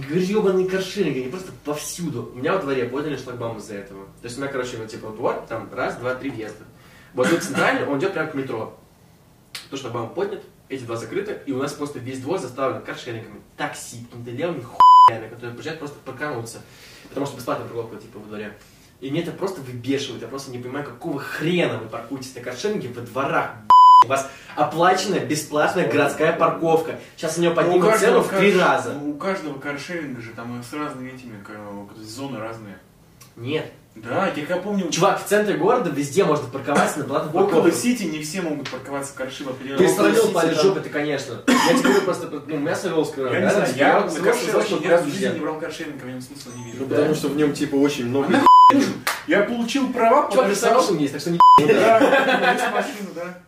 гребаные 0.08 0.68
каршеринги, 0.68 1.20
они 1.20 1.30
просто 1.30 1.52
повсюду. 1.64 2.30
У 2.34 2.38
меня 2.38 2.54
во 2.54 2.62
дворе 2.62 2.84
подняли 2.86 3.16
шлагбаум 3.16 3.58
из-за 3.58 3.74
этого. 3.74 4.06
То 4.20 4.24
есть 4.24 4.36
у 4.36 4.40
меня, 4.40 4.50
короче, 4.50 4.76
вот 4.76 4.88
типа 4.88 5.10
двор, 5.10 5.44
там 5.48 5.68
раз, 5.72 5.96
два, 5.96 6.14
три 6.14 6.30
въезда. 6.30 6.64
Вот 7.14 7.28
тут 7.28 7.42
центральный, 7.42 7.86
он 7.86 7.98
идет 7.98 8.12
прямо 8.12 8.30
к 8.30 8.34
метро. 8.34 8.78
То 9.70 9.76
шлагбаум 9.76 10.10
поднят, 10.10 10.42
эти 10.68 10.82
два 10.82 10.96
закрыты, 10.96 11.40
и 11.46 11.52
у 11.52 11.58
нас 11.58 11.72
просто 11.72 11.98
весь 11.98 12.20
двор 12.20 12.38
заставлен 12.38 12.82
каршерингами, 12.82 13.40
такси, 13.56 14.04
какими-то 14.04 14.30
левыми 14.30 14.62
хуями, 14.62 15.28
которые 15.28 15.54
приезжают 15.54 15.78
просто 15.78 15.96
паркануться. 16.04 16.60
Потому 17.08 17.26
что 17.26 17.36
бесплатная 17.36 17.66
парковка 17.68 17.96
типа 17.96 18.18
во 18.18 18.26
дворе. 18.26 18.56
И 19.00 19.10
мне 19.10 19.22
это 19.22 19.30
просто 19.30 19.60
выбешивает, 19.60 20.22
я 20.22 20.28
просто 20.28 20.50
не 20.50 20.58
понимаю, 20.58 20.84
какого 20.84 21.18
хрена 21.20 21.78
вы 21.78 21.88
паркуетесь 21.88 22.34
на 22.34 22.40
каршеринге 22.40 22.88
во 22.88 23.02
дворах, 23.02 23.50
у 24.04 24.08
вас 24.08 24.28
оплаченная 24.54 25.20
бесплатная 25.20 25.90
городская 25.90 26.32
парковка. 26.32 26.98
Сейчас 27.16 27.36
на 27.36 27.42
нее 27.42 27.50
Ну, 27.50 27.54
у 27.54 27.62
поднимут 27.64 27.96
цену 27.96 28.20
в 28.20 28.28
три 28.28 28.56
раза. 28.58 28.92
ну, 28.92 29.10
У 29.10 29.14
каждого 29.14 29.58
каршеринга 29.58 30.20
же 30.20 30.30
там 30.32 30.62
с 30.62 30.72
разными 30.74 31.08
этими, 31.10 31.42
зоны 32.04 32.38
разные. 32.38 32.78
Нет. 33.36 33.66
Да, 33.94 34.30
я 34.36 34.44
как 34.44 34.62
помню, 34.62 34.90
Чувак, 34.90 35.24
в 35.24 35.26
центре 35.26 35.56
города 35.56 35.88
везде 35.88 36.22
можно 36.24 36.46
парковаться 36.48 36.98
на 36.98 37.04
платных 37.06 37.34
около 37.34 37.46
парковках. 37.62 37.74
Сити 37.74 38.02
не 38.02 38.22
все 38.22 38.42
могут 38.42 38.68
парковаться 38.68 39.14
карши 39.16 39.42
в 39.42 39.46
Ты 39.46 39.52
определенном 39.54 39.88
сравнил 39.96 40.22
Сити, 40.22 40.34
палец 40.34 40.54
там- 40.56 40.64
жопы, 40.66 40.80
ты, 40.80 40.88
конечно. 40.90 41.42
Я 41.46 41.72
тебе 41.78 41.82
говорю 41.82 42.00
просто, 42.02 42.42
ну, 42.46 42.56
меня 42.58 42.76
Савеловский 42.76 43.22
район. 43.24 43.38
Я 43.38 43.44
не 43.46 43.50
знаю, 43.50 43.68
я 43.74 43.88
я 43.88 43.94
на 43.94 44.02
каршеринге 44.10 44.50
взрослый 44.50 44.80
ни 44.80 44.86
разу 44.88 45.04
в 45.04 45.08
жизни 45.08 45.32
не 45.32 45.40
брал 45.40 45.58
каршеринг, 45.58 46.02
в 46.02 46.06
нем 46.06 46.20
смысла 46.20 46.50
не 46.56 46.64
вижу. 46.64 46.76
Ну, 46.80 46.86
потому 46.88 47.14
что 47.14 47.28
в 47.28 47.36
нем, 47.36 47.52
типа, 47.54 47.76
очень 47.76 48.06
много... 48.06 48.34
Я 49.26 49.42
получил 49.44 49.90
права, 49.92 50.30
Чувак, 50.30 50.46
подписал- 50.48 50.56
Савеловский 50.82 50.98
есть, 50.98 51.12
так 51.14 51.20
что 51.22 51.30
не 51.30 51.38
Да, 51.58 52.52
есть 52.52 52.64
машина, 52.74 53.08
да. 53.14 53.38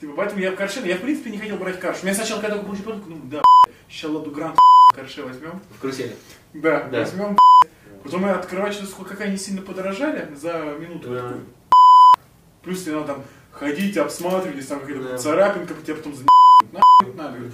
Типа, 0.00 0.14
поэтому 0.16 0.40
я 0.40 0.52
в 0.52 0.56
каршин, 0.56 0.84
я 0.84 0.96
в 0.96 1.00
принципе 1.00 1.30
не 1.30 1.38
хотел 1.38 1.56
брать 1.58 1.78
карш. 1.78 1.98
У 2.02 2.06
меня 2.06 2.14
сначала, 2.14 2.40
когда 2.40 2.54
только 2.56 2.66
получил 2.66 2.84
продукт, 2.86 3.06
ну 3.08 3.20
да, 3.24 3.42
сейчас 3.88 4.10
ладу 4.10 4.30
грант 4.30 4.58
карше 4.94 5.22
возьмем. 5.22 5.60
в 5.76 5.80
карусели. 5.80 6.16
Да, 6.54 6.84
Да. 6.84 7.00
возьмем. 7.00 7.36
Потом 8.02 8.24
я 8.24 8.36
открываю, 8.36 8.72
что 8.72 8.86
сколько 8.86 9.10
как 9.10 9.20
они 9.26 9.36
сильно 9.36 9.60
подорожали 9.60 10.34
за 10.34 10.74
минуту. 10.80 11.10
Да. 11.10 11.34
Плюс 12.62 12.82
тебе 12.82 12.94
надо 12.94 13.06
там 13.08 13.22
ходить, 13.52 13.96
обсматривать, 13.98 14.66
там 14.66 14.80
какая-то 14.80 15.02
Да. 15.02 15.18
царапинка, 15.18 15.74
тебя 15.84 15.96
потом 15.96 16.14
за 16.14 16.24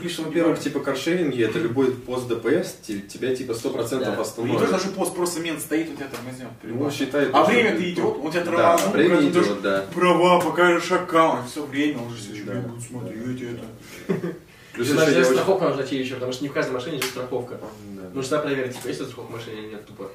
Плюс, 0.01 0.19
во-первых, 0.19 0.59
типа, 0.61 0.81
каршеринги, 0.81 1.43
это 1.43 1.59
любой 1.59 1.93
пост 1.93 2.29
ДПС, 2.29 2.77
те- 2.83 3.01
тебя, 3.01 3.35
типа, 3.35 3.53
100% 3.53 4.01
Да. 4.01 4.15
Ну, 4.17 4.21
остановит. 4.23 4.71
даже 4.71 4.89
пост, 4.89 5.15
просто 5.15 5.41
мент 5.41 5.61
стоит, 5.61 5.91
у 5.93 5.97
тебя 5.97 6.07
тормознет. 6.09 6.49
Ну, 6.63 6.91
считай... 6.91 7.27
А 7.33 7.45
то, 7.45 7.51
время-то 7.51 7.77
что- 7.81 7.91
идет, 7.91 8.05
он 8.25 8.31
тебя 8.33 8.45
Да, 8.45 8.51
тормознул, 8.51 8.93
время 8.93 9.09
поэтому 9.17 9.33
даже 9.33 9.47
идет, 9.47 9.63
да. 9.63 9.87
права, 9.95 10.41
покажешь 10.41 10.93
аккаунт, 10.93 11.49
все 11.49 11.65
время, 11.65 12.03
он 12.03 12.11
же 12.11 12.17
все 12.17 12.43
Да. 12.45 12.55
будут 12.61 12.83
смотреть 12.85 13.43
это. 13.43 13.65
Плюс 14.73 14.89
я 14.91 15.03
очень- 15.03 15.25
страховка 15.25 15.69
нужна 15.69 15.83
тебе 15.85 16.01
еще, 16.01 16.15
потому 16.15 16.33
что 16.33 16.43
не 16.43 16.49
в 16.49 16.53
каждой 16.53 16.73
машине 16.73 16.97
есть 16.97 17.09
страховка. 17.11 17.59
Да. 17.93 18.11
Нужно 18.13 18.39
проверить, 18.39 18.77
типа, 18.77 18.89
есть 18.89 19.01
ли 19.01 19.07
страховка 19.07 19.33
в 19.33 19.37
машине 19.37 19.57
или 19.63 19.69
нет, 19.71 19.87
тупо. 19.87 20.11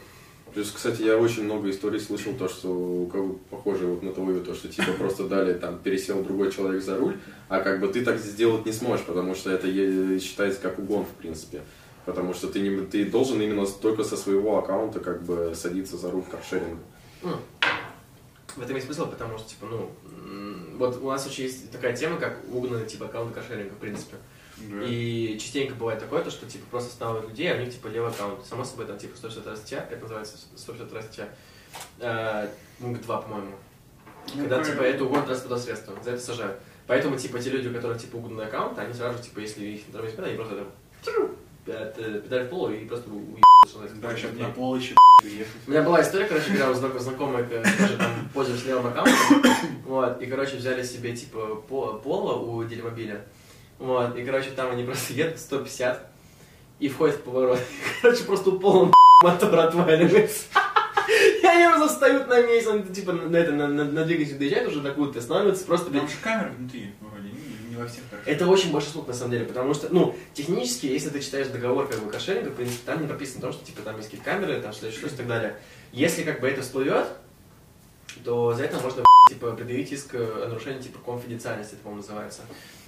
Плюс, 0.53 0.71
кстати, 0.71 1.03
я 1.03 1.17
очень 1.17 1.43
много 1.43 1.69
историй 1.69 1.99
слышал, 1.99 2.33
то, 2.33 2.49
что 2.49 2.69
у 2.69 3.07
кого 3.07 3.39
похоже 3.49 3.87
вот 3.87 4.03
на 4.03 4.11
твою, 4.11 4.43
то, 4.43 4.53
что 4.53 4.67
типа 4.67 4.91
просто 4.93 5.27
дали, 5.27 5.53
там, 5.53 5.79
пересел 5.79 6.21
другой 6.23 6.51
человек 6.51 6.83
за 6.83 6.97
руль, 6.97 7.17
а 7.47 7.61
как 7.61 7.79
бы 7.79 7.87
ты 7.87 8.03
так 8.03 8.17
сделать 8.17 8.65
не 8.65 8.73
сможешь, 8.73 9.05
потому 9.05 9.33
что 9.33 9.49
это 9.49 9.67
считается 10.19 10.59
как 10.61 10.77
угон, 10.79 11.05
в 11.05 11.21
принципе. 11.21 11.61
Потому 12.05 12.33
что 12.33 12.47
ты, 12.47 12.59
не, 12.59 12.85
ты 12.85 13.05
должен 13.05 13.41
именно 13.41 13.65
только 13.65 14.03
со 14.03 14.17
своего 14.17 14.57
аккаунта 14.57 14.99
как 14.99 15.23
бы 15.23 15.53
садиться 15.55 15.97
за 15.97 16.11
руль 16.11 16.23
каршеринга. 16.29 16.81
Ну, 17.21 17.35
В 18.55 18.61
этом 18.61 18.75
есть 18.75 18.87
смысл, 18.87 19.07
потому 19.07 19.37
что, 19.37 19.49
типа, 19.49 19.67
ну, 19.67 19.91
вот 20.77 21.01
у 21.01 21.09
нас 21.09 21.25
очень 21.27 21.43
есть 21.43 21.71
такая 21.71 21.95
тема, 21.95 22.17
как 22.17 22.39
угнанный, 22.51 22.87
типа, 22.87 23.05
аккаунт 23.05 23.33
каршеринга, 23.33 23.73
в 23.73 23.77
принципе. 23.77 24.17
И 24.87 25.37
частенько 25.39 25.75
бывает 25.75 25.99
такое, 25.99 26.23
то, 26.23 26.31
что 26.31 26.45
типа 26.45 26.65
просто 26.71 26.89
останавливают 26.91 27.29
людей, 27.31 27.51
а 27.51 27.55
у 27.55 27.59
них 27.59 27.73
типа 27.73 27.87
левый 27.87 28.09
аккаунт. 28.11 28.45
Само 28.45 28.63
собой 28.63 28.85
там 28.85 28.97
типа 28.97 29.15
162 29.17 29.55
статья, 29.55 29.87
это 29.89 30.01
называется 30.01 30.37
162 30.55 31.01
статья. 31.01 31.29
Э, 31.99 32.47
Пункт 32.79 33.01
2, 33.03 33.21
по-моему. 33.21 33.51
Ну, 34.35 34.41
Когда 34.41 34.55
правильно. 34.57 34.73
типа 34.73 34.83
это 34.83 35.03
угон 35.05 35.25
транспортного 35.25 35.59
средства, 35.61 35.93
за 36.03 36.11
это 36.11 36.21
сажают. 36.21 36.59
Поэтому 36.87 37.17
типа 37.17 37.39
те 37.39 37.49
люди, 37.49 37.67
у 37.67 37.73
которых 37.73 38.01
типа 38.01 38.17
угнанный 38.17 38.45
аккаунт, 38.45 38.77
они 38.77 38.93
сразу 38.93 39.21
типа, 39.23 39.39
если 39.39 39.63
их 39.65 39.87
не 39.87 39.93
тормозит, 39.93 40.19
они 40.19 40.35
просто 40.35 40.55
там 40.55 40.67
э, 41.67 42.21
педаль 42.23 42.45
в 42.45 42.49
пол 42.49 42.69
и 42.69 42.85
просто 42.85 43.09
уебают. 43.09 43.43
Да, 44.01 44.15
сейчас 44.15 44.31
на 44.33 44.49
пол 44.49 44.75
еще. 44.75 44.95
У 45.67 45.71
меня 45.71 45.83
была 45.83 46.01
история, 46.01 46.25
короче, 46.25 46.47
когда 46.47 46.71
у 46.71 46.73
знак- 46.73 46.99
знакомая, 46.99 47.43
э, 47.49 47.63
тоже 47.77 47.97
там 47.97 48.29
пользовалась 48.33 48.65
левым 48.65 48.87
аккаунтом, 48.87 49.43
вот, 49.85 50.21
и, 50.21 50.25
короче, 50.25 50.57
взяли 50.57 50.83
себе, 50.83 51.15
типа, 51.15 51.55
по- 51.69 51.93
поло 51.99 52.39
у 52.39 52.63
делимобиля, 52.63 53.23
вот, 53.81 54.15
и, 54.15 54.23
короче, 54.23 54.51
там 54.51 54.69
они 54.69 54.83
просто 54.83 55.13
едут 55.13 55.39
150 55.39 56.07
и 56.79 56.87
входят 56.87 57.15
в 57.15 57.21
поворот, 57.21 57.59
короче, 58.01 58.23
просто 58.25 58.51
пола 58.51 58.91
мотор 59.23 59.59
отваливается. 59.59 60.45
И 61.41 61.45
они 61.45 61.65
просто 61.65 61.87
встают 61.87 62.27
на 62.27 62.41
месте, 62.43 62.69
он, 62.69 62.83
типа, 62.83 63.11
на, 63.11 63.35
это, 63.35 63.53
на, 63.53 63.67
на, 63.67 63.83
на 63.85 64.05
двигатель 64.05 64.37
доезжает 64.37 64.67
уже 64.67 64.81
до 64.81 64.91
куда-то, 64.91 65.17
останавливается, 65.17 65.65
просто, 65.65 65.89
Там 65.89 66.07
же 66.07 66.13
камеры 66.21 66.51
внутри, 66.51 66.93
вроде, 67.01 67.29
не, 67.29 67.69
не 67.71 67.75
во 67.75 67.87
всех 67.87 68.03
хорошо. 68.07 68.29
это 68.29 68.47
очень 68.47 68.71
большой 68.71 68.91
слух 68.91 69.07
на 69.07 69.13
самом 69.13 69.31
деле, 69.31 69.45
потому 69.45 69.73
что, 69.73 69.87
ну, 69.89 70.15
технически, 70.35 70.85
если 70.85 71.09
ты 71.09 71.19
читаешь 71.19 71.47
договор 71.47 71.87
как 71.87 72.03
бы 72.03 72.11
каршеринга, 72.11 72.51
в 72.51 72.55
принципе, 72.55 72.83
там 72.85 73.01
не 73.01 73.07
прописано 73.07 73.39
о 73.39 73.41
том, 73.41 73.53
что 73.53 73.65
типа 73.65 73.81
там 73.81 73.97
есть 73.97 74.11
какие-то 74.11 74.29
камеры, 74.29 74.61
там 74.61 74.73
что-то, 74.73 74.91
что 74.91 75.07
и 75.07 75.09
так 75.09 75.27
далее. 75.27 75.55
Если 75.91 76.21
как 76.21 76.39
бы 76.39 76.47
это 76.47 76.61
всплывет, 76.61 77.07
то 78.23 78.53
за 78.53 78.63
это 78.63 78.79
можно, 78.79 79.03
типа, 79.29 79.53
предъявить 79.53 79.91
иск 79.91 80.13
о 80.13 80.47
нарушении, 80.49 80.81
типа, 80.81 80.99
конфиденциальности, 80.99 81.73
это, 81.73 81.81
по-моему, 81.81 82.03
называется. 82.03 82.43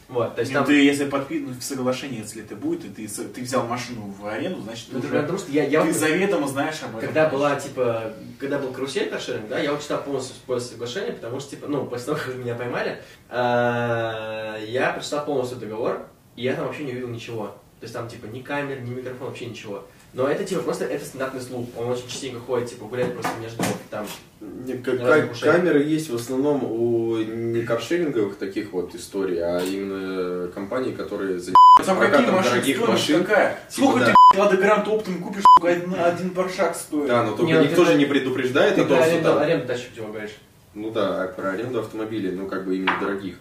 Вот, 0.10 0.36
то 0.36 0.42
есть 0.42 0.52
Ну, 0.52 0.60
там... 0.60 0.66
ты, 0.68 0.84
если 0.84 1.06
подписываешь 1.10 1.58
в 1.58 1.64
соглашении, 1.64 2.20
если 2.20 2.44
это 2.44 2.56
будет, 2.56 2.86
и 2.86 3.08
ты, 3.08 3.24
ты 3.26 3.42
взял 3.42 3.66
машину 3.66 4.14
в 4.20 4.26
аренду, 4.28 4.62
значит, 4.62 4.88
ты 4.88 4.94
Ну, 4.94 5.00
уже- 5.00 5.08
потому 5.22 5.38
что 5.40 5.52
я, 5.52 5.64
я 5.66 5.84
ты 5.84 5.94
заведомо 5.94 6.48
знаешь 6.48 6.82
об 6.84 6.90
этом. 6.90 7.02
Когда 7.02 7.30
была, 7.30 7.56
типа, 7.56 8.14
когда 8.40 8.60
был 8.60 8.72
карусель 8.72 9.10
каршеринг, 9.10 9.48
да, 9.48 9.60
я 9.60 9.72
вот 9.72 9.82
читал 9.82 10.04
полностью 10.04 10.36
после 10.46 10.70
соглашения, 10.72 11.14
потому 11.14 11.40
что, 11.40 11.52
типа, 11.52 11.68
ну, 11.68 11.86
после 11.86 12.08
того, 12.08 12.20
как 12.24 12.36
меня 12.36 12.56
поймали, 12.56 13.02
а, 13.30 14.58
я 14.68 14.92
прочитал 14.92 15.26
полностью 15.26 15.58
договор, 15.58 16.06
и 16.36 16.44
я 16.44 16.54
там 16.56 16.66
вообще 16.68 16.84
не 16.84 16.92
увидел 16.92 17.10
ничего. 17.10 17.48
То 17.80 17.86
есть 17.86 17.94
там, 17.94 18.08
типа, 18.08 18.26
ни 18.28 18.42
камер, 18.42 18.82
ни 18.82 18.92
микрофон, 18.92 19.28
вообще 19.28 19.46
ничего. 19.48 19.86
Но 20.14 20.28
это, 20.28 20.44
типа, 20.46 20.62
просто 20.62 20.86
это 20.86 21.04
стандартный 21.04 21.42
слух. 21.42 21.68
Он 21.76 21.90
очень 21.92 22.08
частенько 22.08 22.40
ходит, 22.40 22.70
типа, 22.70 22.86
гуляет 22.86 23.14
просто 23.14 23.32
между 23.42 23.64
там. 23.90 24.06
Не, 24.40 24.74
ка- 24.74 24.92
Разных 24.92 25.28
ка- 25.28 25.32
ушей. 25.32 25.52
камеры 25.52 25.84
есть 25.84 26.10
в 26.10 26.16
основном 26.16 26.64
у 26.64 27.18
не 27.18 27.64
каршеринговых 27.64 28.38
таких 28.38 28.72
вот 28.74 28.94
историй, 28.94 29.40
а 29.42 29.60
именно 29.60 30.50
компаний, 30.50 30.92
которые 30.92 31.40
занимаются 31.40 31.86
Там 31.86 32.00
какие 32.00 32.28
машины, 32.28 32.52
дорогих 32.52 32.88
машин. 32.88 33.24
какая? 33.24 33.60
Сколько 33.70 34.00
да. 34.02 34.06
ты, 34.34 34.40
Лада 34.40 34.58
Грант 34.58 34.88
оптом 34.88 35.24
купишь, 35.24 35.44
сука, 35.58 35.70
один, 35.70 36.30
паршак 36.32 36.76
стоит? 36.76 37.08
Да, 37.08 37.24
но 37.24 37.36
только 37.36 37.52
Не, 37.54 37.68
никто 37.68 37.86
же 37.86 37.96
не 37.96 38.06
предупреждает 38.06 38.78
о 38.78 38.86
том, 38.86 39.02
что 39.04 39.22
там... 39.22 39.38
аренду 39.40 39.66
тачек 39.68 39.96
чего 39.96 40.08
говоришь? 40.08 40.38
Ну 40.76 40.92
да, 40.92 41.24
а 41.24 41.28
про 41.28 41.52
аренду 41.52 41.80
автомобилей, 41.80 42.32
ну 42.32 42.48
как 42.48 42.66
бы 42.66 42.76
именно 42.76 43.00
дорогих. 43.00 43.38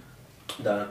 Да. 0.59 0.89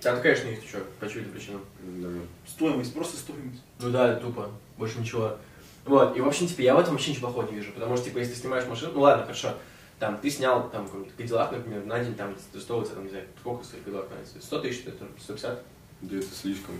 Там, 0.00 0.20
конечно, 0.20 0.48
их 0.48 0.58
что, 0.68 0.78
по 1.00 1.08
чьим 1.08 1.24
причинам. 1.24 1.62
Да. 1.82 2.08
Стоимость, 2.46 2.92
просто 2.94 3.16
стоимость. 3.16 3.62
Ну 3.80 3.90
да, 3.90 4.14
тупо, 4.16 4.50
больше 4.76 4.98
ничего. 4.98 5.36
Вот, 5.84 6.16
и 6.16 6.20
в 6.20 6.26
общем, 6.26 6.46
типа, 6.46 6.62
я 6.62 6.74
в 6.74 6.78
этом 6.78 6.92
вообще 6.92 7.10
ничего 7.10 7.28
плохого 7.28 7.50
не 7.50 7.56
вижу, 7.56 7.72
потому 7.72 7.96
что, 7.96 8.06
типа, 8.06 8.18
если 8.18 8.32
ты 8.32 8.40
снимаешь 8.40 8.66
машину, 8.66 8.92
ну 8.94 9.00
ладно, 9.02 9.24
хорошо, 9.24 9.54
там, 9.98 10.18
ты 10.18 10.30
снял, 10.30 10.70
там, 10.70 10.86
какой-нибудь 10.86 11.14
Кадиллак, 11.14 11.52
например, 11.52 11.84
на 11.84 12.02
день, 12.02 12.14
там, 12.14 12.34
стоит, 12.58 12.92
там, 12.92 13.04
не 13.04 13.10
знаю, 13.10 13.26
сколько 13.40 13.64
стоит 13.64 13.84
Кадиллак 13.84 14.08
на 14.10 14.16
день? 14.16 14.42
100 14.42 14.58
тысяч, 14.60 14.82
это 14.86 15.04
150? 15.18 15.62
Да 16.02 16.16
это 16.16 16.26
слишком. 16.34 16.74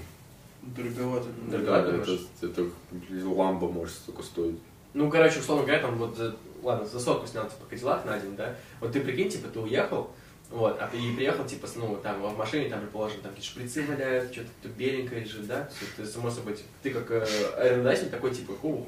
Дороговато. 0.63 1.27
Да, 1.51 1.59
Да, 1.59 1.83
думаешь? 1.83 2.21
это, 2.41 2.63
это 2.63 3.29
ламба 3.29 3.69
может 3.69 3.95
столько 3.95 4.23
стоить. 4.23 4.59
Ну, 4.95 5.11
короче, 5.11 5.41
условно 5.41 5.65
говоря, 5.65 5.83
там, 5.83 5.97
вот, 5.97 6.17
за, 6.17 6.35
ладно, 6.63 6.87
за 6.87 6.99
сотку 6.99 7.27
снял, 7.27 7.45
типа, 7.45 7.67
Кадиллак 7.69 8.05
на 8.07 8.19
день, 8.19 8.37
да, 8.37 8.57
вот 8.81 8.93
ты 8.93 9.01
прикинь, 9.01 9.29
типа, 9.29 9.49
ты 9.49 9.61
уехал, 9.61 10.11
вот, 10.55 10.79
а 10.81 10.87
ты 10.87 10.97
и 10.99 11.17
приехал, 11.17 11.45
типа, 11.45 11.67
ну, 11.75 11.97
там, 11.97 12.23
в 12.23 12.39
машине, 12.39 12.69
там, 12.69 12.81
предположим, 12.81 13.21
там, 13.23 13.33
какие-то 13.33 13.51
шприцы 13.51 13.83
валяют, 13.83 14.33
что-то 14.33 14.49
тут 14.63 14.73
беленькое 14.73 15.23
лежит, 15.23 15.49
да, 15.49 15.69
Всё, 15.75 15.87
ты, 15.97 16.07
само 16.07 16.31
собой, 16.31 16.55
типа, 16.55 16.69
ты 16.81 16.91
как 16.91 17.11
э, 17.11 18.07
такой, 18.09 18.31
типа, 18.33 18.53
ху, 18.55 18.87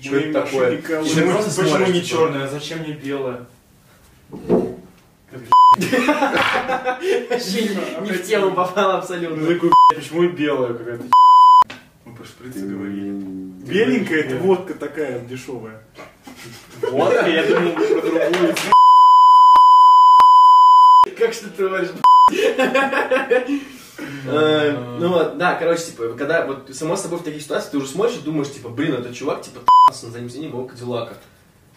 Чё 0.00 0.18
это 0.18 0.42
такое? 0.42 0.80
Почему 0.82 1.42
смотришь, 1.42 1.88
не 1.88 2.00
типа. 2.00 2.06
черная, 2.06 2.44
а 2.44 2.48
зачем 2.48 2.82
не 2.84 2.94
белая? 2.94 3.44
вообще 7.30 7.68
не, 8.00 8.12
в 8.12 8.26
тему 8.26 8.52
попал 8.52 8.92
абсолютно. 8.92 9.36
Ну 9.36 9.52
такой, 9.52 9.70
почему 9.94 10.22
и 10.24 10.28
белая 10.28 10.72
какая-то? 10.72 11.04
Мы 12.06 12.14
про 12.14 12.24
шприцы 12.24 12.66
говорили. 12.66 13.10
Беленькая, 13.10 14.20
это 14.20 14.36
водка 14.36 14.72
такая 14.74 15.20
дешевая. 15.20 15.82
Вот, 16.80 17.12
я 17.26 17.46
думал 17.46 17.72
про 17.74 18.00
другую. 18.00 18.54
Как 21.22 21.34
что 21.34 21.48
ты? 21.50 21.62
Э, 24.26 24.96
Ну 24.98 25.08
вот, 25.08 25.38
да, 25.38 25.54
короче, 25.54 25.84
типа, 25.84 26.14
когда 26.18 26.44
вот 26.46 26.68
само 26.74 26.96
собой 26.96 27.20
в 27.20 27.22
таких 27.22 27.42
ситуациях 27.42 27.70
ты 27.70 27.78
уже 27.78 27.86
смотришь 27.86 28.16
и 28.16 28.22
думаешь, 28.22 28.50
типа, 28.52 28.68
блин, 28.70 28.94
этот 28.94 29.14
чувак, 29.14 29.42
типа, 29.42 29.60
на 29.88 30.10
заднем 30.10 30.28
сиденье 30.28 30.50
моего 30.50 30.66
Кадиллака. 30.66 31.14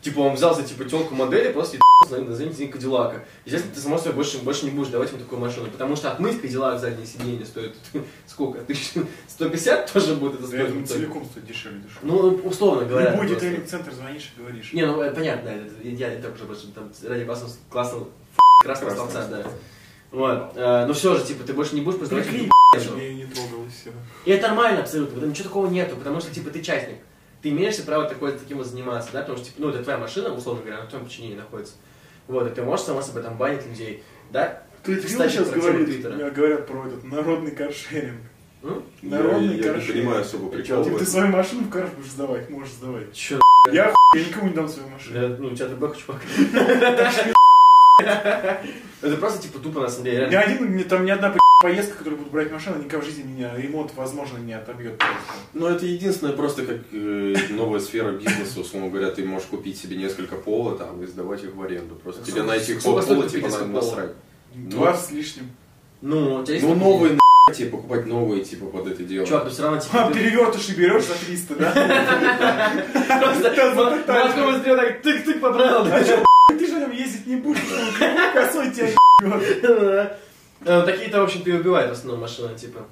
Типа, 0.02 0.20
он 0.22 0.34
взял 0.34 0.56
за, 0.56 0.64
типа, 0.64 0.86
телку 0.86 1.14
модели, 1.14 1.52
просто 1.52 1.78
и 1.78 1.80
на 2.10 2.36
заднем 2.36 2.54
сиденье 2.54 2.74
Кадиллака. 2.74 3.24
Естественно, 3.46 3.76
ты, 3.76 3.82
само 3.82 3.98
собой, 4.00 4.14
больше, 4.14 4.39
больше 4.39 4.66
не 4.66 4.72
будешь 4.72 4.89
давать 4.89 5.10
ему 5.12 5.20
такую 5.20 5.39
машину, 5.39 5.68
потому 5.70 5.96
что 5.96 6.12
отмыть 6.12 6.41
Кадиллак 6.41 6.80
заднее 6.80 7.06
сиденье 7.06 7.46
стоит, 7.46 7.76
сколько, 8.26 8.62
1150 8.62 9.93
тоже 9.93 10.16
будет 10.16 10.36
это 10.36 10.43
Я 10.43 10.48
стоить? 10.48 10.70
думаю, 10.70 10.88
целиком 10.88 11.26
стоит 11.26 11.46
дешевле 11.46 11.80
дешевле. 11.80 12.02
Ну, 12.02 12.41
условно 12.43 12.86
говоря. 12.86 13.12
Любой 13.12 13.28
просто. 13.28 13.46
детейлинг-центр 13.46 13.93
звонишь 13.93 14.34
и 14.36 14.41
говоришь. 14.41 14.74
Не, 14.74 14.88
ну, 14.88 15.02
это 15.02 15.16
понятно, 15.16 15.52
я 15.84 16.14
это 16.14 16.32
уже 16.32 16.46
больше 16.46 16.68
там 16.74 16.91
ради 17.08 17.26
классного 17.70 18.08
красного 18.62 18.92
столбца, 18.92 19.28
да. 19.30 19.44
Вот. 20.12 20.52
Э, 20.56 20.86
но 20.86 20.94
все 20.94 21.16
же, 21.16 21.26
типа, 21.26 21.44
ты 21.44 21.54
больше 21.54 21.76
не 21.76 21.82
будешь 21.82 22.00
Прикинь, 22.08 22.50
эту 22.76 22.98
я 22.98 23.14
не 23.14 23.26
трогал 23.26 23.66
и 23.66 23.70
все. 23.70 23.92
И 24.26 24.32
это 24.32 24.48
нормально 24.48 24.82
абсолютно, 24.82 25.16
потому 25.16 25.32
ничего 25.32 25.50
такого 25.50 25.68
нету, 25.68 25.96
потому 25.96 26.20
что, 26.20 26.34
типа, 26.34 26.50
ты 26.50 26.62
частник. 26.62 26.98
Ты 27.42 27.50
имеешь 27.50 27.82
право 27.84 28.06
такое, 28.10 28.32
таким 28.32 28.58
вот 28.58 28.66
заниматься, 28.68 29.10
да, 29.14 29.20
потому 29.20 29.38
что, 29.38 29.48
типа, 29.48 29.58
ну, 29.62 29.70
это 29.70 29.84
твоя 29.84 30.00
машина, 30.00 30.34
условно 30.34 30.62
говоря, 30.64 30.82
на 30.82 30.88
твоем 30.88 31.06
подчинении 31.06 31.36
находится. 31.36 31.74
Вот, 32.28 32.48
и 32.48 32.50
ты 32.50 32.64
можешь, 32.64 32.86
само 32.86 33.02
собой, 33.02 33.22
там, 33.24 33.38
банить 33.38 33.66
людей, 33.68 34.04
да? 34.32 34.64
Ты 34.84 34.94
это 34.96 35.06
Кстати, 35.08 35.32
сейчас 35.32 35.50
говорит, 35.50 35.86
Твиттера. 35.86 36.30
говорят 36.32 36.66
про 36.68 36.88
этот 36.88 37.04
народный 37.04 37.52
каршеринг. 37.52 38.22
М? 38.64 38.84
Народный 39.04 39.48
я, 39.48 39.52
я 39.52 39.58
не 39.58 39.64
каршеринг. 39.64 39.94
понимаю 40.06 40.22
особо 40.22 40.50
прикола. 40.50 40.84
Типа 40.86 40.98
ты 41.00 41.06
свою 41.06 41.28
машину 41.28 41.64
в 41.64 41.70
карш 41.70 41.90
будешь 41.92 42.10
сдавать, 42.12 42.50
можешь 42.50 42.74
сдавать. 42.74 43.14
Чё, 43.14 43.40
Я 43.72 43.94
я 44.16 44.20
никому 44.24 44.48
не 44.50 44.54
дам 44.56 44.68
свою 44.68 44.90
машину. 44.90 45.20
да, 45.20 45.36
ну, 45.40 45.48
у 45.50 45.56
тебя 45.56 45.68
ТБ, 45.68 45.98
чувак. 45.98 46.22
Это 49.02 49.18
просто, 49.18 49.41
типа, 49.41 49.60
тупо, 49.60 49.80
на 49.82 49.89
самом 49.89 50.06
деле, 50.06 50.28
Ни 50.28 50.32
реально. 50.32 50.54
один, 50.56 50.76
ни- 50.78 50.84
там 50.84 51.06
ни 51.06 51.12
одна 51.12 51.30
п- 51.30 51.39
поездка, 51.62 51.98
которую 52.00 52.20
буду 52.20 52.32
брать 52.32 52.52
машину, 52.52 52.78
никогда 52.78 53.00
в 53.00 53.06
жизни 53.06 53.24
меня 53.24 53.56
ремонт, 53.56 53.91
возможно, 53.96 54.38
не 54.39 54.54
отобьет 54.54 54.98
просто. 54.98 55.16
Ну, 55.54 55.68
это 55.68 55.86
единственное, 55.86 56.34
просто 56.34 56.66
как 56.66 56.78
э, 56.91 57.36
новая 57.52 57.80
сфера 57.80 58.12
бизнеса, 58.12 58.60
условно 58.60 58.89
говоря, 58.89 59.12
ты 59.12 59.24
можешь 59.24 59.48
купить 59.48 59.78
себе 59.78 59.96
несколько 59.96 60.36
пола 60.36 60.78
там 60.78 61.02
и 61.04 61.06
сдавать 61.06 61.43
их 61.43 61.56
в 61.56 61.62
аренду. 61.64 61.96
Просто 61.96 62.22
тебе 62.24 62.41
Сколько- 62.41 62.48
на 62.48 62.56
этих 62.58 62.82
сколько 62.82 63.02
пола 63.02 63.02
стоит 63.02 63.32
типа 63.32 63.48
купить 63.48 63.60
надо 63.60 63.66
несколько 63.66 63.80
пола? 63.80 63.89
насрать. 63.91 64.12
Два 64.56 64.93
с 64.98 65.12
лишним. 65.12 65.50
Ну, 66.02 66.36
у 66.36 66.43
тебя 66.43 66.56
есть 66.56 66.68
Ну, 66.68 66.74
такие- 66.76 66.89
новые 66.91 67.14
на 67.48 67.54
тебе 67.54 67.70
покупать 67.70 68.06
новые, 68.08 68.43
типа, 68.43 68.66
под 68.66 68.88
это 68.88 69.04
дело. 69.04 69.26
Чувак, 69.28 69.43
ну 69.46 69.50
все 69.52 69.62
равно, 69.64 69.80
типа, 69.80 70.04
А, 70.06 70.08
ты- 70.12 70.20
перевертыши 70.20 70.76
берешь 70.76 71.04
за 71.04 71.14
300, 71.14 71.56
да? 71.56 71.72
Просто 73.22 73.76
молотком 73.76 74.52
быстрее 74.54 74.76
так 74.76 75.02
тык-тык 75.06 75.39
поправил. 75.39 75.86
да. 75.86 76.24
Ездить 77.26 77.46
не 77.46 77.54
кривой 77.54 78.34
косой 78.34 78.72
тебя. 78.72 80.18
Э, 80.62 80.84
Такие-то, 80.84 81.22
в 81.22 81.24
общем-то, 81.26 81.50
и 81.50 81.54
убивают 81.54 81.90
в 81.90 81.94
основном 81.94 82.22
машины, 82.22 82.58
типа. 82.58 82.86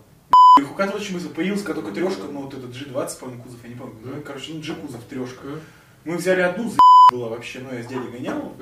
И 0.60 0.62
у 0.62 0.74
кого 0.74 0.94
очень 0.94 1.16
мысль 1.16 1.30
появился, 1.30 1.74
только 1.74 1.92
трешка, 1.92 2.24
ну 2.32 2.44
вот 2.44 2.54
этот 2.54 2.70
G20, 2.70 3.20
по-моему, 3.20 3.44
кузов, 3.44 3.60
я 3.64 3.70
не 3.70 3.76
помню. 3.76 3.96
Ну, 4.04 4.22
короче, 4.22 4.54
не 4.54 4.62
G 4.62 4.74
кузов, 4.76 5.02
трешка. 5.10 5.48
Мы 6.06 6.18
взяли 6.18 6.42
одну, 6.42 6.70
за 6.70 6.78
была 7.12 7.30
вообще, 7.30 7.60
ну 7.60 7.76
я 7.76 7.84
с 7.84 7.88
дядей 7.88 8.10
гонял. 8.10 8.54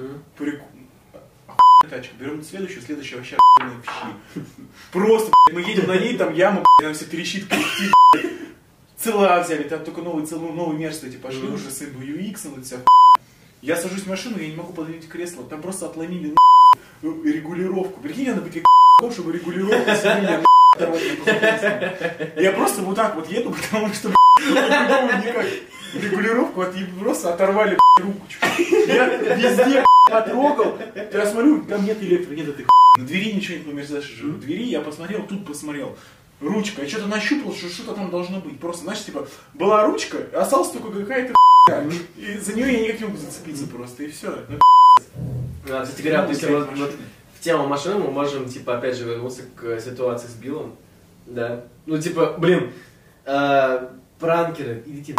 Охуенная 1.47 1.89
тачка. 1.89 2.15
Берем 2.19 2.43
следующую, 2.43 2.81
следующая 2.81 3.17
вообще 3.17 3.37
охуенная 3.37 3.81
в 3.81 3.85
щи. 3.85 4.45
Просто, 4.91 5.33
мы 5.51 5.61
едем 5.61 5.87
на 5.87 5.97
ней, 5.97 6.17
там 6.17 6.33
яма, 6.33 6.63
нам 6.81 6.93
все 6.93 7.05
трещит. 7.05 7.45
Цела 8.97 9.41
взяли, 9.43 9.63
там 9.63 9.83
только 9.83 10.01
новый, 10.01 10.25
цел, 10.25 10.39
ну, 10.39 10.53
новый 10.53 10.77
мерз 10.77 11.03
эти 11.03 11.17
пошли 11.17 11.47
уже 11.47 11.71
с 11.71 11.81
UX, 11.81 12.39
ну, 12.55 12.61
вся 12.61 12.77
Я 13.61 13.75
сажусь 13.75 14.01
в 14.01 14.07
машину, 14.07 14.39
я 14.39 14.47
не 14.47 14.55
могу 14.55 14.73
подвинуть 14.73 15.07
кресло, 15.07 15.43
там 15.43 15.61
просто 15.61 15.85
отломили 15.85 16.35
ну, 17.03 17.23
регулировку. 17.23 18.01
Прикинь, 18.01 18.29
надо 18.29 18.41
быть 18.41 18.63
как 18.99 19.11
чтобы 19.11 19.31
регулировку 19.33 19.85
кусок. 19.85 20.05
Я 22.37 22.51
просто 22.53 22.81
вот 22.81 22.95
так 22.95 23.15
вот 23.15 23.29
еду, 23.29 23.51
потому 23.51 23.93
что 23.93 24.09
никак. 24.09 25.45
Регулировку 25.93 26.61
от, 26.61 26.73
просто 26.99 27.33
оторвали 27.33 27.77
руку. 27.99 28.25
Я 28.87 29.07
везде 29.35 29.85
потрогал. 30.09 30.79
Я 30.95 31.25
смотрю, 31.27 31.63
там 31.65 31.85
нет 31.85 32.01
электро, 32.01 32.33
нет 32.33 32.49
этой. 32.49 32.65
На 32.97 33.05
двери 33.05 33.33
ничего 33.33 33.71
Мерседес 33.73 34.05
же. 34.05 34.27
В 34.27 34.39
двери 34.39 34.63
я 34.63 34.81
посмотрел, 34.81 35.23
тут 35.27 35.45
посмотрел. 35.45 35.97
Ручка. 36.41 36.81
Я 36.81 36.87
что-то 36.89 37.07
нащупал, 37.07 37.53
что 37.53 37.69
что-то 37.69 37.93
там 37.93 38.09
должно 38.09 38.39
быть. 38.39 38.59
Просто, 38.59 38.83
знаешь, 38.83 39.03
типа, 39.03 39.27
была 39.53 39.85
ручка, 39.85 40.17
осталась 40.33 40.71
только 40.71 40.91
какая-то. 40.91 41.33
И 42.17 42.37
за 42.39 42.53
нее 42.53 42.73
я 42.73 42.79
никак 42.83 42.99
не 43.01 43.05
могу 43.05 43.17
зацепиться 43.17 43.67
просто, 43.67 44.03
и 44.03 44.07
все. 44.09 44.35
А, 45.69 45.83
Кстати 45.83 46.01
говоря, 46.01 46.23
вот 46.23 46.31
если 46.31 46.47
вот- 46.53 46.69
вот 46.75 46.91
в 47.39 47.43
тему 47.43 47.67
машин 47.67 47.99
мы 47.99 48.09
можем, 48.11 48.49
типа, 48.49 48.77
опять 48.77 48.97
же, 48.97 49.05
вернуться 49.05 49.43
к 49.55 49.79
ситуации 49.79 50.27
с 50.27 50.33
Биллом. 50.33 50.75
Да. 51.27 51.65
Ну, 51.85 51.99
типа, 52.01 52.35
блин, 52.39 52.73
э, 53.25 53.87
пранкеры, 54.19 54.83
идите 54.87 55.15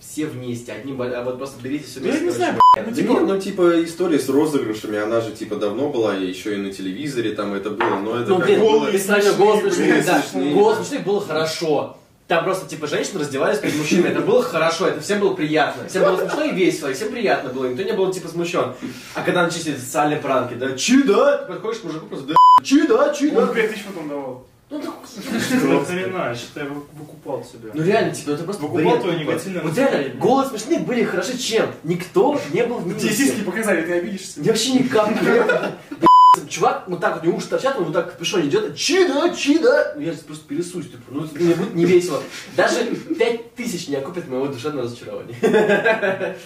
все 0.00 0.26
вместе, 0.26 0.72
одни, 0.72 0.94
а 0.98 1.22
вот 1.24 1.38
просто 1.38 1.60
берите 1.62 1.84
все 1.86 2.00
Ну, 2.00 2.06
я 2.06 2.12
вместе. 2.12 2.26
не 2.26 2.30
знаю, 2.32 2.60
короче, 2.74 2.90
ну, 2.90 2.96
Да 2.96 3.20
нет, 3.20 3.28
ну 3.28 3.40
типа 3.40 3.84
история 3.84 4.18
с 4.18 4.28
розыгрышами, 4.28 4.98
она 4.98 5.20
же 5.20 5.32
типа 5.32 5.56
давно 5.56 5.88
была, 5.90 6.16
и 6.16 6.26
еще 6.26 6.54
и 6.54 6.58
на 6.58 6.72
телевизоре 6.72 7.32
там 7.32 7.54
это 7.54 7.70
было, 7.70 7.98
но 7.98 8.18
это 8.20 8.28
Ну, 8.30 8.36
как 8.38 8.46
блин, 8.46 8.60
было- 8.60 8.68
голые 8.80 8.92
голос 8.92 9.02
смешные, 9.02 9.22
смешных, 9.32 9.76
блин, 9.78 10.04
да, 10.06 10.22
смешные. 10.22 10.54
голос 10.54 10.76
смешных 10.78 11.04
было 11.04 11.20
хорошо. 11.20 11.96
Там 12.28 12.42
просто, 12.42 12.68
типа, 12.68 12.88
женщины 12.88 13.20
раздевались 13.20 13.58
перед 13.58 13.76
мужчинами, 13.76 14.08
это 14.08 14.20
было 14.20 14.42
хорошо, 14.42 14.88
это 14.88 15.00
всем 15.00 15.20
было 15.20 15.34
приятно. 15.34 15.86
Всем 15.88 16.02
было 16.02 16.16
смешно 16.18 16.42
и 16.42 16.50
весело, 16.52 16.88
и 16.88 16.94
всем 16.94 17.10
приятно 17.10 17.50
было, 17.50 17.66
никто 17.66 17.84
не 17.84 17.92
был, 17.92 18.10
типа, 18.12 18.26
смущен. 18.28 18.72
А 19.14 19.22
когда 19.22 19.44
начались 19.44 19.78
социальные 19.78 20.18
пранки, 20.18 20.54
да, 20.54 20.76
чи, 20.76 21.04
да, 21.04 21.38
ты 21.38 21.52
подходишь 21.52 21.80
к 21.80 21.84
мужику 21.84 22.06
просто, 22.06 22.26
да, 22.26 22.34
чи, 22.64 22.84
да, 22.88 23.14
чи, 23.14 23.28
Он 23.28 23.46
да. 23.46 23.52
5 23.54 23.70
тысяч 23.70 23.84
потом 23.84 24.08
давал. 24.08 24.44
Ну, 24.68 24.80
так, 24.80 24.94
Что 25.58 25.84
хрена, 25.84 26.34
считай, 26.34 26.64
вы- 26.68 26.82
выкупал 26.98 27.44
себя. 27.44 27.70
ну 27.72 27.82
реально, 27.84 28.12
типа, 28.14 28.30
это 28.30 28.42
просто 28.44 28.62
Выкупал 28.62 28.82
бред 28.84 29.00
твое 29.00 29.18
тупо. 29.18 29.30
негативное 29.30 29.62
Вот 29.62 29.78
реально, 29.78 30.14
голос 30.20 30.48
смешных 30.48 30.84
были 30.84 31.04
хороши 31.04 31.38
чем? 31.38 31.70
Никто 31.84 32.40
не 32.52 32.64
был 32.66 32.78
в 32.78 32.82
Тебе 32.84 32.94
минусе. 32.96 33.14
сиськи 33.14 33.42
показали, 33.42 33.82
ты 33.86 33.92
обидишься. 33.92 34.40
Я 34.40 34.50
вообще 34.52 34.72
никак 34.72 35.08
не 35.10 36.48
Чувак, 36.48 36.84
вот 36.88 37.00
так 37.00 37.14
вот, 37.14 37.22
у 37.22 37.26
него 37.28 37.38
уши 37.38 37.48
торчат, 37.48 37.78
он 37.78 37.84
вот 37.84 37.94
так 37.94 38.08
в 38.08 38.12
капюшоне 38.12 38.48
идет, 38.48 38.76
чида, 38.76 39.34
чида. 39.34 39.96
Я 39.98 40.12
просто 40.12 40.46
пересусь, 40.46 40.86
типа, 40.90 41.02
ну 41.10 41.26
мне 41.32 41.54
будет 41.54 41.74
не 41.74 41.86
весело. 41.86 42.22
Даже 42.56 42.84
пять 43.18 43.54
тысяч 43.54 43.88
не 43.88 43.96
окупит 43.96 44.28
моего 44.28 44.46
душевного 44.48 44.82
разочарования. 44.84 46.36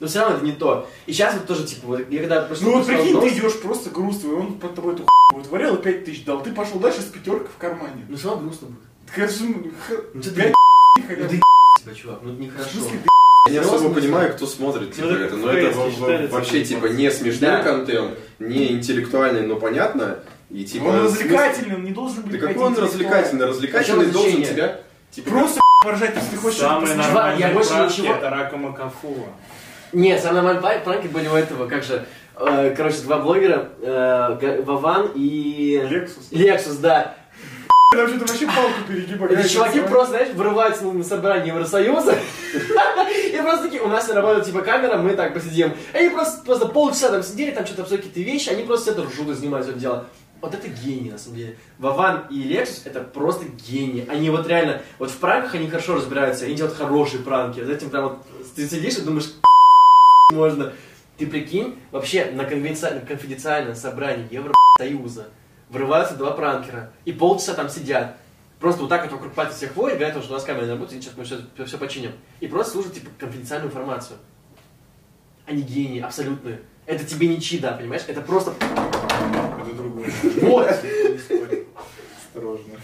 Но 0.00 0.06
все 0.06 0.20
равно 0.20 0.36
это 0.36 0.44
не 0.44 0.52
то. 0.52 0.88
И 1.06 1.12
сейчас 1.12 1.34
вот 1.34 1.46
тоже, 1.46 1.64
типа, 1.66 1.86
вот, 1.88 2.10
я 2.10 2.20
когда 2.20 2.42
просто... 2.42 2.64
Ну 2.64 2.78
вот 2.78 2.86
прикинь, 2.86 3.06
ты 3.06 3.12
новость, 3.14 3.38
идешь 3.38 3.60
просто 3.60 3.90
грустный, 3.90 4.32
он 4.32 4.58
под 4.58 4.74
тобой 4.74 4.94
эту 4.94 5.04
хуйню 5.06 5.42
вытворял 5.42 5.74
и 5.76 5.82
5 5.82 6.04
тысяч 6.04 6.24
дал. 6.24 6.42
Ты 6.42 6.52
пошел 6.52 6.78
дальше 6.78 7.00
с 7.00 7.06
пятеркой 7.06 7.48
в 7.48 7.58
кармане. 7.58 8.06
Ну 8.08 8.16
все 8.16 8.28
равно 8.30 8.44
грустно 8.44 8.68
будет. 8.68 8.78
Так 9.06 9.18
это 9.18 9.32
же, 9.32 9.44
ну, 9.44 9.70
х- 9.88 10.02
Ну 10.14 10.22
ты 10.22 10.30
хотя 11.02 11.20
ну 11.22 11.24
бы. 11.24 11.28
ты 11.28 11.40
тебя, 11.82 11.94
чувак, 11.94 12.18
ну 12.22 12.28
это 12.30 12.36
В 12.38 12.40
нехорошо. 12.40 12.70
Я 13.46 13.52
не 13.52 13.58
особо 13.58 13.94
понимаю, 13.94 14.32
кто 14.34 14.46
смотрит 14.46 14.92
типа 14.94 15.06
Ну, 15.06 15.14
это 15.14 15.24
это, 15.24 15.36
но 15.36 15.50
это 15.52 15.78
во- 15.78 15.90
считается, 15.90 16.34
вообще 16.34 16.64
типа. 16.64 16.88
типа 16.88 16.92
не 16.92 17.10
смешной 17.10 17.62
контент, 17.62 18.18
не 18.38 18.72
интеллектуальный, 18.72 19.46
но 19.46 19.56
понятно. 19.56 20.18
И 20.50 20.64
типа 20.64 20.84
Он 20.84 21.04
развлекательный, 21.04 21.76
он 21.76 21.84
не 21.84 21.92
должен 21.92 22.22
быть 22.22 22.32
Да 22.40 22.46
какой 22.46 22.62
он 22.62 22.76
развлекательный? 22.76 23.46
Развлекательный 23.46 24.06
должен 24.06 24.42
тебя 24.42 24.80
типа 25.10 25.30
Просто 25.30 25.60
поржать, 25.82 26.14
если 26.16 26.30
ты 26.30 26.36
хочешь 26.36 26.60
посмешать. 26.60 26.96
нормальные 26.96 27.40
я 27.40 27.54
больше 27.54 27.72
ничего- 27.72 28.14
это 28.14 28.30
Рака 28.30 28.56
Макафуа. 28.56 29.28
Нет, 29.92 30.22
самые 30.22 30.42
нормальные 30.42 30.84
пранки 30.84 31.06
были 31.06 31.28
у 31.28 31.34
этого, 31.34 31.66
как 31.68 31.82
же, 31.82 32.04
э, 32.36 32.74
короче, 32.76 33.00
два 33.02 33.18
блогера, 33.18 33.70
э, 33.80 34.62
Вован 34.62 35.12
и... 35.14 35.82
Лексус. 35.88 36.28
Лексус, 36.30 36.76
да. 36.76 37.14
Там 37.96 38.06
что-то 38.06 38.26
вообще 38.26 38.46
палку 38.46 38.86
перегибали. 38.86 39.38
Эти 39.38 39.48
чуваки 39.48 39.80
просто, 39.80 40.10
знаешь, 40.10 40.34
вырываются 40.34 40.84
на 40.84 41.02
собрании 41.02 41.48
Евросоюза. 41.48 42.18
И 43.32 43.36
просто 43.40 43.64
такие, 43.64 43.80
у 43.80 43.88
нас 43.88 44.06
не 44.08 44.14
работает 44.14 44.44
типа 44.44 44.60
камера, 44.60 44.98
мы 44.98 45.14
так 45.14 45.32
посидим. 45.32 45.72
Они 45.94 46.10
просто, 46.10 46.44
просто 46.44 46.68
полчаса 46.68 47.08
там 47.08 47.22
сидели, 47.22 47.50
там 47.50 47.64
что-то 47.64 47.82
обсуждали 47.82 48.06
какие-то 48.06 48.30
вещи, 48.30 48.50
они 48.50 48.64
просто 48.64 48.90
это 48.90 49.04
ржут 49.04 49.30
и 49.30 49.34
снимают 49.34 49.64
все 49.64 49.72
это 49.72 49.80
дело. 49.80 50.06
Вот 50.42 50.54
это 50.54 50.68
гений, 50.68 51.10
на 51.10 51.18
самом 51.18 51.38
деле. 51.38 51.56
Вован 51.78 52.26
и 52.30 52.42
Лексус 52.42 52.82
это 52.84 53.00
просто 53.00 53.46
гении. 53.46 54.06
Они 54.08 54.28
вот 54.28 54.46
реально, 54.46 54.82
вот 54.98 55.10
в 55.10 55.16
пранках 55.16 55.54
они 55.54 55.68
хорошо 55.68 55.94
разбираются, 55.94 56.44
они 56.44 56.54
делают 56.54 56.76
хорошие 56.76 57.22
пранки. 57.22 57.64
За 57.64 57.72
этим 57.72 57.88
прям 57.88 58.04
вот 58.04 58.18
ты 58.54 58.68
сидишь 58.68 58.98
и 58.98 59.00
думаешь, 59.00 59.32
можно. 60.32 60.74
Ты 61.16 61.26
прикинь, 61.26 61.78
вообще 61.90 62.26
на 62.26 62.44
конфиденциальном, 62.44 63.04
конфиденциальном 63.06 63.74
собрании 63.74 64.28
Евросоюза 64.30 65.30
врываются 65.68 66.16
два 66.16 66.32
пранкера 66.32 66.92
и 67.04 67.12
полчаса 67.12 67.54
там 67.54 67.68
сидят. 67.68 68.16
Просто 68.60 68.82
вот 68.82 68.90
так 68.90 69.04
вот 69.04 69.12
вокруг 69.12 69.32
пальца 69.32 69.56
всех 69.56 69.72
ходят, 69.72 69.98
говорят, 69.98 70.22
что 70.22 70.32
у 70.32 70.34
нас 70.34 70.44
камера 70.44 70.64
не 70.64 70.72
работает, 70.72 71.02
сейчас 71.02 71.16
мы 71.16 71.24
все, 71.24 71.38
все 71.64 71.78
починим. 71.78 72.12
И 72.40 72.46
просто 72.46 72.72
слушают, 72.72 72.94
типа, 72.94 73.10
конфиденциальную 73.18 73.70
информацию. 73.70 74.18
Они 75.46 75.62
гении, 75.62 76.00
абсолютные. 76.00 76.60
Это 76.84 77.04
тебе 77.04 77.28
не 77.28 77.40
чида, 77.40 77.72
понимаешь? 77.72 78.02
Это 78.06 78.20
просто... 78.20 78.52
Это 78.60 79.74
другое. 79.76 80.10
Вот! 80.42 80.68
Осторожно. 82.26 82.74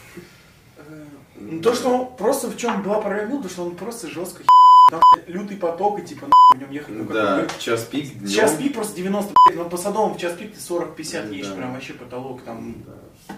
Ну, 1.36 1.60
То, 1.60 1.74
что 1.74 1.90
он 1.90 2.16
просто 2.16 2.48
в 2.48 2.56
чем 2.56 2.82
была 2.82 3.00
проблема, 3.00 3.42
то, 3.42 3.48
что 3.48 3.64
он 3.64 3.76
просто 3.76 4.08
жестко 4.08 4.44
Там 4.90 5.00
лютый 5.26 5.56
поток, 5.56 5.98
и 6.00 6.02
типа 6.02 6.26
в 6.54 6.58
нем 6.58 6.70
ехать. 6.70 6.94
ну, 6.94 7.04
как 7.06 7.14
Да, 7.14 7.36
бы, 7.40 7.48
час 7.58 7.84
пик 7.84 8.12
днем. 8.18 8.28
Час 8.28 8.56
пик 8.56 8.74
просто 8.74 8.96
90, 8.96 9.32
но 9.54 9.64
по 9.68 9.76
садовому 9.78 10.14
в 10.14 10.18
час 10.18 10.34
пик 10.34 10.52
ты 10.54 10.60
40-50 10.60 11.32
едешь, 11.32 11.48
Да. 11.48 11.54
прям 11.56 11.72
вообще 11.72 11.94
потолок 11.94 12.42
там. 12.42 12.74
Да. 12.86 13.34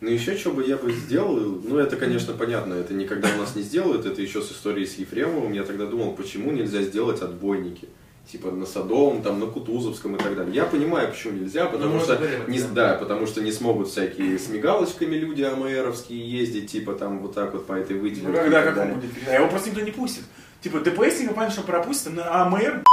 Ну 0.00 0.10
еще 0.10 0.36
что 0.36 0.50
бы 0.52 0.64
я 0.66 0.76
бы 0.76 0.90
сделал, 0.92 1.36
ну 1.62 1.78
это, 1.78 1.96
конечно, 1.96 2.32
понятно, 2.34 2.74
это 2.74 2.94
никогда 2.94 3.28
у 3.34 3.38
нас 3.38 3.54
не 3.56 3.62
сделают, 3.62 4.06
это 4.06 4.20
еще 4.22 4.42
с 4.42 4.50
историей 4.52 4.86
с 4.86 4.94
Ефремовым, 4.96 5.52
я 5.52 5.64
тогда 5.64 5.86
думал, 5.86 6.12
почему 6.14 6.50
нельзя 6.50 6.82
сделать 6.82 7.20
отбойники. 7.22 7.88
Типа 8.30 8.50
на 8.50 8.64
Садовом, 8.64 9.20
там, 9.22 9.38
на 9.38 9.44
Кутузовском 9.46 10.16
и 10.16 10.18
так 10.18 10.34
далее. 10.34 10.54
Я 10.54 10.64
понимаю, 10.64 11.10
почему 11.10 11.34
нельзя, 11.40 11.66
потому 11.66 11.92
Ну, 11.92 11.98
мы 11.98 12.04
что 12.04 12.16
говорим, 12.16 12.48
не, 12.50 12.58
да. 12.58 12.68
да, 12.68 12.94
потому 12.94 13.26
что 13.26 13.42
не 13.42 13.52
смогут 13.52 13.88
всякие 13.88 14.38
с 14.38 14.48
мигалочками 14.48 15.14
люди 15.16 15.42
АМРовские 15.42 16.26
ездить, 16.40 16.70
типа 16.72 16.94
там 16.94 17.18
вот 17.18 17.34
так 17.34 17.52
вот 17.52 17.66
по 17.66 17.74
этой 17.74 17.96
Ну, 17.96 18.02
выделенке. 18.02 18.32
когда 18.40 18.62
как 18.62 18.78
он 18.78 18.94
будет 18.94 19.12
передать? 19.12 19.34
А 19.34 19.36
его 19.40 19.48
просто 19.48 19.68
никто 19.68 19.82
не 19.82 19.90
пустит. 19.90 20.22
Типа 20.64 20.80
ДПС, 20.80 21.20
я 21.20 21.28
понятно, 21.28 21.50
что 21.50 21.62
пропустит, 21.62 22.14
на 22.14 22.42
АМР, 22.42 22.84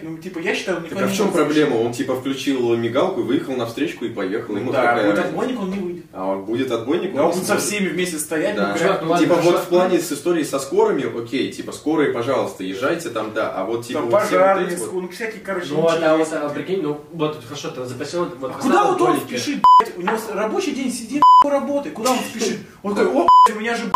ну, 0.00 0.16
типа, 0.16 0.38
я 0.38 0.54
считаю, 0.54 0.78
он 0.78 0.84
Так 0.84 0.96
а 0.96 1.02
не 1.02 1.12
в 1.12 1.14
чем 1.14 1.30
проблема? 1.30 1.74
Он 1.74 1.92
типа 1.92 2.16
включил 2.18 2.74
мигалку, 2.76 3.20
выехал 3.20 3.54
на 3.56 3.66
встречку 3.66 4.06
и 4.06 4.08
поехал. 4.08 4.56
Ему 4.56 4.72
Да, 4.72 4.86
какая 4.86 5.10
будет 5.10 5.24
отбойник, 5.26 5.60
он 5.60 5.70
не 5.70 5.78
выйдет. 5.78 6.04
А 6.14 6.24
он 6.28 6.44
будет 6.46 6.70
отбойник? 6.72 7.14
Да, 7.14 7.26
он 7.26 7.32
будет 7.32 7.44
со 7.44 7.58
всеми 7.58 7.88
вместе 7.88 8.18
стоять, 8.18 8.56
Да. 8.56 8.72
ну, 8.72 8.78
Чувак, 8.78 9.02
ну 9.02 9.10
ладно, 9.10 9.26
типа 9.26 9.38
вот 9.42 9.58
в 9.58 9.68
плане 9.68 9.98
с 9.98 10.10
историей 10.10 10.44
со 10.44 10.58
скорыми, 10.60 11.22
окей, 11.22 11.52
типа 11.52 11.72
скорые, 11.72 12.14
пожалуйста, 12.14 12.64
езжайте 12.64 13.10
там, 13.10 13.34
да, 13.34 13.50
а 13.50 13.66
вот 13.66 13.84
типа 13.84 14.00
там 14.00 14.08
вот 14.08 14.22
все 14.22 14.30
вот 14.30 14.40
пожарные, 14.40 14.68
эти 14.68 14.80
вот- 14.80 14.92
ну, 14.94 15.08
всякие, 15.10 15.42
короче, 15.44 15.66
Ну, 15.72 15.86
а, 15.86 15.96
ничего 15.96 16.08
а 16.08 16.16
вот, 16.16 16.28
а, 16.32 16.48
прикинь, 16.48 16.80
ну, 16.80 17.00
вот 17.12 17.44
хорошо, 17.44 17.68
ты 17.68 17.84
запросил, 17.84 18.24
вот, 18.24 18.50
А 18.50 18.62
куда 18.62 18.84
вот 18.84 19.00
он 19.02 19.20
спешит, 19.20 19.62
блядь? 19.78 19.98
У 19.98 20.00
него 20.00 20.16
рабочий 20.32 20.72
день 20.72 20.90
сидит, 20.90 21.22
работает. 21.44 21.94
Куда 21.94 22.12
он 22.12 22.18
спешит? 22.20 22.60
Он 22.82 22.94
такой, 22.94 23.12
о, 23.12 23.28
блядь, 23.44 23.56
у 23.56 23.60
меня 23.60 23.76
же, 23.76 23.92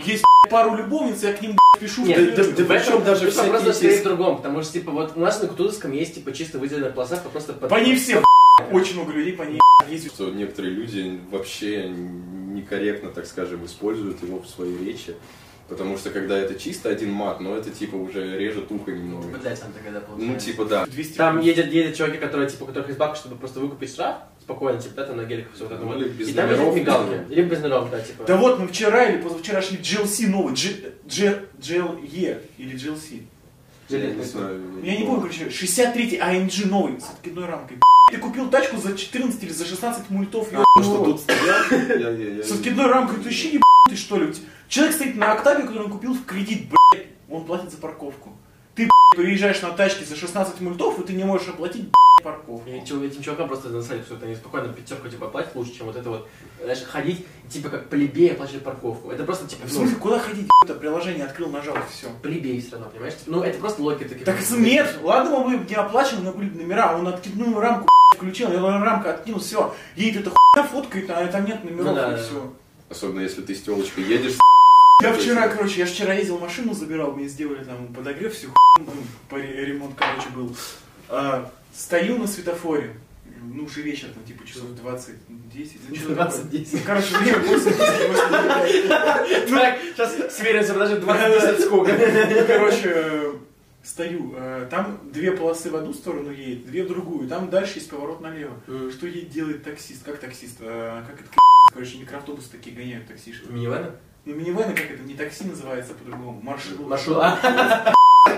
есть 0.00 0.25
пару 0.48 0.76
любовниц, 0.76 1.22
я 1.22 1.32
к 1.32 1.42
ним, 1.42 1.56
пишу. 1.80 2.04
Нет, 2.04 2.34
да- 2.34 2.36
да 2.36 2.42
в 2.44 2.50
этом- 2.52 2.66
причем 2.66 3.04
даже 3.04 3.30
всякие 3.30 3.50
просто 3.50 3.70
эти- 3.70 3.76
скорее 3.76 4.00
в 4.00 4.04
другом, 4.04 4.36
потому 4.38 4.62
что, 4.62 4.72
типа, 4.72 4.90
вот 4.92 5.12
у 5.16 5.20
нас 5.20 5.40
на 5.42 5.48
Кутузовском 5.48 5.92
есть, 5.92 6.14
типа, 6.14 6.32
чисто 6.32 6.58
выделенная 6.58 6.90
полоса, 6.90 7.16
просто. 7.32 7.52
По 7.52 7.76
ней 7.80 7.96
все, 7.96 8.22
очень 8.72 8.94
много 8.94 9.12
людей 9.12 9.32
по 9.34 9.42
ней 9.42 9.60
ездят. 9.88 10.12
что 10.14 10.30
некоторые 10.30 10.74
люди 10.74 11.20
вообще 11.30 11.88
некорректно, 11.88 13.10
так 13.10 13.26
скажем, 13.26 13.64
используют 13.64 14.22
его 14.22 14.40
в 14.40 14.48
своей 14.48 14.78
речи. 14.84 15.14
Потому 15.68 15.98
что 15.98 16.10
когда 16.10 16.38
это 16.38 16.54
чисто 16.54 16.88
один 16.90 17.10
мат, 17.10 17.40
но 17.40 17.56
это 17.56 17.70
типа 17.70 17.96
уже 17.96 18.38
режет 18.38 18.70
ухо 18.70 18.92
немного. 18.92 19.26
Блять, 19.36 19.60
там 19.60 19.72
тогда 19.72 20.00
Ну 20.00 20.14
получается. 20.16 20.46
типа 20.46 20.64
да. 20.64 20.86
200 20.86 21.16
Там 21.16 21.40
едет, 21.40 21.72
едет 21.72 21.96
чуваки, 21.96 22.18
которые, 22.18 22.48
типа, 22.48 22.62
у 22.62 22.66
которых 22.66 22.86
есть 22.86 22.98
бабка, 23.00 23.16
чтобы 23.16 23.34
просто 23.34 23.58
выкупить 23.58 23.90
штраф, 23.90 24.18
спокойно, 24.46 24.80
типа, 24.80 24.94
да, 24.94 25.04
там 25.06 25.16
на 25.16 25.24
геликах 25.24 25.52
все 25.54 25.64
вот 25.64 25.72
это 25.72 25.82
Ну, 25.82 25.92
вот. 25.92 26.06
без 26.06 26.28
И 26.28 26.32
там 26.32 26.46
номеров, 26.46 26.66
есть 26.66 26.76
мигалки. 26.78 27.32
Или 27.32 27.42
без 27.42 27.58
номеров, 27.60 27.90
да, 27.90 28.00
типа. 28.00 28.24
Да 28.24 28.36
вот 28.36 28.58
мы 28.60 28.68
вчера 28.68 29.04
или 29.06 29.20
позавчера 29.20 29.60
шли 29.60 29.78
GLC 29.78 30.28
новый, 30.28 30.54
G, 30.54 30.92
G, 31.04 31.42
GLE 31.60 32.40
или 32.58 32.74
GLC. 32.76 33.22
Я 33.88 33.98
Железный. 33.98 34.16
не 34.18 34.24
знаю. 34.24 34.60
Я 34.84 34.96
не 34.96 35.04
помню, 35.04 35.20
короче, 35.22 35.44
63-й 35.48 36.18
AMG 36.18 36.68
новый 36.68 37.00
с 37.00 37.10
откидной 37.10 37.46
рамкой. 37.46 37.78
Ты 38.12 38.18
купил 38.18 38.48
тачку 38.50 38.76
за 38.76 38.96
14 38.96 39.42
или 39.42 39.50
за 39.50 39.64
16 39.64 40.10
мультов, 40.10 40.48
А, 40.52 40.82
что 40.82 41.04
тут 41.04 41.22
я- 41.28 42.42
С 42.44 42.52
откидной 42.52 42.86
рамкой, 42.86 43.16
ты 43.18 43.24
вообще 43.24 43.48
ебанутый 43.48 43.96
что 43.96 44.16
ли? 44.18 44.32
Человек 44.68 44.94
стоит 44.94 45.16
на 45.16 45.32
октаве, 45.32 45.64
который 45.64 45.84
он 45.86 45.90
купил 45.90 46.14
в 46.14 46.24
кредит, 46.24 46.68
блядь, 46.68 47.06
он 47.28 47.44
платит 47.44 47.70
за 47.72 47.78
парковку. 47.78 48.30
Ты, 48.76 48.84
блядь, 48.84 49.26
приезжаешь 49.26 49.60
на 49.62 49.70
тачке 49.70 50.04
за 50.04 50.14
16 50.16 50.60
мультов, 50.60 51.00
и 51.00 51.04
ты 51.04 51.12
не 51.14 51.24
можешь 51.24 51.48
оплатить, 51.48 51.82
блядь, 51.82 51.92
парковку. 52.22 52.62
И 52.66 52.84
чё, 52.86 53.02
этим 53.04 53.22
чувакам 53.22 53.48
просто 53.48 53.68
насрать, 53.68 54.02
что 54.04 54.14
это 54.16 54.26
они 54.26 54.34
спокойно 54.34 54.72
пятерку 54.72 55.08
типа 55.08 55.28
платят 55.28 55.54
лучше, 55.54 55.74
чем 55.76 55.86
вот 55.86 55.96
это 55.96 56.08
вот, 56.08 56.28
знаешь, 56.62 56.82
ходить, 56.82 57.26
типа 57.48 57.68
как 57.68 57.88
плебея 57.88 58.32
оплачивать 58.32 58.64
парковку. 58.64 59.10
Это 59.10 59.24
просто 59.24 59.46
типа, 59.46 59.66
В 59.66 59.72
ну, 59.72 59.78
смысле, 59.80 59.96
куда 59.96 60.18
ходить, 60.18 60.48
это 60.64 60.74
приложение 60.74 61.24
открыл, 61.24 61.48
нажал, 61.50 61.76
все. 61.90 62.08
плебей 62.22 62.60
все 62.60 62.72
равно, 62.72 62.90
понимаешь? 62.90 63.14
Ну, 63.26 63.42
это 63.42 63.58
просто 63.58 63.82
логика 63.82 64.08
таких. 64.08 64.24
Так 64.24 64.36
нет, 64.50 64.98
ладно, 65.02 65.38
мы 65.40 65.58
бы 65.58 65.68
не 65.68 65.74
оплачивали, 65.74 66.24
но 66.24 66.32
были 66.32 66.50
номера, 66.50 66.96
он 66.96 67.06
откидную 67.06 67.58
рамку 67.60 67.88
включил, 68.14 68.50
я 68.50 68.60
рамка 68.60 69.14
откинул, 69.14 69.40
все, 69.40 69.74
едет 69.94 70.22
эта 70.22 70.30
хуйня, 70.30 70.68
фоткает, 70.68 71.10
а 71.10 71.26
там 71.26 71.44
нет 71.44 71.62
номеров, 71.64 71.86
Ну 71.86 71.94
да, 71.94 72.12
и 72.12 72.16
да. 72.16 72.22
все. 72.22 72.52
Особенно 72.88 73.20
если 73.20 73.42
ты 73.42 73.54
с 73.54 73.62
телочкой 73.62 74.04
едешь. 74.04 74.38
Я 75.02 75.12
вчера, 75.12 75.46
короче, 75.48 75.80
я 75.80 75.84
вчера 75.84 76.14
ездил 76.14 76.38
машину, 76.38 76.72
забирал, 76.72 77.12
мне 77.12 77.28
сделали 77.28 77.62
там 77.62 77.88
подогрев, 77.88 78.32
всю 78.32 78.48
хуйню, 78.48 78.90
ну, 79.30 79.36
ремонт, 79.38 79.94
короче, 79.94 80.30
был. 80.34 80.56
А, 81.10 81.50
стою 81.74 82.18
на 82.18 82.26
светофоре, 82.26 82.96
ну, 83.42 83.64
уже 83.64 83.82
вечер, 83.82 84.08
там, 84.14 84.24
типа, 84.24 84.46
часов 84.46 84.70
20, 84.74 85.14
10, 85.52 85.76
ну, 85.88 85.94
что 85.96 86.14
20, 86.14 86.50
10. 86.50 86.84
Короче, 86.84 87.16
время 87.18 87.38
8, 87.38 87.72
8, 87.72 88.88
Так, 89.48 89.78
сейчас 89.94 90.36
сверимся, 90.36 90.72
подожди, 90.74 90.96
20 91.00 91.60
сколько. 91.60 91.92
Ну, 91.92 92.46
короче, 92.46 93.32
стою, 93.82 94.34
э, 94.36 94.66
там 94.70 94.98
две 95.12 95.32
полосы 95.32 95.70
в 95.70 95.76
одну 95.76 95.92
сторону 95.94 96.30
едет, 96.32 96.66
две 96.66 96.82
в 96.84 96.88
другую, 96.88 97.28
там 97.28 97.50
дальше 97.50 97.74
есть 97.78 97.88
поворот 97.90 98.20
налево. 98.20 98.54
Что 98.90 99.06
ей 99.06 99.26
делает 99.26 99.62
таксист? 99.62 100.02
Как 100.04 100.18
таксист? 100.18 100.56
Э, 100.60 101.02
Как 101.06 101.20
это, 101.20 101.28
короче, 101.72 101.98
микроавтобусы 101.98 102.50
такие 102.50 102.74
гоняют 102.74 103.06
таксиши. 103.06 103.44
Минивэна? 103.48 103.94
Ну, 104.24 104.34
минивэны, 104.34 104.74
как 104.74 104.90
это, 104.90 105.02
не 105.04 105.14
такси 105.14 105.44
называется, 105.44 105.92
а 105.92 106.02
по-другому, 106.02 106.40
маршрут. 106.42 106.88
Маршрут. 106.88 107.22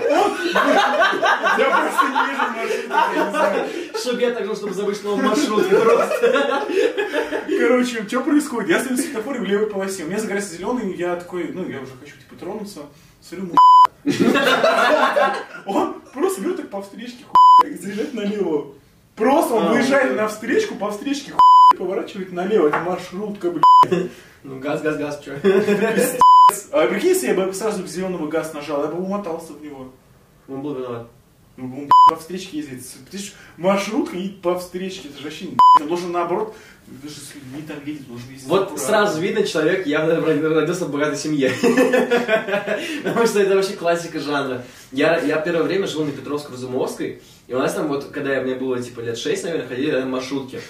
Я 0.09 1.69
просто 1.69 2.05
не 2.07 2.21
вижу 2.29 2.45
маршрута, 2.55 3.09
я 3.15 3.23
не 3.25 3.29
знаю. 3.31 3.69
Чтоб 3.99 4.19
я 4.19 4.31
так 4.31 4.45
жил, 4.45 4.55
чтобы 4.55 4.73
забыть, 4.73 4.95
что 4.97 5.13
он 5.13 5.21
маршрут 5.23 5.67
просто. 5.69 6.65
Короче, 7.59 8.07
что 8.07 8.21
происходит? 8.21 8.69
Я 8.69 8.79
стою 8.79 8.95
на 8.97 9.01
светофоре 9.01 9.39
в 9.39 9.43
левой 9.43 9.67
полосе, 9.67 10.03
у 10.03 10.07
меня 10.07 10.19
загорается 10.19 10.55
зеленый, 10.55 10.95
я 10.95 11.15
такой, 11.15 11.51
ну, 11.53 11.67
я 11.67 11.79
уже 11.81 11.91
хочу, 11.99 12.15
типа, 12.17 12.35
тронуться, 12.39 12.79
смотрю, 13.21 13.55
Он 15.65 16.01
просто 16.13 16.41
берет 16.41 16.57
так 16.57 16.69
по 16.69 16.81
встречке, 16.81 17.25
хуй, 17.27 17.75
заезжает 17.77 18.13
налево. 18.13 18.67
Просто 19.15 19.53
он 19.55 19.67
А, 19.67 19.69
выезжает 19.73 20.15
на 20.15 20.27
встречку, 20.27 20.75
по 20.75 20.89
встречке, 20.91 21.31
хуй, 21.31 21.77
поворачивает 21.77 22.31
налево, 22.31 22.67
это 22.69 22.79
маршрутка, 22.79 23.51
блядь. 23.51 24.09
Ну, 24.43 24.59
газ, 24.59 24.81
газ, 24.81 24.97
газ, 24.97 25.21
чё? 25.23 25.33
А 26.71 26.87
прикинь, 26.87 27.09
если 27.09 27.27
я 27.27 27.33
бы 27.33 27.53
сразу 27.53 27.85
зеленого 27.85 28.27
газ 28.27 28.53
нажал, 28.53 28.83
я 28.83 28.89
бы 28.89 29.01
умотался 29.01 29.53
в 29.53 29.63
него. 29.63 29.91
Он 30.47 30.61
был 30.61 30.75
виноват. 30.75 31.07
Ну, 31.57 31.65
он, 31.65 31.89
по 32.09 32.15
встречке 32.15 32.57
ездит. 32.57 32.83
Маршрутка 33.57 34.17
и 34.17 34.29
по 34.29 34.57
встречке, 34.57 35.09
это 35.09 35.17
же 35.17 35.25
вообще, 35.25 35.49
он 35.81 35.87
должен 35.87 36.11
наоборот, 36.11 36.55
даже 37.01 37.15
с 37.15 37.35
людьми 37.35 37.63
там 37.67 37.77
Вот 38.47 38.63
аккуратно. 38.63 38.77
сразу 38.77 39.21
видно, 39.21 39.43
человек 39.45 39.85
явно 39.85 40.19
родился 40.19 40.85
в 40.85 40.91
богатой 40.91 41.17
семье. 41.17 41.51
Потому 43.03 43.27
что 43.27 43.39
это 43.39 43.55
вообще 43.55 43.73
классика 43.73 44.19
жанра. 44.19 44.63
Я, 44.91 45.19
я 45.19 45.37
первое 45.37 45.63
время 45.63 45.87
жил 45.87 46.03
на 46.03 46.11
Петровско-Разумовской, 46.11 47.21
и 47.47 47.53
у 47.53 47.59
нас 47.59 47.73
там 47.73 47.87
вот, 47.87 48.05
когда 48.05 48.41
мне 48.41 48.55
было 48.55 48.81
типа 48.81 49.01
лет 49.01 49.17
6, 49.17 49.43
наверное, 49.43 49.67
ходили 49.67 49.91
на 49.91 50.05
маршрутки. 50.05 50.61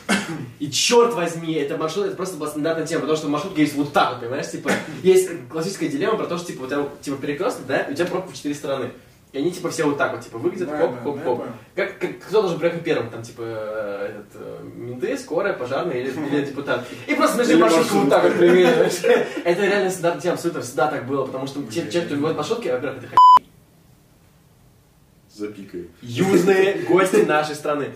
И 0.60 0.70
черт 0.70 1.14
возьми, 1.14 1.54
это 1.54 1.78
маршрут, 1.78 2.08
это 2.08 2.16
просто 2.16 2.38
была 2.38 2.50
стандартная 2.50 2.86
тема, 2.86 3.02
потому 3.02 3.18
что 3.18 3.28
в 3.28 3.32
маршрутке 3.32 3.62
есть 3.62 3.76
вот 3.76 3.94
так 3.94 4.20
понимаешь, 4.20 4.50
типа, 4.50 4.72
есть 5.04 5.30
классическая 5.50 5.88
дилемма 5.88 6.18
про 6.18 6.26
то, 6.26 6.38
что 6.38 6.48
типа 6.48 6.64
у 6.64 6.68
тебя 6.68 6.88
типа 7.02 7.18
перекресток, 7.18 7.66
да, 7.66 7.80
и 7.80 7.92
у 7.92 7.96
тебя 7.96 8.06
пробка 8.06 8.32
в 8.32 8.36
четыре 8.36 8.56
стороны. 8.56 8.92
И 9.32 9.38
они 9.38 9.52
типа 9.52 9.70
все 9.70 9.84
вот 9.84 9.98
так 9.98 10.12
вот, 10.14 10.22
типа, 10.22 10.40
выглядят, 10.40 10.70
Да, 10.70 10.78
хоп, 10.80 10.92
да, 10.96 11.02
хоп, 11.04 11.18
да, 11.18 11.24
хоп. 11.24 11.38
понял. 11.38 11.52
Как, 11.76 12.00
как- 12.00 12.20
кто 12.20 12.42
должен 12.42 12.58
приехать 12.60 12.84
первым, 12.84 13.12
там, 13.12 13.22
типа, 13.22 13.42
этот, 13.44 14.26
э, 14.34 14.64
менты, 14.76 15.16
скорая, 15.20 15.54
пожарная 15.54 15.98
или, 15.98 16.10
или 16.32 16.46
депутат. 16.46 16.84
И 17.06 17.14
просто 17.14 17.38
между 17.38 17.54
Или 17.54 17.62
маршрутками 17.62 18.00
вот 18.02 18.10
так 18.10 18.24
вот 18.24 18.38
примерно. 18.38 18.84
Это 19.46 19.66
реально 19.66 19.92
тема, 20.20 20.34
абсолютно 20.34 20.62
всегда 20.62 20.88
так 20.88 21.06
было, 21.06 21.26
потому 21.28 21.46
что 21.46 21.62
те, 21.64 21.84
кто 21.84 22.16
ведет 22.16 22.38
маршрутки, 22.38 22.70
во-первых, 22.70 23.04
это 23.04 23.16
Запикай. 25.40 25.88
южные 26.02 26.74
гости 26.90 27.24
нашей 27.26 27.56
страны. 27.56 27.88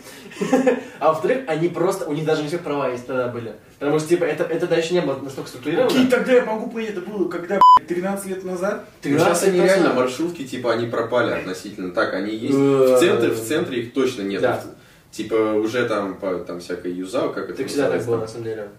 А 0.99 1.09
во-вторых, 1.09 1.43
они 1.47 1.67
просто, 1.69 2.05
у 2.07 2.13
них 2.13 2.25
даже 2.25 2.41
не 2.41 2.47
все 2.47 2.57
права 2.57 2.89
есть 2.89 3.05
тогда 3.05 3.27
были. 3.27 3.53
Потому 3.79 3.99
что, 3.99 4.09
типа, 4.09 4.23
это, 4.23 4.43
это 4.43 4.61
тогда 4.61 4.77
еще 4.77 4.93
не 4.93 5.01
было 5.01 5.19
настолько 5.19 5.49
структурировано. 5.49 6.09
тогда 6.09 6.31
я 6.33 6.45
могу 6.45 6.69
понять, 6.69 6.91
это 6.91 7.01
было 7.01 7.27
когда, 7.27 7.59
блядь, 7.77 7.87
13 7.87 8.25
лет 8.27 8.43
назад? 8.43 8.85
Ну, 9.03 9.17
сейчас 9.17 9.41
13 9.41 9.47
они 9.49 9.59
реально 9.61 9.93
маршрутки, 9.93 10.45
типа, 10.45 10.73
они 10.73 10.87
пропали 10.87 11.31
относительно. 11.31 11.91
Так, 11.91 12.13
они 12.13 12.33
есть 12.35 12.55
Э, 12.55 12.95
в 12.95 12.99
центре, 12.99 13.29
в 13.29 13.41
центре 13.45 13.81
их 13.81 13.93
точно 13.93 14.21
нет. 14.21 14.41
Да. 14.41 14.63
Типа, 15.11 15.35
уже 15.35 15.87
там, 15.87 16.15
по- 16.15 16.39
там 16.39 16.59
всякая 16.59 16.91
юза, 16.91 17.27
как 17.29 17.49
это 17.49 17.57
Так 17.57 17.67
всегда 17.67 17.91
так 17.91 18.05
было, 18.05 18.17
на 18.17 18.27
самом 18.27 18.45
деле. 18.45 18.69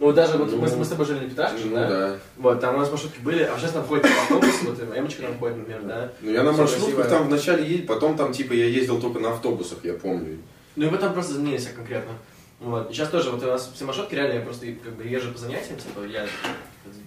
Ну, 0.00 0.12
даже 0.12 0.36
вот 0.38 0.50
Ну, 0.50 0.58
мы, 0.58 0.68
мы 0.76 0.84
с 0.84 0.88
тобой 0.88 1.06
жили 1.06 1.20
на 1.20 1.28
Петрашке, 1.30 1.66
Ну 1.66 1.76
да? 1.76 1.88
да. 1.88 2.16
Вот, 2.36 2.60
там 2.60 2.74
у 2.74 2.78
нас 2.78 2.90
маршрутки 2.90 3.20
были, 3.20 3.44
а 3.44 3.56
сейчас 3.58 3.72
там 3.72 3.84
ходит 3.84 4.06
автобус, 4.06 4.62
вот 4.62 4.80
Эмочка 4.96 5.22
там 5.22 5.38
ходит, 5.38 5.58
например, 5.58 5.82
да? 5.82 6.12
Ну 6.20 6.30
я 6.32 6.42
на 6.42 6.52
маршрутках 6.52 7.08
там 7.08 7.28
вначале 7.28 7.64
ездил, 7.64 7.86
потом 7.86 8.16
там 8.16 8.32
типа 8.32 8.52
я 8.54 8.66
ездил 8.66 9.00
только 9.00 9.20
на 9.20 9.30
автобусах, 9.32 9.84
я 9.84 9.94
помню. 9.94 10.38
Ну 10.74 10.86
и 10.86 10.90
потом 10.90 11.12
просто 11.12 11.34
заменились 11.34 11.68
конкретно. 11.68 12.12
Вот. 12.58 12.90
И 12.90 12.94
сейчас 12.94 13.10
тоже, 13.10 13.30
вот 13.30 13.42
у 13.42 13.46
нас 13.46 13.70
все 13.72 13.84
маршрутки, 13.84 14.14
реально, 14.14 14.34
я 14.34 14.40
просто 14.40 14.66
как 14.82 14.94
бы 14.94 15.04
езжу 15.04 15.30
по 15.32 15.38
занятиям, 15.38 15.78
типа, 15.78 16.00
я 16.04 16.26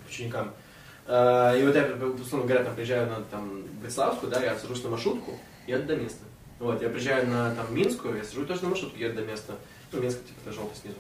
ученикам. 0.08 0.54
А, 1.08 1.56
И 1.56 1.66
вот 1.66 1.76
я, 1.76 1.90
условно 2.22 2.48
говоря, 2.48 2.64
там 2.64 2.76
приезжаю 2.76 3.08
на 3.08 3.22
там, 3.32 3.64
Братславскую, 3.82 4.32
да, 4.32 4.42
я 4.44 4.58
сажусь 4.58 4.84
на 4.84 4.90
маршрутку, 4.90 5.40
и 5.66 5.72
еду 5.72 5.88
до 5.88 5.96
места. 5.96 6.24
Вот, 6.60 6.82
я 6.82 6.90
приезжаю 6.90 7.28
на 7.28 7.54
там, 7.56 7.74
Минскую, 7.76 8.18
я 8.18 8.24
сажусь 8.24 8.48
тоже 8.48 8.64
на 8.64 8.70
маршрутку, 8.70 8.98
еду 8.98 9.16
до 9.16 9.22
места. 9.24 9.54
Ну, 9.92 10.02
Минск, 10.02 10.20
типа, 10.26 10.38
это 10.46 10.54
желтый 10.54 10.78
снизу. 10.82 10.98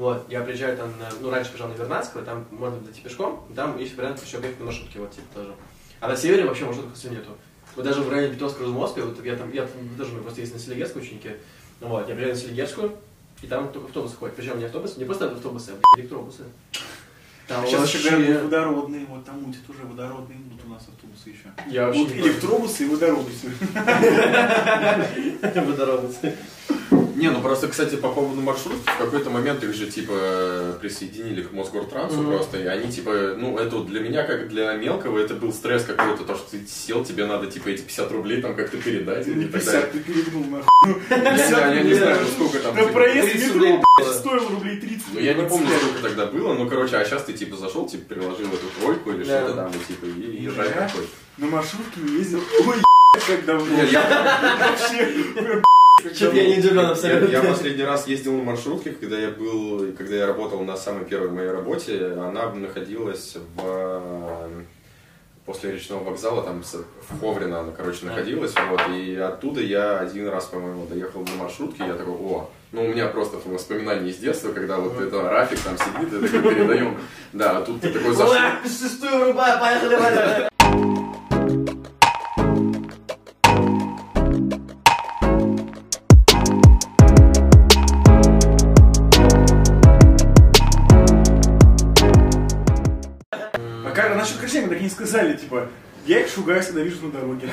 Вот, 0.00 0.24
я 0.30 0.40
приезжаю 0.40 0.78
там, 0.78 0.88
на, 0.98 1.10
ну, 1.20 1.28
раньше 1.28 1.50
приезжал 1.50 1.68
на 1.68 1.74
Вернадского, 1.74 2.24
там 2.24 2.46
можно 2.52 2.80
дойти 2.80 3.02
пешком, 3.02 3.44
там 3.54 3.76
есть 3.76 3.94
вариант 3.98 4.18
еще 4.24 4.38
объект 4.38 4.58
на 4.58 4.64
маршрутке, 4.64 4.98
вот, 4.98 5.10
типа, 5.10 5.26
тоже. 5.34 5.52
А 6.00 6.08
на 6.08 6.16
севере 6.16 6.46
вообще 6.46 6.64
маршруток 6.64 6.94
все 6.94 7.10
нету. 7.10 7.32
Вот 7.76 7.84
даже 7.84 8.00
в 8.00 8.08
районе 8.08 8.32
Петровской 8.32 8.62
Разумовской, 8.64 9.02
вот 9.02 9.22
я 9.22 9.36
там, 9.36 9.52
я 9.52 9.66
там 9.66 9.72
тоже, 9.98 10.12
у 10.12 10.14
меня 10.14 10.22
просто 10.22 10.40
есть 10.40 10.54
на 10.54 10.58
Селигерской 10.58 11.02
ученики, 11.02 11.32
вот, 11.82 12.08
я 12.08 12.14
приезжаю 12.14 12.34
на 12.34 12.40
Селигерскую, 12.40 12.96
и 13.42 13.46
там 13.46 13.70
только 13.72 13.88
автобусы 13.88 14.16
ходят. 14.16 14.36
Причем 14.36 14.58
не 14.58 14.64
автобусы, 14.64 14.98
не 14.98 15.04
просто 15.04 15.30
автобусы, 15.30 15.72
а 15.72 15.98
электробусы. 15.98 16.44
Там 17.46 17.66
Сейчас 17.66 17.80
вообще- 17.80 17.98
еще 17.98 18.10
говорят, 18.16 18.42
водородные, 18.44 19.04
вот 19.04 19.24
там 19.26 19.42
мутят 19.42 19.68
уже 19.68 19.82
водородные, 19.82 20.38
будут 20.38 20.64
у 20.64 20.68
нас 20.70 20.88
автобусы 20.88 21.28
еще. 21.28 21.52
Я 21.68 21.88
вообще 21.88 22.04
Вот 22.04 22.12
электробусы 22.12 22.84
и 22.84 22.88
водоробусы. 22.88 23.50
Водородные. 25.42 26.36
Не, 27.16 27.30
ну 27.30 27.40
просто, 27.40 27.68
кстати, 27.68 27.96
по 27.96 28.08
поводу 28.10 28.40
маршрутки, 28.40 28.88
в 28.88 28.98
какой-то 28.98 29.30
момент 29.30 29.62
их 29.64 29.74
же 29.74 29.86
типа 29.90 30.76
присоединили 30.80 31.42
к 31.42 31.52
Мосгортрансу 31.52 32.18
Мгм. 32.20 32.32
просто, 32.36 32.58
и 32.58 32.66
они 32.66 32.90
типа, 32.90 33.34
ну 33.36 33.58
это 33.58 33.76
вот 33.76 33.86
для 33.86 34.00
меня, 34.00 34.22
как 34.24 34.48
для 34.48 34.72
мелкого, 34.74 35.18
это 35.18 35.34
был 35.34 35.52
стресс 35.52 35.84
какой-то, 35.84 36.24
то, 36.24 36.34
что 36.36 36.50
ты 36.52 36.60
сел, 36.66 37.04
тебе 37.04 37.26
надо 37.26 37.46
типа 37.46 37.68
эти 37.68 37.82
50 37.82 38.12
рублей 38.12 38.40
там 38.42 38.54
как-то 38.56 38.76
передать 38.78 39.26
Не 39.26 39.44
и 39.44 39.48
так 39.48 39.64
далее. 39.64 39.82
50 39.82 39.92
ты 39.92 39.98
перегнул, 40.00 40.44
нахуй. 40.44 41.02
Я, 41.10 41.82
не- 41.82 41.94
знаю, 41.94 42.26
сколько 42.34 42.58
там. 42.60 42.76
Типа, 42.76 42.88
проезд 42.88 43.32
30 43.32 43.48
в 43.50 43.54
рублей 43.54 43.72
метро, 43.72 44.12
стоил 44.12 44.48
рублей 44.48 44.76
30. 44.80 45.04
Ну 45.14 45.20
я 45.20 45.34
не 45.34 45.42
помню, 45.42 45.66
25. 45.66 45.80
сколько 45.90 46.02
тогда 46.08 46.26
было, 46.26 46.54
ну 46.54 46.68
короче, 46.68 46.96
а 46.96 47.04
сейчас 47.04 47.24
ты 47.24 47.32
типа 47.32 47.56
зашел, 47.56 47.86
типа 47.88 48.14
приложил 48.14 48.46
эту 48.48 48.66
тройку 48.80 49.10
или 49.12 49.24
что-то 49.24 49.54
там, 49.54 49.70
и 49.70 49.78
типа 49.86 50.06
и 50.06 50.42
езжай 50.42 50.68
какой. 50.68 51.06
На 51.38 51.46
маршрутке 51.46 52.00
не 52.00 52.18
ездил. 52.18 52.40
Ой, 52.66 52.76
как 53.26 53.44
давно. 53.44 53.76
Вообще, 53.76 55.24
Чё-то 56.14 56.36
я 56.36 56.46
не 56.46 56.58
удивлен 56.58 56.84
Я, 56.84 56.90
абсолютно. 56.90 57.32
я 57.32 57.42
последний 57.42 57.84
раз 57.84 58.06
ездил 58.06 58.36
на 58.36 58.42
маршрутке, 58.42 58.90
когда 58.92 59.18
я 59.18 59.30
был, 59.30 59.92
когда 59.96 60.16
я 60.16 60.26
работал 60.26 60.60
на 60.60 60.76
самой 60.76 61.04
первой 61.04 61.30
моей 61.30 61.50
работе, 61.50 62.14
она 62.16 62.50
находилась 62.52 63.36
в 63.56 63.60
э, 63.62 64.62
после 65.46 65.72
речного 65.72 66.04
вокзала, 66.04 66.42
там 66.42 66.62
в 66.62 67.20
Ховрино 67.20 67.60
она, 67.60 67.72
короче, 67.72 68.06
находилась, 68.06 68.54
вот, 68.68 68.80
и 68.90 69.16
оттуда 69.16 69.60
я 69.60 69.98
один 69.98 70.28
раз, 70.28 70.46
по-моему, 70.46 70.86
доехал 70.86 71.22
на 71.22 71.34
маршрутке, 71.42 71.84
я 71.86 71.94
такой, 71.94 72.14
о, 72.14 72.50
ну, 72.72 72.84
у 72.84 72.88
меня 72.88 73.08
просто 73.08 73.38
воспоминания 73.44 74.10
из 74.10 74.18
детства, 74.18 74.52
когда 74.52 74.76
вот 74.76 75.00
это 75.00 75.22
Рафик 75.22 75.58
там 75.60 75.76
сидит, 75.76 76.12
и 76.12 76.28
такой 76.28 76.54
передаем, 76.54 76.98
да, 77.32 77.58
а 77.58 77.62
тут 77.62 77.80
ты 77.80 77.90
такой 77.90 78.14
зашел, 78.14 78.34
шестую 78.64 79.24
врубай, 79.24 79.58
поехали, 79.58 80.50
типа, 95.40 95.68
я 96.06 96.20
их 96.20 96.28
шугаюсь, 96.28 96.66
когда 96.66 96.82
вижу 96.82 97.06
на 97.06 97.12
дороге. 97.12 97.48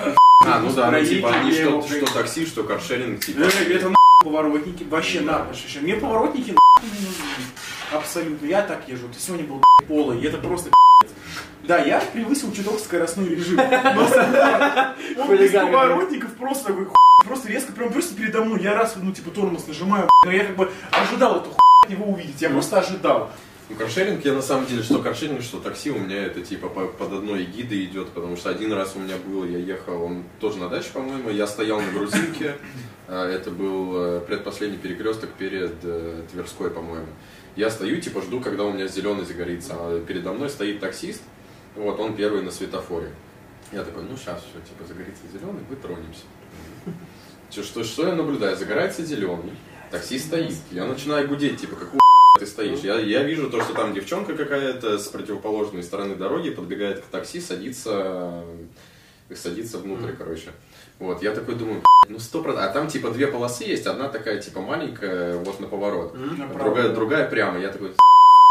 а, 0.45 0.59
ну 0.59 0.71
да, 0.73 0.91
ну, 0.91 1.05
типа, 1.05 1.31
они 1.33 1.51
что, 1.51 1.81
что 1.81 2.13
такси, 2.13 2.45
что 2.45 2.63
каршеринг, 2.63 3.23
типа, 3.25 3.39
Это, 3.41 3.89
нахуй 3.89 3.95
поворотники, 4.23 4.83
вообще 4.83 5.21
вообще. 5.21 5.79
Мне 5.79 5.95
поворотники 5.95 6.51
нахуй 6.51 6.89
не 6.99 7.05
нужны. 7.05 7.23
Абсолютно. 7.91 8.45
Я 8.45 8.61
так 8.61 8.87
езжу. 8.87 9.07
Ты 9.09 9.19
сегодня 9.19 9.45
был 9.45 9.63
полый, 9.87 10.19
и 10.19 10.25
это 10.25 10.37
просто. 10.37 10.69
Да, 11.63 11.79
я 11.79 11.99
превысил 11.99 12.51
чуток 12.53 12.79
скоростной 12.79 13.29
режим. 13.29 13.57
Но 13.57 14.07
сам- 14.07 14.95
он 15.17 15.31
без 15.31 15.51
Хулиган 15.51 15.67
поворотников 15.71 16.33
просто 16.33 16.67
такой 16.67 16.87
просто 17.25 17.49
резко, 17.49 17.73
прям 17.73 17.91
просто 17.91 18.15
передо 18.15 18.43
мной. 18.43 18.61
Я 18.61 18.73
раз, 18.73 18.95
ну, 18.95 19.11
типа, 19.11 19.31
тормоз 19.31 19.67
нажимаю, 19.67 20.09
но 20.23 20.31
я 20.31 20.45
как 20.45 20.55
бы 20.55 20.71
ожидал 20.91 21.37
эту 21.37 21.49
хуй 21.49 21.59
от 21.83 21.89
него 21.89 22.05
увидеть. 22.05 22.41
Я 22.41 22.49
просто 22.49 22.79
ожидал. 22.79 23.31
Ну, 23.69 23.75
каршеринг, 23.75 24.23
я 24.23 24.33
на 24.33 24.41
самом 24.41 24.65
деле, 24.65 24.81
что 24.81 24.99
каршеринг, 24.99 25.41
что 25.41 25.59
такси, 25.59 25.91
у 25.91 25.99
меня 25.99 26.23
это 26.25 26.41
типа 26.41 26.69
по- 26.69 26.87
под 26.87 27.11
одной 27.11 27.43
эгидой 27.43 27.83
идет, 27.83 28.07
потому 28.09 28.37
что 28.37 28.49
один 28.49 28.71
раз 28.71 28.93
у 28.95 28.99
меня 28.99 29.15
было, 29.17 29.43
я 29.43 29.57
ехал, 29.57 30.01
он 30.03 30.23
тоже 30.39 30.57
на 30.57 30.69
даче, 30.69 30.87
по-моему, 30.93 31.29
я 31.31 31.47
стоял 31.47 31.81
на 31.81 31.91
грузинке, 31.91 32.55
а, 33.09 33.27
это 33.29 33.51
был 33.51 33.93
э, 33.97 34.19
предпоследний 34.21 34.77
перекресток 34.77 35.31
перед 35.31 35.75
э, 35.83 36.23
Тверской, 36.31 36.71
по-моему. 36.71 37.07
Я 37.57 37.69
стою, 37.69 37.99
типа, 37.99 38.21
жду, 38.21 38.39
когда 38.39 38.63
у 38.63 38.71
меня 38.71 38.87
зеленый 38.87 39.25
загорится, 39.25 39.73
а 39.73 40.05
передо 40.05 40.31
мной 40.31 40.49
стоит 40.49 40.79
таксист, 40.79 41.21
вот, 41.75 41.99
он 41.99 42.15
первый 42.15 42.43
на 42.43 42.51
светофоре. 42.51 43.11
Я 43.73 43.83
такой, 43.83 44.03
ну, 44.03 44.15
сейчас 44.15 44.39
все, 44.43 44.61
типа, 44.61 44.87
загорится 44.87 45.23
зеленый, 45.33 45.61
мы 45.69 45.75
тронемся. 45.75 46.23
Что, 47.51 47.63
что, 47.63 47.83
что 47.83 48.07
я 48.07 48.15
наблюдаю? 48.15 48.55
Загорается 48.55 49.03
зеленый, 49.03 49.51
таксист 49.91 50.27
стоит, 50.27 50.55
я 50.71 50.85
начинаю 50.85 51.27
гудеть, 51.27 51.59
типа, 51.59 51.75
какого 51.75 51.99
ты 52.37 52.45
стоишь. 52.45 52.79
Я, 52.79 52.99
я 52.99 53.23
вижу 53.23 53.49
то, 53.49 53.61
что 53.61 53.73
там 53.73 53.93
девчонка 53.93 54.35
какая-то 54.35 54.97
с 54.97 55.07
противоположной 55.07 55.83
стороны 55.83 56.15
дороги 56.15 56.49
подбегает 56.51 56.99
к 56.99 57.05
такси, 57.05 57.39
садится, 57.41 58.43
садится 59.33 59.77
внутрь, 59.79 60.11
короче. 60.17 60.51
Вот, 60.99 61.21
я 61.21 61.31
такой 61.31 61.55
думаю, 61.55 61.83
ну 62.09 62.19
сто 62.19 62.41
процентов. 62.41 62.69
А 62.69 62.73
там 62.73 62.87
типа 62.87 63.11
две 63.11 63.27
полосы 63.27 63.65
есть, 63.65 63.85
одна 63.85 64.09
такая 64.09 64.41
типа 64.41 64.61
маленькая, 64.61 65.37
вот 65.37 65.59
на 65.59 65.67
поворот, 65.67 66.15
Направо. 66.15 66.63
другая, 66.63 66.89
другая 66.89 67.29
прямо. 67.29 67.59
Я 67.59 67.69
такой, 67.69 67.93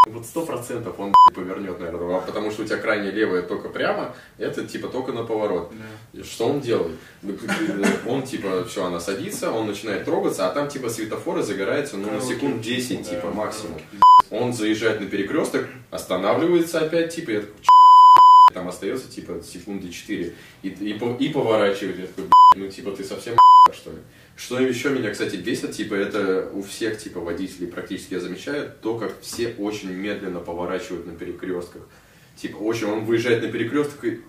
вот 0.07 0.24
сто 0.24 0.46
процентов 0.46 0.98
он 0.98 1.14
повернет, 1.34 1.78
наверное, 1.80 2.20
потому 2.20 2.50
что 2.50 2.62
у 2.62 2.64
тебя 2.64 2.78
крайне 2.78 3.11
левая 3.11 3.42
только 3.42 3.68
прямо, 3.68 4.14
это 4.38 4.64
типа 4.64 4.88
только 4.88 5.12
на 5.12 5.24
поворот. 5.24 5.72
И 6.12 6.22
Что 6.22 6.48
он 6.48 6.61
делает? 6.61 6.96
Он 8.07 8.22
типа, 8.22 8.64
все, 8.64 8.86
она 8.86 9.00
садится, 9.00 9.50
он 9.50 9.66
начинает 9.66 10.04
трогаться, 10.04 10.48
а 10.48 10.54
там 10.54 10.68
типа 10.68 10.88
светофоры 10.88 11.42
загораются, 11.42 11.96
ну, 11.96 12.11
на 12.11 12.20
секунд 12.20 12.61
10, 12.61 13.09
типа, 13.09 13.30
максимум. 13.30 13.80
Он 14.30 14.52
заезжает 14.52 15.00
на 15.00 15.07
перекресток, 15.07 15.68
останавливается 15.90 16.80
опять, 16.80 17.14
типа, 17.14 17.30
я 17.30 17.40
такой, 17.40 17.54
там 18.54 18.68
остается, 18.68 19.11
типа, 19.11 19.42
секунды 19.42 19.90
4, 19.90 20.34
и, 20.62 20.68
и, 20.68 20.92
и 20.92 21.28
поворачивает, 21.28 21.98
я 21.98 22.07
такой, 22.07 22.24
«Б***ь, 22.24 22.57
ну, 22.57 22.68
типа, 22.68 22.92
ты 22.92 23.04
совсем 23.04 23.36
что 23.73 23.91
ли. 23.91 23.99
Что 24.37 24.61
еще 24.61 24.91
меня, 24.91 25.11
кстати, 25.11 25.37
бесит, 25.37 25.73
типа, 25.73 25.95
это 25.95 26.51
у 26.53 26.62
всех, 26.62 26.99
типа, 26.99 27.21
водителей 27.21 27.69
практически 27.69 28.14
я 28.14 28.21
замечаю, 28.21 28.71
то, 28.83 28.99
как 28.99 29.21
все 29.23 29.55
очень 29.59 29.93
медленно 29.93 30.41
поворачивают 30.41 31.07
на 31.07 31.12
перекрестках. 31.12 31.83
Типа, 32.37 32.59
очень, 32.59 32.87
он 32.87 33.05
выезжает 33.07 33.43
на 33.43 33.49
перекресток 33.49 34.05
и... 34.05 34.21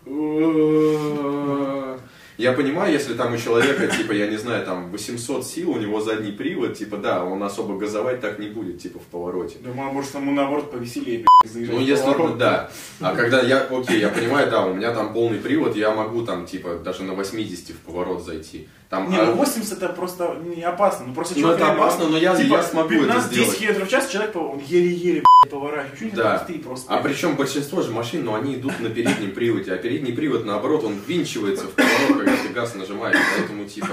Я 2.38 2.54
понимаю, 2.54 2.94
если 2.94 3.16
там 3.16 3.34
у 3.34 3.38
человека, 3.38 3.88
типа, 3.88 4.12
я 4.12 4.28
не 4.28 4.38
знаю, 4.38 4.64
там 4.64 4.92
800 4.92 5.46
сил, 5.46 5.72
у 5.72 5.80
него 5.80 6.00
задний 6.00 6.32
привод, 6.32 6.78
типа, 6.78 6.98
да, 6.98 7.26
он 7.26 7.42
особо 7.42 7.80
газовать 7.80 8.22
так 8.22 8.38
не 8.38 8.48
будет, 8.48 8.80
типа, 8.80 9.00
в 9.00 9.06
повороте. 9.06 9.58
Думаю, 9.58 9.92
может, 9.92 10.14
ему 10.14 10.32
наоборот 10.32 10.72
повеселее, 10.72 11.26
Ну, 11.46 11.80
если, 11.80 12.04
поворот. 12.04 12.38
да. 12.40 12.70
А 13.00 13.16
когда 13.16 13.42
я, 13.42 13.60
окей, 13.60 14.00
я 14.00 14.10
понимаю, 14.10 14.50
да, 14.50 14.66
у 14.66 14.74
меня 14.74 14.92
там 14.94 15.14
полный 15.14 15.38
привод, 15.38 15.76
я 15.76 15.92
могу 15.94 16.24
там, 16.26 16.48
типа, 16.48 16.80
даже 16.84 17.04
на 17.04 17.14
80 17.14 17.76
в 17.76 17.80
поворот 17.82 18.26
зайти. 18.26 18.68
Там, 18.90 19.10
Не, 19.12 19.18
а- 19.18 19.26
ну 19.26 19.34
80 19.36 19.78
это 19.78 19.90
просто 19.94 20.36
не 20.44 20.64
опасно. 20.64 21.06
Ну, 21.08 21.14
просто 21.14 21.38
Ну, 21.38 21.50
это 21.52 21.72
опасно, 21.72 22.08
но 22.08 22.18
я- 22.18 22.36
типа, 22.36 22.56
я 22.56 22.64
смогу 22.64 22.90
это 22.90 23.04
15-10 23.04 23.32
сделать. 23.34 23.58
километров 23.60 23.88
в 23.88 23.92
час 23.92 24.10
человек 24.10 24.36
он 24.36 24.60
еле-еле 24.66 25.24
поворачивает. 25.52 26.00
Чуть 26.00 26.14
Да. 26.16 26.46
просто. 26.64 26.92
А 26.94 27.02
причем 27.04 27.36
большинство 27.36 27.82
же 27.84 27.92
машин, 27.92 28.26
но 28.26 28.34
они 28.34 28.56
идут 28.56 28.80
на 28.80 28.90
переднем 28.90 29.32
приводе, 29.32 29.74
а 29.74 29.78
передний 29.78 30.14
привод, 30.14 30.44
наоборот, 30.46 30.84
он 30.86 30.96
ввинчивается 31.06 31.66
в 31.66 31.72
поворот, 31.72 32.18
когда 32.26 32.32
ты 32.42 32.50
газ 32.50 32.74
нажимаешь. 32.76 33.18
Поэтому, 33.38 33.66
типа, 33.66 33.90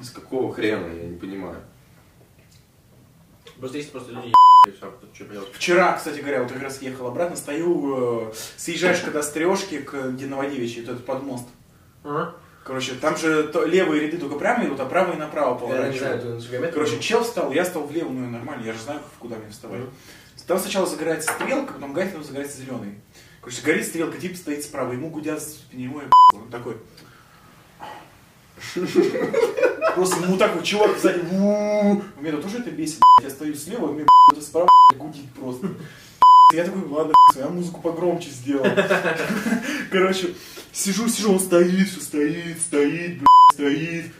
с 0.00 0.10
какого 0.10 0.52
хрена, 0.54 0.86
я 0.94 1.08
не 1.08 1.16
понимаю. 1.16 1.56
Просто 3.58 3.78
есть 3.78 3.92
просто 3.92 4.12
люди. 4.12 4.32
Вчера, 5.52 5.92
кстати 5.96 6.20
говоря, 6.20 6.42
вот 6.42 6.52
как 6.52 6.62
раз 6.62 6.80
ехал 6.82 7.06
обратно, 7.06 7.36
стою, 7.36 8.30
э, 8.30 8.32
съезжаешь 8.56 9.00
когда 9.00 9.22
с 9.22 9.30
трешки 9.30 9.78
к 9.78 10.10
где 10.12 10.26
Новодевичьей, 10.26 10.84
вот 10.84 10.94
этот 10.94 11.06
подмост. 11.06 11.46
Ага. 12.02 12.34
Короче, 12.64 12.94
там 12.94 13.16
же 13.18 13.44
то- 13.48 13.66
левые 13.66 14.06
ряды 14.06 14.16
только 14.16 14.36
прямо 14.36 14.64
идут, 14.64 14.80
а 14.80 14.86
правые 14.86 15.18
направо 15.18 15.54
не 15.54 15.60
поворачивают. 15.60 16.22
Короче, 16.72 16.98
чел 17.00 17.22
встал, 17.22 17.52
я 17.52 17.64
стал 17.64 17.84
влево, 17.86 18.08
ну 18.08 18.24
и 18.24 18.28
нормально, 18.30 18.64
я 18.64 18.72
же 18.72 18.78
знаю, 18.80 19.00
куда 19.18 19.36
мне 19.36 19.50
вставать. 19.50 19.82
Там 20.46 20.58
сначала 20.58 20.86
загорается 20.86 21.30
стрелка, 21.32 21.74
потом 21.74 21.92
гасит, 21.92 22.12
потом 22.12 22.24
загорается 22.24 22.58
зеленый. 22.58 22.94
Короче, 23.40 23.62
горит 23.62 23.86
стрелка, 23.86 24.18
тип 24.18 24.36
стоит 24.36 24.64
справа, 24.64 24.92
ему 24.92 25.10
гудят 25.10 25.42
с 25.42 25.60
него, 25.72 26.00
я 26.00 26.08
он 26.34 26.48
такой. 26.50 26.76
Просто 29.94 30.20
ему 30.22 30.36
так 30.36 30.54
вот 30.54 30.64
чувак 30.64 30.98
сзади, 30.98 31.20
меня 31.30 32.36
тоже 32.42 32.58
это 32.58 32.70
бесит, 32.70 33.00
я 33.22 33.30
стою 33.30 33.54
слева, 33.54 33.92
мне 33.92 34.06
это 34.32 34.42
справа 34.42 34.68
гудит 34.96 35.30
просто. 35.32 35.68
Я 36.52 36.64
такой, 36.64 36.82
ладно, 36.88 37.14
я 37.36 37.48
музыку 37.48 37.80
погромче 37.80 38.30
сделал. 38.30 38.66
Короче, 39.90 40.34
сижу, 40.72 41.08
сижу, 41.08 41.32
он 41.32 41.40
стоит, 41.40 41.88
все 41.88 42.00
стоит, 42.00 42.60
стоит, 42.60 43.22
стоит. 43.52 44.12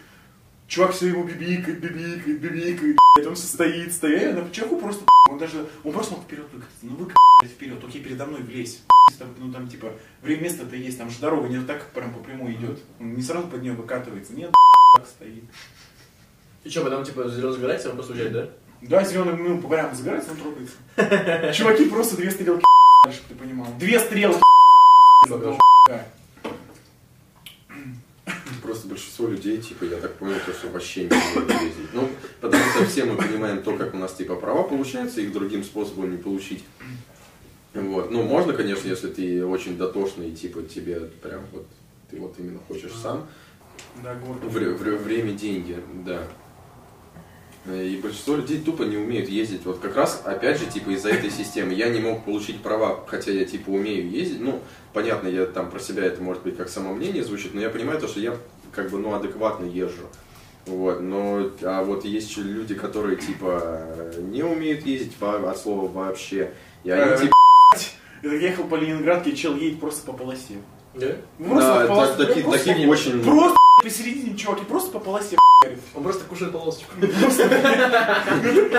Чувак 0.75 0.91
все 0.91 1.07
ему 1.07 1.23
бибикает, 1.23 1.79
бибикает, 1.79 2.41
бибикает, 2.41 2.97
блядь, 3.15 3.29
он 3.29 3.37
стоит, 3.37 3.93
стоит, 3.93 4.35
на 4.35 4.51
чуваку 4.51 4.81
просто, 4.81 5.05
он 5.31 5.39
даже, 5.39 5.69
он 5.85 5.93
просто 5.93 6.15
мог 6.15 6.25
вперед 6.25 6.47
выкатиться, 6.53 6.81
ну 6.83 6.97
вы, 6.97 7.13
блядь, 7.41 7.53
вперед, 7.53 7.85
окей, 7.85 8.03
передо 8.03 8.27
мной 8.27 8.43
влезь, 8.43 8.83
ну 9.39 9.53
там 9.53 9.69
типа, 9.69 9.93
время 10.21 10.43
место-то 10.43 10.75
есть, 10.75 10.99
там 10.99 11.11
же 11.11 11.21
дорога 11.21 11.47
не 11.47 11.65
так 11.65 11.91
прям 11.91 12.13
по 12.13 12.19
прямой 12.19 12.55
идет, 12.55 12.81
он 12.99 13.15
не 13.15 13.23
сразу 13.23 13.47
под 13.47 13.63
нее 13.63 13.75
выкатывается, 13.75 14.33
нет, 14.33 14.53
так 14.97 15.07
стоит. 15.07 15.45
И 16.65 16.69
что, 16.69 16.83
потом 16.83 17.05
типа 17.05 17.29
зеленый 17.29 17.53
загорается, 17.53 17.91
он 17.91 17.95
просто 17.95 18.15
уезжает, 18.15 18.33
да? 18.33 18.51
Да, 18.83 19.05
зеленый, 19.05 19.37
ну, 19.37 19.63
по 19.63 19.69
прямо 19.69 19.95
загорается, 19.95 20.33
он 20.33 20.39
трогается. 20.39 21.53
Чуваки 21.57 21.89
просто 21.89 22.17
две 22.17 22.33
стрелки, 22.33 22.65
чтобы 23.13 23.29
ты 23.29 23.35
понимал, 23.37 23.69
две 23.79 24.01
стрелки, 24.01 24.43
большинство 28.95 29.27
людей, 29.27 29.59
типа, 29.59 29.85
я 29.85 29.97
так 29.97 30.15
понял, 30.15 30.37
то, 30.47 30.53
что 30.53 30.69
вообще 30.69 31.03
не 31.05 31.09
умеют 31.09 31.51
ездить. 31.63 31.89
Ну, 31.93 32.09
потому 32.41 32.63
что 32.71 32.85
все 32.87 33.05
мы 33.05 33.17
понимаем 33.17 33.61
то, 33.63 33.77
как 33.77 33.93
у 33.93 33.97
нас, 33.97 34.15
типа, 34.15 34.37
права 34.37 34.63
получаются, 34.63 35.21
их 35.21 35.33
другим 35.33 35.65
способом 35.65 36.13
не 36.13 36.17
получить. 36.17 36.63
Вот. 37.75 38.11
Ну, 38.13 38.23
можно, 38.23 38.53
конечно, 38.53 38.89
если 38.89 39.09
ты 39.09 39.45
очень 39.45 39.77
дотошный, 39.77 40.31
типа, 40.31 40.63
тебе 40.63 41.01
прям 41.23 41.43
вот, 41.53 41.67
ты 42.09 42.21
вот 42.21 42.37
именно 42.39 42.61
хочешь 42.69 42.93
сам. 42.93 43.27
Да, 44.03 44.17
вре- 44.43 44.75
время, 44.75 45.33
деньги, 45.33 45.77
да. 46.07 46.23
Э, 47.67 47.85
И 47.85 47.97
большинство 47.97 48.37
людей 48.37 48.61
тупо 48.61 48.85
не 48.85 48.97
умеют 48.97 49.29
ездить. 49.29 49.63
Вот 49.65 49.81
как 49.81 49.97
раз, 49.97 50.23
опять 50.25 50.61
же, 50.61 50.67
типа 50.67 50.91
из-за 50.91 51.09
этой 51.11 51.31
системы 51.31 51.73
я 51.75 51.89
не 51.89 51.99
мог 52.01 52.25
получить 52.25 52.63
права, 52.63 53.05
хотя 53.09 53.33
я 53.33 53.45
типа 53.45 53.71
умею 53.71 54.09
ездить. 54.09 54.41
Ну, 54.41 54.63
понятно, 54.93 55.27
я 55.27 55.47
там 55.47 55.69
про 55.71 55.81
себя 55.81 56.05
это 56.05 56.23
может 56.23 56.45
быть 56.45 56.57
как 56.57 56.69
самомнение 56.69 57.25
звучит, 57.25 57.55
но 57.55 57.61
я 57.61 57.71
понимаю 57.71 57.99
то, 58.01 58.07
что 58.07 58.21
я 58.21 58.37
как 58.75 58.91
бы 58.91 58.99
ну 58.99 59.15
адекватно 59.15 59.65
езжу. 59.67 60.07
Вот, 60.67 61.01
но 61.01 61.51
а 61.63 61.83
вот 61.85 62.05
есть 62.05 62.37
люди, 62.39 62.75
которые 62.75 63.17
типа 63.17 63.87
не 64.19 64.43
умеют 64.43 64.87
ездить 64.87 65.13
во- 65.21 65.51
от 65.51 65.59
слова 65.59 65.89
вообще. 65.89 66.53
И 66.85 66.91
они 66.91 67.13
Э, 67.13 67.19
типа 67.19 67.35
Я 68.23 68.33
ехал 68.49 68.65
по 68.65 68.77
Ленинградке, 68.77 69.37
чел 69.37 69.55
едет 69.57 69.81
просто 69.81 70.07
по 70.07 70.13
полосе. 70.17 70.55
Да? 70.95 71.07
Ну, 71.39 71.49
Просто 71.49 71.75
да, 71.75 71.81
по 71.81 71.87
полосе. 71.89 72.13
та- 72.17 72.25
таких, 72.27 72.45
просто, 72.45 72.67
таких 72.67 72.89
очень 72.89 73.23
просто 73.25 73.57
посередине, 73.83 74.37
чувак, 74.37 74.63
и 74.63 74.65
просто 74.65 74.91
по 74.93 74.99
полосе. 75.01 75.37
Он 75.95 76.03
просто 76.03 76.25
кушает 76.25 76.53
полосочку. 76.53 76.93
Просто. 77.21 77.49
Ты 77.49 78.71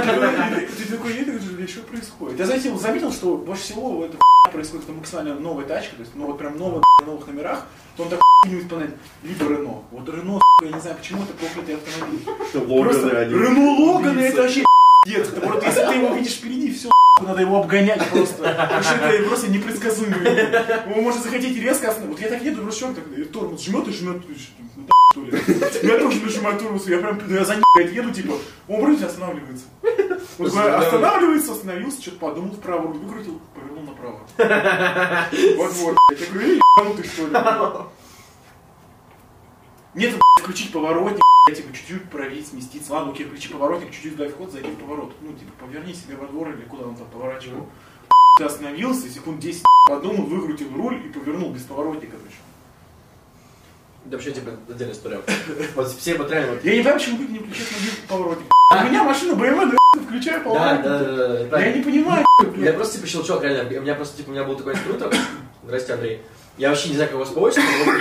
такой 0.91 1.13
едешь, 1.13 1.70
что 1.70 1.82
происходит? 1.82 2.39
Я 2.39 2.45
заметил, 2.45 2.78
заметил, 2.80 3.11
что 3.11 3.36
больше 3.38 3.63
всего 3.63 4.05
это 4.05 4.18
происходит, 4.51 4.88
максимально 4.89 5.36
новая 5.36 5.66
тачка, 5.66 5.95
то 5.95 6.01
есть, 6.01 6.13
ну 6.16 6.28
вот 6.28 6.38
прям 6.38 6.57
новая 6.57 6.82
на 7.01 7.07
новых 7.07 7.28
номерах, 7.28 7.66
то 7.97 8.03
он 8.03 8.09
так 8.09 8.22
не 8.45 8.59
исполняет. 8.59 8.95
Либо 9.24 9.49
Рено. 9.49 9.82
Вот 9.91 10.07
Рено, 10.07 10.39
я 10.61 10.72
не 10.72 10.80
знаю, 10.80 10.95
почему 10.97 11.24
это 11.24 11.34
проклятый 11.34 11.76
автомобиль. 11.76 12.84
Просто 12.84 13.24
Рено 13.26 13.91
Логаны 13.91 14.20
это 14.22 14.41
вообще 14.43 14.63
пиздец. 15.06 15.30
Это 15.30 15.47
вот 15.47 15.64
если 15.64 15.86
ты 15.86 15.93
его 15.93 16.16
видишь 16.16 16.34
впереди, 16.34 16.74
все 16.74 16.89
надо 17.22 17.41
его 17.41 17.62
обгонять 17.62 18.06
просто. 18.10 18.43
Потому 18.43 18.84
что 18.84 18.95
это 18.95 19.28
просто 19.28 19.47
непредсказуемо. 19.49 20.18
Он 20.95 21.03
может 21.03 21.24
захотеть 21.24 21.58
резко 21.58 21.89
остановиться. 21.89 22.12
Вот 22.12 22.20
я 22.20 22.28
так 22.28 22.43
еду, 22.45 22.62
просто 22.64 22.93
так 22.93 23.03
э, 23.16 23.24
тормоз 23.24 23.64
жмет 23.64 23.88
и 23.88 23.91
жмет. 23.91 24.22
Ну, 24.28 24.36
что 25.12 25.22
ли? 25.22 25.32
Я 25.84 25.97
тоже 25.99 26.22
нажимаю 26.22 26.60
тормоз, 26.60 26.88
я 26.88 26.97
прям, 26.97 27.22
ну, 27.26 27.36
я 27.36 27.45
за 27.45 27.56
еду, 27.80 28.12
типа, 28.12 28.34
он 28.68 28.82
вроде 28.82 29.06
останавливается. 29.06 29.66
Он 30.38 30.49
такой 30.49 30.74
останавливается, 30.74 31.51
остановился, 31.53 32.01
что-то 32.01 32.18
подумал 32.18 32.51
вправо, 32.51 32.88
выкрутил, 32.88 33.39
повернул 33.53 33.84
направо. 33.84 34.20
Вот 35.56 35.72
вот. 35.74 35.97
Я 36.12 36.28
говорю, 36.34 36.60
ебанутый 36.78 37.06
что 37.06 37.28
ли? 37.28 37.34
Нет, 39.96 40.12
блядь, 40.12 40.22
включить 40.41 40.72
поворотник, 40.72 41.22
блядь, 41.48 41.58
типа 41.58 41.74
чуть-чуть 41.74 42.10
править, 42.10 42.48
сместиться. 42.48 42.93
Ладно, 42.93 43.12
окей, 43.14 43.26
включи 43.26 43.50
поворотник, 43.50 43.91
чуть-чуть 43.91 44.18
дай 44.18 44.30
вход, 44.30 44.52
зайди 44.52 44.70
в 44.70 44.76
поворот. 44.76 45.14
Ну, 45.22 45.34
типа, 45.34 45.52
поверни 45.66 45.93
себе 45.93 46.16
во 46.18 46.28
двор 46.28 46.50
или 46.50 46.62
куда 46.66 46.86
он 46.86 46.96
там 46.96 47.08
поворачивал. 47.08 47.68
Ты 48.38 48.43
остановился, 48.43 49.10
секунд 49.10 49.39
10 49.39 49.64
подумал, 49.88 50.26
выкрутил 50.26 50.68
руль 50.76 50.98
и 51.06 51.10
повернул 51.10 51.52
без 51.54 51.62
поворотника. 51.64 52.18
причем. 52.18 52.39
Это 54.06 54.16
вообще, 54.18 54.32
типа, 54.34 54.52
отдельная 54.70 54.93
история. 54.93 55.22
Вот 55.76 55.88
все 55.88 56.16
вот 56.16 56.30
реально 56.30 56.54
вот... 56.54 56.64
Я 56.66 56.76
не 56.76 56.82
понимаю, 56.84 57.00
почему 57.00 57.18
люди 57.22 57.32
не 57.32 57.39
включают 57.39 57.72
мобильный 57.72 58.08
поворотник. 58.10 58.46
У 58.72 58.84
меня 58.89 59.04
машина 59.04 59.32
BMW, 59.34 59.72
да, 59.72 60.02
включаю 60.02 60.39
Да, 60.39 60.43
поворотник. 60.43 60.84
да, 60.84 61.00
да, 61.00 61.43
да, 61.46 61.66
Я 61.66 61.74
не 61.74 61.84
понимаю, 61.84 62.26
Я 62.58 62.74
просто 62.74 62.98
типа 62.98 63.08
щелчок, 63.08 63.43
реально. 63.43 63.80
У 63.80 63.82
меня 63.82 63.96
просто 63.96 64.18
типа 64.18 64.30
у 64.30 64.34
меня 64.34 64.43
был 64.43 64.56
такой 64.58 64.74
инструктор. 64.74 65.14
Здрасте, 65.64 65.93
Андрей. 65.93 66.22
Я 66.58 66.70
вообще 66.70 66.89
не 66.89 66.96
знаю, 66.96 67.10
как 67.12 67.20
вас 67.20 67.30
по 67.30 67.39
отчеству, 67.39 67.64
но 67.86 67.93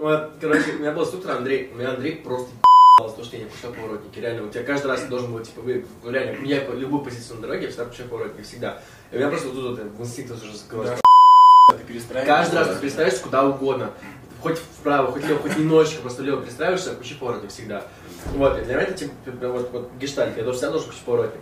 вот, 0.00 0.32
короче, 0.40 0.72
у 0.72 0.78
меня 0.78 0.92
был 0.92 1.02
инструктор 1.04 1.36
Андрей. 1.36 1.70
У 1.72 1.76
меня 1.76 1.90
Андрей 1.90 2.16
просто 2.16 2.48
ебался, 2.98 3.16
то, 3.16 3.24
что 3.24 3.36
я 3.36 3.44
не 3.44 3.48
включал 3.48 3.72
поворотники. 3.72 4.18
Реально, 4.18 4.46
у 4.46 4.50
тебя 4.50 4.64
каждый 4.64 4.86
раз 4.86 5.02
должен 5.04 5.32
был, 5.32 5.40
типа, 5.40 5.60
вы, 5.60 5.84
реально, 6.04 6.44
я 6.46 6.62
по 6.62 6.72
любую 6.72 7.04
позицию 7.04 7.36
на 7.36 7.42
дороге, 7.42 7.64
я 7.64 7.68
всегда 7.68 7.84
включаю 7.84 8.08
поворотники, 8.08 8.46
всегда. 8.46 8.82
И 9.10 9.16
у 9.16 9.18
меня 9.18 9.28
просто 9.28 9.48
вот 9.48 9.56
тут 9.56 9.78
вот, 9.78 9.92
в 9.92 10.00
инстинкт 10.00 10.32
уже 10.32 10.56
закрылось. 10.56 10.90
Да, 10.90 11.76
ты. 11.76 12.26
Каждый 12.26 12.54
раз 12.54 12.68
ты 12.68 12.80
перестраиваешься 12.80 13.22
куда 13.22 13.44
угодно. 13.44 13.90
Хоть 14.40 14.56
вправо, 14.56 15.12
хоть 15.12 15.22
влево, 15.22 15.40
хоть 15.40 15.58
немножечко, 15.58 16.00
просто 16.00 16.22
влево 16.22 16.40
перестраиваешься, 16.40 16.94
включи 16.94 17.14
поворотник 17.14 17.50
всегда. 17.50 17.84
Вот, 18.34 18.58
и 18.58 18.62
для 18.62 18.74
меня 18.74 18.84
это 18.84 18.94
типа, 18.94 19.12
вот, 19.48 19.70
вот 19.70 19.90
гештальт, 20.00 20.34
я 20.38 20.44
тоже 20.44 20.56
всегда 20.56 20.70
должен 20.70 20.88
включить 20.88 21.04
поворотник. 21.04 21.40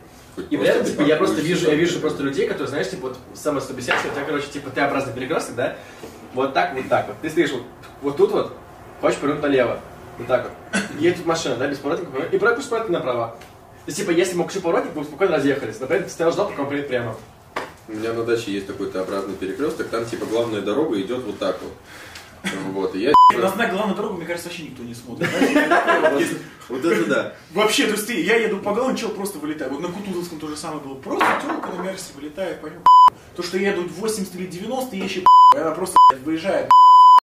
И 0.50 0.56
при 0.56 0.66
этом, 0.66 0.84
типа, 0.84 1.02
я 1.02 1.16
просто 1.16 1.40
вижу, 1.40 1.68
я 1.68 1.76
вижу 1.76 2.00
просто 2.00 2.24
людей, 2.24 2.48
которые, 2.48 2.68
знаешь, 2.68 2.90
типа, 2.90 3.08
вот 3.08 3.18
самое 3.34 3.62
150, 3.62 4.04
у 4.04 4.10
тебя, 4.10 4.24
короче, 4.24 4.48
типа, 4.48 4.70
Т-образный 4.70 5.12
перекресток, 5.12 5.54
да? 5.54 5.76
Вот 6.38 6.54
так, 6.54 6.72
вот 6.72 6.88
так 6.88 7.08
вот. 7.08 7.16
Ты 7.20 7.30
стоишь 7.30 7.50
вот, 7.50 7.62
вот 8.00 8.16
тут 8.16 8.30
вот, 8.30 8.52
хочешь 9.00 9.18
повернуть 9.18 9.42
налево. 9.42 9.80
Вот 10.18 10.28
так 10.28 10.44
вот. 10.44 10.82
Едет 11.00 11.26
машина, 11.26 11.56
да, 11.56 11.66
без 11.66 11.78
поворотника, 11.78 12.22
и 12.30 12.38
пропуск 12.38 12.68
поворотник 12.68 12.96
направо. 12.96 13.26
То 13.26 13.88
есть, 13.88 13.98
типа, 13.98 14.12
если 14.12 14.36
мог 14.36 14.52
поворотник, 14.52 14.94
мы 14.94 15.00
бы 15.00 15.08
спокойно 15.08 15.34
разъехались. 15.34 15.80
Например, 15.80 16.04
ты 16.04 16.10
стоял, 16.10 16.30
ждал, 16.30 16.48
пока 16.48 16.62
он 16.62 16.68
приедет 16.68 16.90
прямо. 16.90 17.16
У 17.88 17.92
меня 17.92 18.12
на 18.12 18.22
даче 18.22 18.52
есть 18.52 18.68
такой 18.68 18.88
Т-образный 18.88 19.34
перекресток, 19.34 19.88
там 19.88 20.06
типа 20.06 20.26
главная 20.26 20.60
дорога 20.60 21.00
идет 21.00 21.24
вот 21.24 21.40
так 21.40 21.58
вот. 21.60 21.72
Вот, 22.72 22.94
и 22.94 23.00
я 23.00 23.14
На 23.36 23.48
знак 23.48 23.72
главной 23.72 23.96
дороги, 23.96 24.18
мне 24.18 24.26
кажется, 24.26 24.48
вообще 24.48 24.62
никто 24.64 24.84
не 24.84 24.94
смотрит. 24.94 25.28
Вот 26.68 26.84
это 26.84 27.04
да. 27.06 27.32
Вообще, 27.52 27.86
то 27.86 27.94
есть 27.94 28.06
ты, 28.06 28.22
я 28.22 28.36
еду 28.36 28.58
по 28.58 28.74
главной, 28.74 28.96
чел 28.96 29.08
просто 29.08 29.38
вылетает. 29.38 29.72
Вот 29.72 29.80
на 29.80 29.88
Кутузовском 29.88 30.38
то 30.38 30.46
же 30.46 30.56
самое 30.56 30.82
было. 30.82 30.94
Просто 30.94 31.26
телка 31.42 31.70
на 31.72 31.82
Мерсе 31.82 32.12
вылетает, 32.14 32.60
понял? 32.60 32.80
То, 33.38 33.44
что 33.44 33.56
я 33.56 33.70
еду 33.70 33.86
80 33.88 34.34
или 34.34 34.46
90, 34.46 34.96
ей 34.96 35.04
еще 35.04 35.22
она 35.54 35.70
просто 35.70 35.96
выезжает. 36.24 36.68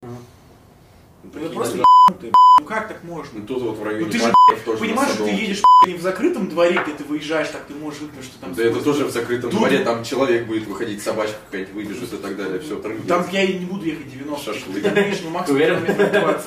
Это 0.02 1.48
просто 1.50 1.78
ебанутая, 1.78 2.32
Ну 2.58 2.66
как 2.66 2.88
так 2.88 3.04
можно? 3.04 3.38
Ну 3.38 3.46
тут 3.46 3.62
вот 3.62 3.78
в 3.78 3.84
районе 3.84 4.06
Ну 4.06 4.10
ты 4.10 4.18
же, 4.18 4.32
тоже 4.64 4.78
Понимаешь, 4.80 5.12
что 5.12 5.24
ты 5.26 5.30
едешь 5.30 5.62
не 5.86 5.94
в 5.94 6.02
закрытом 6.02 6.48
дворе, 6.48 6.80
где 6.84 6.92
ты 6.96 7.04
выезжаешь, 7.04 7.50
так 7.50 7.66
ты 7.66 7.74
можешь 7.74 8.00
выпить, 8.00 8.24
что 8.24 8.36
там... 8.40 8.52
Да 8.52 8.64
это 8.64 8.82
тоже 8.82 9.04
в 9.04 9.12
закрытом 9.12 9.52
Тут- 9.52 9.60
дворе, 9.60 9.84
там 9.84 10.02
человек 10.02 10.48
будет 10.48 10.66
выходить, 10.66 11.00
собачка 11.00 11.36
какая-нибудь 11.46 11.74
выбежит 11.74 12.12
и 12.12 12.16
так 12.16 12.36
далее, 12.36 12.58
все, 12.58 12.80
трындец. 12.80 13.06
Там 13.06 13.24
я 13.30 13.44
и 13.44 13.58
не 13.60 13.66
буду 13.66 13.84
ехать 13.84 14.10
90. 14.10 14.44
Шашлык. 14.44 14.74
Ты 14.74 14.80
там 14.80 14.96
едешь, 14.96 15.20
ну, 15.22 15.30
максимум 15.30 15.60
уверен? 15.60 15.86
километров 15.86 16.20
20. 16.20 16.46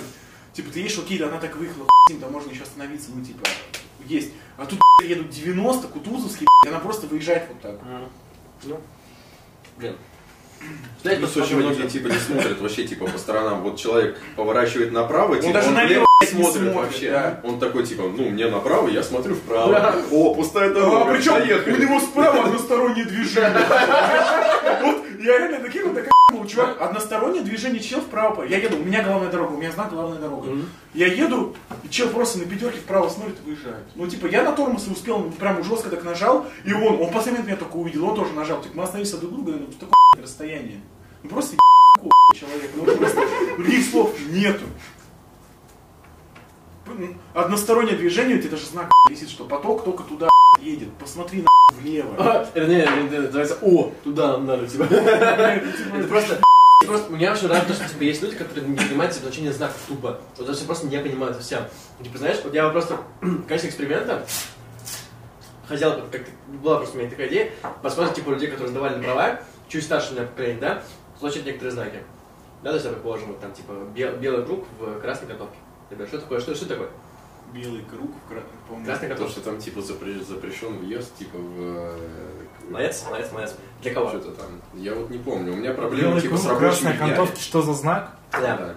Типа, 0.51 0.73
ты 0.73 0.79
едешь, 0.81 0.99
окей, 0.99 1.17
да 1.17 1.29
она 1.29 1.37
так 1.37 1.55
выехала, 1.55 1.87
хуй, 2.09 2.19
там 2.19 2.33
можно 2.33 2.51
еще 2.51 2.63
остановиться, 2.63 3.09
ну, 3.15 3.23
типа, 3.23 3.47
есть. 4.05 4.33
А 4.57 4.65
тут 4.65 4.81
едут 5.01 5.29
90, 5.29 5.87
Кутузовский, 5.87 6.45
и 6.65 6.67
она 6.67 6.79
просто 6.79 7.07
выезжает 7.07 7.47
вот 7.47 7.61
так. 7.61 7.79
Ну, 8.65 8.81
блин. 9.77 9.95
Знаете, 11.03 11.19
Плюс 11.21 11.37
очень 11.37 11.57
многие 11.57 11.87
типа 11.87 12.07
не 12.07 12.17
смотрят 12.17 12.59
вообще 12.59 12.85
типа 12.87 13.05
по 13.05 13.17
сторонам. 13.19 13.61
Вот 13.61 13.77
человек 13.77 14.17
поворачивает 14.35 14.91
направо, 14.91 15.37
типа 15.37 15.53
даже 15.53 15.67
он 15.67 15.73
налево 15.75 16.07
не 16.21 16.27
смотрит 16.27 16.53
смотрит, 16.55 16.73
вообще. 16.75 17.11
да. 17.11 17.39
Он 17.43 17.59
такой 17.59 17.85
типа, 17.85 18.03
ну 18.03 18.29
мне 18.29 18.47
направо, 18.47 18.87
я 18.87 19.03
смотрю 19.03 19.35
вправо. 19.35 19.71
Да. 19.71 19.95
О, 20.11 20.33
пустая 20.33 20.71
дорога, 20.73 21.11
А, 21.11 21.13
причем 21.13 21.33
поехали. 21.33 21.73
у 21.73 21.77
него 21.77 21.99
справа 21.99 22.45
одностороннее 22.45 23.05
движение. 23.05 23.51
Вот 24.81 25.05
я 25.19 25.37
реально 25.37 25.59
таким 25.59 25.83
вот 25.89 25.95
такая 25.95 26.11
был, 26.31 26.45
чувак, 26.47 26.81
одностороннее 26.81 27.43
движение, 27.43 27.79
чел 27.79 28.01
вправо. 28.01 28.43
Я 28.43 28.57
еду, 28.57 28.77
у 28.77 28.83
меня 28.83 29.03
главная 29.03 29.29
дорога, 29.29 29.53
у 29.53 29.57
меня 29.57 29.71
знак 29.71 29.91
главная 29.91 30.19
дорога. 30.19 30.49
Мгм. 30.49 30.69
Я 30.93 31.07
еду, 31.07 31.55
и 31.83 31.89
чел 31.89 32.09
просто 32.09 32.39
на 32.39 32.45
пятерке 32.45 32.79
вправо 32.79 33.09
смотрит 33.09 33.37
и 33.43 33.49
выезжает. 33.49 33.83
Ну, 33.95 34.07
типа, 34.07 34.25
я 34.27 34.43
на 34.43 34.51
тормоз 34.51 34.87
успел, 34.87 35.19
ну, 35.19 35.31
прям 35.31 35.63
жестко 35.63 35.89
так 35.89 36.03
нажал, 36.03 36.47
и 36.63 36.73
он, 36.73 37.01
он 37.01 37.11
последний 37.11 37.41
момент 37.41 37.47
меня 37.47 37.57
только 37.57 37.75
увидел, 37.75 38.05
он 38.05 38.15
тоже 38.15 38.33
нажал. 38.33 38.61
Типа, 38.61 38.77
мы 38.77 38.83
остановились 38.83 39.13
друг 39.13 39.33
друга, 39.33 39.51
ну, 39.51 39.67
такое 39.67 40.23
расстояние. 40.23 40.81
Ну, 41.21 41.29
просто 41.29 41.57
человек, 42.33 42.71
ну, 42.75 42.85
просто 42.85 43.21
других 43.57 43.85
слов 43.85 44.15
нету. 44.29 44.65
Ну, 46.87 47.15
Одностороннее 47.33 47.97
движение, 47.97 48.37
у 48.37 48.39
тебя 48.39 48.51
даже 48.51 48.65
знак 48.65 48.91
висит, 49.09 49.29
что 49.29 49.45
поток 49.45 49.83
только 49.83 50.03
туда 50.03 50.29
едет. 50.65 50.89
Посмотри 50.99 51.43
на 51.43 51.47
влево. 51.79 52.15
А, 52.17 52.45
не, 52.55 52.65
не, 52.65 53.09
не, 53.09 53.19
называется 53.19 53.57
«О, 53.61 53.91
туда 54.03 54.33
нам 54.33 54.45
надо», 54.45 54.67
типа. 54.67 54.83
Это 54.83 56.07
просто... 56.07 56.41
Просто 56.85 57.11
меня 57.11 57.31
очень 57.33 57.47
радует, 57.47 57.75
что 57.79 57.89
типа, 57.89 58.03
есть 58.03 58.21
люди, 58.21 58.35
которые 58.35 58.67
не 58.67 58.75
понимают 58.75 59.13
типа, 59.13 59.27
значение 59.27 59.51
знаков 59.51 59.77
тупо. 59.87 60.19
Вот 60.37 60.49
это 60.49 60.65
просто 60.65 60.87
не 60.87 60.99
понимают 60.99 61.35
совсем. 61.35 61.63
Типа, 62.03 62.17
знаешь, 62.17 62.37
вот 62.43 62.53
я 62.53 62.69
просто 62.69 62.97
в 63.21 63.47
качестве 63.47 63.69
эксперимента 63.69 64.25
хотел, 65.67 66.01
как 66.11 66.21
была 66.61 66.77
просто 66.77 66.97
у 66.97 66.99
меня 66.99 67.09
такая 67.09 67.27
идея, 67.27 67.51
посмотреть 67.81 68.17
типа 68.17 68.31
людей, 68.31 68.49
которые 68.49 68.69
сдавали 68.69 68.97
на 68.97 69.03
права, 69.03 69.39
чуть 69.67 69.83
старше 69.83 70.13
меня 70.13 70.23
поколение, 70.27 70.59
да, 70.59 70.83
случать 71.17 71.45
некоторые 71.45 71.71
знаки. 71.71 72.03
Да, 72.61 72.69
то 72.69 72.75
есть, 72.75 72.87
предположим, 72.87 73.27
вот 73.29 73.39
там 73.39 73.51
типа 73.53 73.71
бел- 73.95 74.17
белый 74.19 74.45
круг 74.45 74.65
в 74.79 74.99
красной 74.99 75.27
котовке. 75.27 75.57
Ребят, 75.89 76.07
что 76.07 76.19
такое? 76.19 76.39
Что, 76.39 76.53
что 76.53 76.67
такое? 76.67 76.89
Белый 77.53 77.83
круг, 77.89 78.11
по-моему. 78.67 78.85
Красный 78.85 79.09
Потому 79.09 79.27
котовка. 79.29 79.31
что 79.41 79.41
там 79.51 79.59
типа 79.61 79.79
запре- 79.79 80.23
запрещен 80.25 80.77
въезд, 80.79 81.15
типа 81.17 81.37
в... 81.37 81.61
э, 81.61 81.97
Молодец, 82.69 83.03
молодец, 83.07 83.31
молодец. 83.31 83.55
Для 83.81 83.93
кого? 83.93 84.09
Что-то 84.09 84.31
там. 84.31 84.47
Я 84.73 84.93
вот 84.95 85.09
не 85.09 85.17
помню. 85.19 85.53
У 85.53 85.55
меня 85.55 85.73
проблемы 85.73 86.09
Белый 86.09 86.21
типа 86.21 86.33
круг, 86.35 86.43
с 86.43 86.47
рабочими 86.47 86.67
красная 86.69 86.93
днями. 86.93 87.11
окантовка, 87.13 87.39
что 87.41 87.61
за 87.61 87.73
знак? 87.73 88.11
Да. 88.31 88.75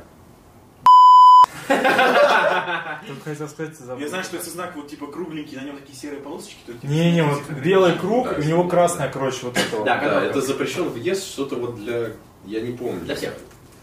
Только 3.07 3.23
хотел 3.25 3.49
сказать, 3.49 3.77
забыл. 3.77 4.01
Я 4.03 4.09
знаю, 4.09 4.25
что 4.25 4.37
это 4.37 4.49
знак 4.51 4.75
вот 4.77 4.89
типа 4.89 5.07
кругленький, 5.07 5.57
на 5.57 5.63
нем 5.65 5.77
такие 5.79 5.97
серые 5.99 6.21
полосочки. 6.21 6.59
то, 6.67 6.73
типа, 6.73 6.87
Не-не, 6.87 7.23
вот 7.25 7.43
белый 7.63 7.97
круг, 7.99 8.29
Да, 8.29 8.37
и 8.37 8.41
у 8.41 8.45
него 8.45 8.63
да. 8.65 8.71
красная, 8.71 9.09
короче, 9.11 9.47
вот 9.47 9.57
это 9.59 9.77
вот. 9.77 9.85
Да, 9.85 9.99
Да, 10.01 10.25
это 10.25 10.41
запрещен 10.41 10.89
въезд, 10.89 11.25
что-то 11.25 11.57
вот 11.57 11.77
для... 11.77 12.13
Я 12.45 12.61
не 12.61 12.73
помню. 12.73 13.01
Для 13.01 13.15
всех. 13.17 13.35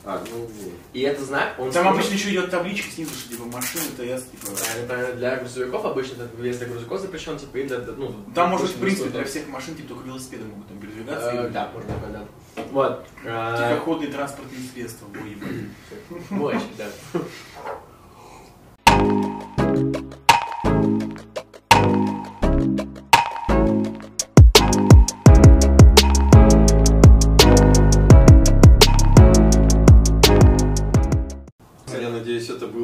А, 0.08 0.24
ну 0.32 0.42
вот. 0.42 0.74
И 0.94 1.02
этот 1.02 1.26
знак, 1.26 1.56
он... 1.58 1.72
Там 1.72 1.84
служит- 1.84 2.00
обычно 2.00 2.14
еще 2.14 2.30
идет 2.32 2.52
табличка 2.52 2.92
снизу, 2.92 3.12
что 3.16 3.30
типа 3.30 3.46
машины, 3.46 3.86
ТС, 3.98 4.24
типа. 4.26 4.46
Правильно, 4.56 4.88
правильно. 4.88 5.16
Для 5.16 5.36
грузовиков 5.38 5.86
обычно 5.86 6.14
этот 6.24 6.36
въезд 6.36 6.60
для 6.60 6.68
грузовиков 6.68 7.02
запрещен, 7.02 7.38
типа, 7.40 7.58
и 7.58 7.64
для, 7.68 7.80
ну... 7.80 8.14
Там 8.36 8.50
может, 8.52 8.70
в 8.70 8.80
принципе, 8.80 9.10
для 9.10 9.24
всех 9.26 9.48
машин, 9.48 9.74
типа, 9.76 9.90
только 9.90 10.08
велосипеды 10.08 10.44
могут 10.46 10.68
там 10.68 10.78
передвигаться. 10.78 11.32
Э, 11.32 11.48
и- 11.48 11.52
Да, 11.52 11.72
можно 11.74 11.94
такое, 11.94 12.12
да. 12.12 12.64
Вот. 12.72 13.06
А, 13.26 13.74
Тихоходные 13.74 14.12
транспортные 14.12 14.60
средства, 14.74 15.08
ой, 15.22 15.32
ебать. 15.32 16.30
Мощь, 16.30 16.62
да. 16.78 16.86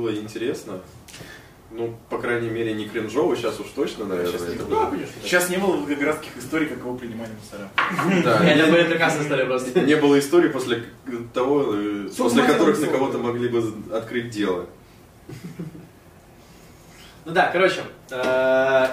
Было 0.01 0.15
интересно. 0.15 0.81
Ну, 1.73 1.95
по 2.09 2.17
крайней 2.17 2.49
мере, 2.49 2.73
не 2.73 2.85
кринжово, 2.89 3.35
сейчас 3.37 3.57
уж 3.61 3.67
точно, 3.67 4.03
наверное. 4.05 4.33
Сейчас 4.33 4.47
не 4.49 4.55
это 4.55 4.65
было. 4.65 4.85
будет. 4.87 5.07
Сейчас 5.23 5.49
не 5.49 5.57
было 5.57 5.77
волгоградских 5.77 6.37
историй, 6.37 6.67
как 6.67 6.79
его 6.79 6.95
принимали 6.95 7.29
мусора. 7.31 7.69
Да, 8.25 8.45
Это 8.45 8.69
будет 8.69 8.89
прекрасная 8.89 9.23
история 9.23 9.45
просто. 9.45 9.79
Не 9.81 9.95
было 9.95 10.19
историй, 10.19 10.49
после 10.49 10.83
того, 11.33 11.73
э, 11.73 12.09
после 12.17 12.43
которых 12.43 12.77
на 12.79 12.87
кого-то 12.87 13.19
могли 13.19 13.47
бы 13.47 13.73
открыть 13.95 14.31
дело. 14.31 14.65
Ну 17.23 17.31
да, 17.31 17.49
короче, 17.53 17.83
э, 18.09 18.87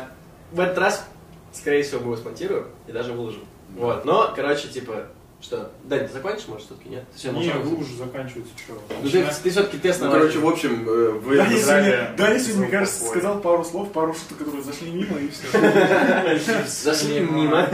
в 0.52 0.60
этот 0.60 0.78
раз, 0.78 1.08
скорее 1.52 1.82
всего, 1.82 2.00
мы 2.00 2.06
его 2.06 2.16
смонтируем 2.16 2.66
и 2.86 2.92
даже 2.92 3.12
выложим. 3.12 3.42
Вот, 3.74 4.04
но, 4.04 4.32
короче, 4.36 4.68
типа, 4.68 5.08
что, 5.40 5.70
Дань, 5.84 6.08
ты 6.08 6.12
закончишь, 6.12 6.48
может, 6.48 6.66
все-таки, 6.66 6.88
нет? 6.88 7.04
Всё, 7.14 7.30
Не, 7.30 7.52
уже 7.54 7.96
заканчиваете, 7.96 8.50
что? 8.56 8.82
Ну 9.02 9.08
ты, 9.08 9.24
ты 9.42 9.50
все-таки 9.50 9.78
тест 9.78 10.00
Ну, 10.00 10.10
короче, 10.10 10.40
в 10.40 10.48
общем, 10.48 10.88
э, 10.88 11.10
вы... 11.12 11.36
Даня 11.36 11.50
сегодня, 11.50 11.66
Далее. 11.66 12.14
Даня 12.18 12.38
сегодня, 12.40 12.62
мне 12.62 12.70
кажется, 12.70 13.04
сказал 13.04 13.40
пару 13.40 13.64
слов, 13.64 13.92
пару 13.92 14.14
шуток, 14.14 14.38
которые 14.38 14.64
зашли 14.64 14.90
мимо, 14.90 15.16
и 15.18 15.28
все. 15.28 16.66
Зашли 16.66 17.20
мимо. 17.20 17.68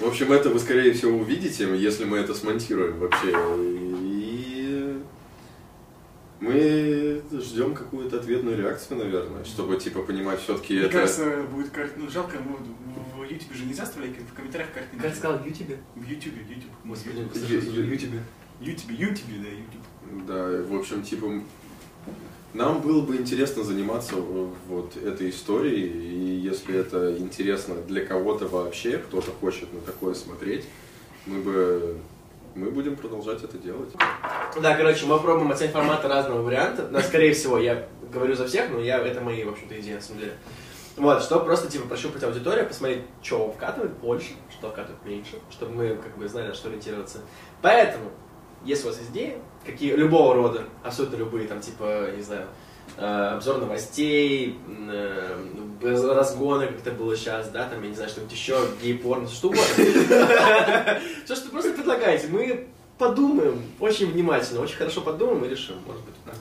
В 0.00 0.06
общем, 0.06 0.32
это 0.32 0.48
вы, 0.48 0.58
скорее 0.60 0.92
всего, 0.94 1.18
увидите, 1.18 1.68
если 1.76 2.06
мы 2.06 2.18
это 2.18 2.34
смонтируем 2.34 2.98
вообще. 2.98 3.36
И 4.02 5.02
мы 6.40 7.22
ждем 7.32 7.74
какую-то 7.74 8.16
ответную 8.16 8.56
реакцию, 8.56 8.96
наверное, 8.98 9.44
чтобы, 9.44 9.76
типа, 9.76 10.00
понимать 10.00 10.40
все-таки 10.40 10.72
Мне 10.72 10.84
это... 10.84 10.92
кажется, 11.00 11.42
будет. 11.52 11.70
Ну, 11.98 12.08
жалко, 12.08 12.38
ну, 12.42 12.56
в 13.30 13.32
Ютубе 13.32 13.54
же 13.54 13.64
нельзя 13.64 13.84
оставлять 13.84 14.10
в 14.18 14.34
комментариях 14.34 14.72
картинки. 14.72 15.02
Как 15.02 15.14
сказал, 15.14 15.38
в 15.38 15.46
Ютубе? 15.46 15.78
В. 15.94 16.88
Господи, 16.88 17.18
ю- 17.18 17.86
в 17.86 17.92
Ютубе. 17.92 18.22
Ютубе, 18.60 18.94
Ютубе, 18.94 19.34
да, 19.38 19.48
Ютуб. 19.48 20.26
Да, 20.26 20.62
в 20.68 20.78
общем, 20.78 21.02
типа, 21.02 21.26
нам 22.52 22.80
было 22.80 23.00
бы 23.02 23.16
интересно 23.16 23.62
заниматься 23.62 24.16
э, 24.16 24.48
вот 24.68 24.96
этой 24.96 25.30
историей, 25.30 25.86
и 25.86 26.40
если 26.40 26.76
это 26.76 27.16
интересно 27.16 27.76
для 27.76 28.04
кого-то 28.04 28.48
вообще, 28.48 28.98
кто-то 28.98 29.30
хочет 29.30 29.72
на 29.72 29.80
такое 29.80 30.14
смотреть, 30.14 30.64
мы 31.26 31.40
бы 31.40 31.96
мы 32.56 32.72
будем 32.72 32.96
продолжать 32.96 33.44
это 33.44 33.56
делать. 33.58 33.90
Да, 34.60 34.76
короче, 34.76 35.06
мы 35.06 35.20
пробуем 35.20 35.52
оценить 35.52 35.72
форматы 35.72 36.08
разного 36.08 36.42
варианта. 36.42 36.88
Но, 36.90 37.00
скорее 37.00 37.32
всего, 37.32 37.58
я 37.58 37.86
говорю 38.12 38.34
за 38.34 38.48
всех, 38.48 38.70
но 38.70 38.80
я, 38.80 38.98
это 38.98 39.20
мои, 39.20 39.44
в 39.44 39.50
общем-то, 39.50 39.80
идеи, 39.80 39.94
на 39.94 40.00
самом 40.00 40.18
деле. 40.20 40.32
Вот, 40.96 41.22
что 41.22 41.40
просто, 41.40 41.70
типа, 41.70 41.86
прощупать 41.88 42.22
аудиторию, 42.22 42.66
посмотреть, 42.66 43.02
что 43.22 43.50
вкатывает 43.52 43.92
больше, 43.98 44.30
что 44.50 44.70
вкатывает 44.70 45.04
меньше, 45.04 45.38
чтобы 45.50 45.74
мы, 45.74 45.96
как 45.96 46.16
бы, 46.18 46.28
знали, 46.28 46.48
на 46.48 46.54
что 46.54 46.68
ориентироваться. 46.68 47.18
Поэтому, 47.62 48.10
если 48.64 48.84
у 48.84 48.88
вас 48.88 48.98
есть 48.98 49.10
идеи, 49.10 49.38
какие, 49.64 49.94
любого 49.94 50.34
рода, 50.34 50.64
абсолютно 50.82 51.16
любые, 51.16 51.48
там, 51.48 51.60
типа, 51.60 52.10
не 52.14 52.22
знаю, 52.22 52.46
э, 52.96 53.04
обзор 53.04 53.58
новостей, 53.58 54.58
э, 54.90 55.36
разгоны, 55.82 56.66
как 56.66 56.78
это 56.78 56.90
было 56.90 57.16
сейчас, 57.16 57.48
да, 57.50 57.68
там, 57.68 57.82
я 57.82 57.88
не 57.88 57.94
знаю, 57.94 58.10
что-нибудь 58.10 58.32
еще, 58.32 58.58
гей-порно, 58.82 59.28
что 59.28 59.48
угодно. 59.48 59.64
Все, 61.24 61.34
что 61.34 61.50
просто 61.50 61.72
предлагаете, 61.72 62.28
мы 62.28 62.68
подумаем 63.00 63.62
очень 63.80 64.12
внимательно, 64.12 64.60
очень 64.60 64.76
хорошо 64.76 65.00
подумаем 65.00 65.42
и 65.46 65.48
решим, 65.48 65.76
может 65.86 66.02
быть. 66.04 66.14
так. 66.24 66.34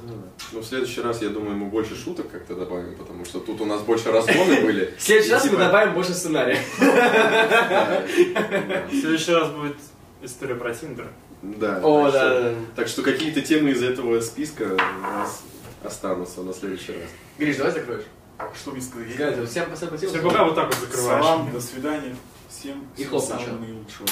Ну, 0.52 0.60
в 0.60 0.66
следующий 0.66 1.00
раз, 1.02 1.22
я 1.22 1.30
думаю, 1.30 1.56
мы 1.56 1.68
больше 1.68 1.96
шуток 1.96 2.30
как-то 2.30 2.54
добавим, 2.54 2.96
потому 2.96 3.24
что 3.24 3.40
тут 3.40 3.62
у 3.62 3.66
нас 3.66 3.82
больше 3.82 4.12
разгоны 4.12 4.62
были. 4.66 4.94
В 4.98 5.02
следующий 5.02 5.32
раз 5.32 5.44
мы 5.46 5.50
типа, 5.52 5.62
добавим 5.64 5.94
больше 5.94 6.14
сценария. 6.14 6.60
В 8.92 8.92
следующий 8.92 9.32
раз 9.32 9.50
будет 9.52 9.78
история 10.22 10.56
про 10.56 10.76
Тиндер. 10.76 11.08
Да. 11.42 11.80
О, 11.82 12.12
да. 12.12 12.54
Так 12.76 12.90
что 12.90 13.04
какие-то 13.04 13.42
темы 13.42 13.72
из 13.72 13.82
этого 13.82 14.20
списка 14.20 14.64
у 14.64 15.02
нас 15.02 15.44
останутся 15.82 16.42
на 16.42 16.54
следующий 16.54 16.92
раз. 16.92 17.10
Гриш, 17.38 17.56
давай 17.56 17.72
закроешь. 17.72 18.04
Что 18.54 18.72
мне 18.72 18.82
сказать? 18.82 19.50
Всем 19.50 19.66
спасибо. 19.74 19.98
Все, 19.98 20.22
пока 20.22 20.44
вот 20.44 20.56
так 20.56 20.66
вот 20.68 20.76
закрываешь. 20.76 21.24
Салам, 21.26 21.52
до 21.54 21.62
свидания. 21.62 22.16
Всем 22.50 22.84
хлопнуть 23.08 23.24
самого 23.24 23.60
наилучшего. 23.60 24.08